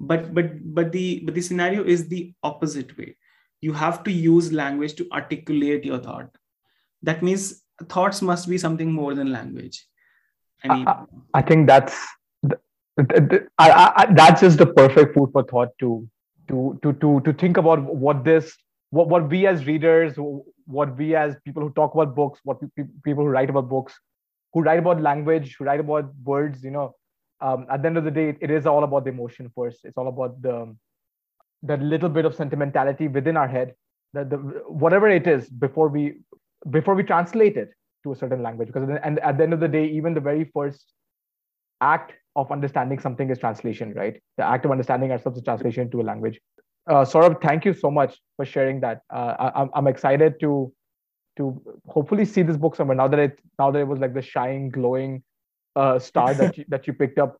But 0.00 0.34
but 0.34 0.74
but 0.74 0.90
the 0.90 1.20
but 1.24 1.34
the 1.36 1.40
scenario 1.40 1.84
is 1.84 2.08
the 2.08 2.34
opposite 2.42 2.98
way. 2.98 3.16
You 3.60 3.72
have 3.72 4.02
to 4.04 4.10
use 4.10 4.52
language 4.52 4.96
to 4.96 5.08
articulate 5.12 5.84
your 5.84 5.98
thought. 5.98 6.36
That 7.02 7.22
means 7.22 7.62
thoughts 7.88 8.22
must 8.22 8.48
be 8.48 8.58
something 8.58 8.92
more 8.92 9.14
than 9.14 9.30
language. 9.30 9.86
I 10.64 10.74
mean 10.74 10.88
i, 10.88 11.04
I 11.34 11.42
think 11.42 11.68
that's 11.68 11.96
I, 12.98 13.40
I, 13.58 14.06
that's 14.12 14.40
just 14.42 14.58
the 14.58 14.66
perfect 14.66 15.14
food 15.14 15.30
for 15.32 15.44
thought 15.44 15.68
to 15.80 16.08
to 16.48 16.78
to 16.82 16.92
to 16.94 17.20
to 17.20 17.32
think 17.32 17.56
about 17.56 17.82
what 17.82 18.24
this 18.24 18.54
what 18.90 19.08
what 19.08 19.30
we 19.30 19.46
as 19.46 19.66
readers 19.66 20.14
what 20.66 20.96
we 20.96 21.14
as 21.14 21.36
people 21.44 21.62
who 21.62 21.70
talk 21.70 21.94
about 21.94 22.14
books 22.14 22.40
what 22.44 22.58
people 23.02 23.24
who 23.24 23.30
write 23.30 23.48
about 23.48 23.68
books 23.68 23.98
who 24.52 24.60
write 24.60 24.78
about 24.78 25.00
language 25.00 25.56
who 25.58 25.64
write 25.64 25.80
about 25.80 26.12
words 26.24 26.62
you 26.62 26.70
know 26.70 26.94
um, 27.42 27.66
at 27.68 27.82
the 27.82 27.88
end 27.88 27.98
of 27.98 28.04
the 28.04 28.10
day, 28.10 28.36
it 28.40 28.50
is 28.50 28.66
all 28.66 28.84
about 28.84 29.04
the 29.04 29.10
emotion 29.10 29.50
first. 29.54 29.80
It's 29.84 29.98
all 29.98 30.08
about 30.08 30.40
the 30.40 30.74
that 31.64 31.82
little 31.82 32.08
bit 32.08 32.24
of 32.24 32.34
sentimentality 32.34 33.08
within 33.08 33.36
our 33.36 33.48
head, 33.48 33.74
that 34.12 34.30
the 34.30 34.36
whatever 34.68 35.08
it 35.08 35.26
is 35.26 35.48
before 35.48 35.88
we 35.88 36.20
before 36.70 36.94
we 36.94 37.02
translate 37.02 37.56
it 37.56 37.70
to 38.04 38.12
a 38.12 38.16
certain 38.16 38.42
language. 38.42 38.68
Because 38.68 38.88
and 39.02 39.18
at 39.18 39.38
the 39.38 39.42
end 39.42 39.52
of 39.52 39.60
the 39.60 39.68
day, 39.68 39.86
even 39.86 40.14
the 40.14 40.20
very 40.20 40.44
first 40.54 40.92
act 41.80 42.12
of 42.36 42.50
understanding 42.50 42.98
something 42.98 43.30
is 43.30 43.38
translation, 43.38 43.92
right? 43.94 44.20
The 44.36 44.44
act 44.44 44.64
of 44.64 44.70
understanding 44.70 45.10
ourselves 45.10 45.38
is 45.38 45.44
translation 45.44 45.90
to 45.90 46.00
a 46.00 46.04
language. 46.04 46.40
Uh, 46.88 47.04
Saurabh, 47.04 47.40
thank 47.42 47.64
you 47.64 47.74
so 47.74 47.90
much 47.90 48.18
for 48.36 48.44
sharing 48.44 48.80
that. 48.80 49.02
Uh, 49.12 49.50
I, 49.54 49.66
I'm 49.74 49.86
excited 49.86 50.40
to 50.40 50.72
to 51.38 51.62
hopefully 51.88 52.26
see 52.26 52.42
this 52.42 52.58
book 52.58 52.76
somewhere 52.76 52.96
now 52.96 53.08
that 53.08 53.18
it 53.18 53.40
now 53.58 53.70
that 53.70 53.78
it 53.78 53.88
was 53.88 53.98
like 53.98 54.14
the 54.14 54.22
shining, 54.22 54.70
glowing 54.70 55.22
uh, 55.76 55.98
star 55.98 56.34
that 56.40 56.58
you, 56.58 56.64
that 56.68 56.86
you 56.86 56.92
picked 56.92 57.18
up. 57.18 57.38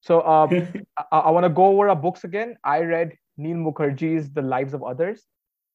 So 0.00 0.22
um, 0.22 0.68
I, 1.12 1.18
I 1.18 1.30
want 1.30 1.44
to 1.44 1.50
go 1.50 1.66
over 1.66 1.88
our 1.88 1.96
books 1.96 2.24
again. 2.24 2.56
I 2.64 2.80
read 2.80 3.16
Neel 3.36 3.56
Mukherjee's 3.56 4.30
The 4.30 4.42
Lives 4.42 4.74
of 4.74 4.82
Others, 4.82 5.22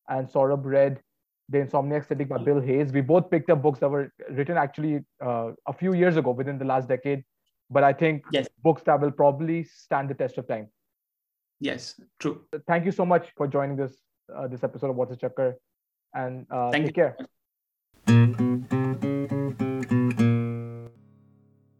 and 0.07 0.27
Saurabh 0.27 0.63
read 0.63 1.01
The 1.49 1.59
Insomniac 1.59 2.07
City 2.07 2.23
by 2.23 2.37
Bill 2.37 2.61
Hayes. 2.61 2.91
We 2.91 3.01
both 3.01 3.29
picked 3.29 3.49
up 3.49 3.61
books 3.61 3.79
that 3.79 3.89
were 3.89 4.11
written 4.31 4.57
actually 4.57 4.99
uh, 5.23 5.51
a 5.67 5.73
few 5.73 5.93
years 5.93 6.15
ago, 6.17 6.31
within 6.31 6.57
the 6.57 6.65
last 6.65 6.87
decade. 6.87 7.23
But 7.69 7.83
I 7.83 7.93
think 7.93 8.23
yes. 8.31 8.47
books 8.63 8.81
that 8.85 8.99
will 8.99 9.11
probably 9.11 9.63
stand 9.63 10.09
the 10.09 10.15
test 10.15 10.37
of 10.37 10.47
time. 10.47 10.67
Yes, 11.59 11.99
true. 12.19 12.41
Thank 12.67 12.85
you 12.85 12.91
so 12.91 13.05
much 13.05 13.27
for 13.35 13.47
joining 13.47 13.75
this 13.75 13.97
uh, 14.35 14.47
this 14.47 14.63
episode 14.63 14.89
of 14.89 14.95
What's 14.95 15.11
a 15.11 15.17
Chakkar, 15.17 15.55
and 16.13 16.45
uh, 16.49 16.71
take 16.71 16.87
you. 16.87 16.93
care. 16.93 17.17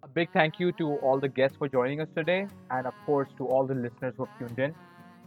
A 0.04 0.08
big 0.08 0.32
thank 0.34 0.60
you 0.60 0.72
to 0.74 0.96
all 0.98 1.20
the 1.20 1.30
guests 1.30 1.58
for 1.58 1.70
joining 1.70 2.02
us 2.02 2.10
today, 2.16 2.48
and 2.72 2.86
of 2.86 2.94
course 3.06 3.30
to 3.38 3.48
all 3.48 3.66
the 3.66 3.76
listeners 3.76 4.14
who 4.18 4.26
have 4.26 4.38
tuned 4.38 4.60
in. 4.60 4.76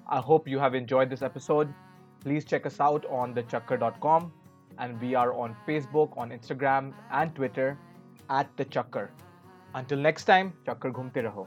I 0.08 0.20
hope 0.20 0.46
you 0.46 0.58
have 0.58 0.74
enjoyed 0.74 1.08
this 1.08 1.22
episode. 1.22 1.72
Please 2.20 2.44
check 2.44 2.66
us 2.66 2.78
out 2.78 3.06
on 3.06 3.34
thechakkar.com, 3.34 4.32
and 4.78 5.00
we 5.00 5.14
are 5.14 5.32
on 5.32 5.56
Facebook, 5.66 6.16
on 6.18 6.30
Instagram, 6.30 6.92
and 7.10 7.34
Twitter 7.34 7.78
at 8.28 8.54
the 8.56 8.64
Chakkar. 8.64 9.08
Until 9.74 9.98
next 9.98 10.26
time 10.26 10.50
चक्कर 10.66 10.90
घूमते 10.90 11.20
रहो। 11.20 11.46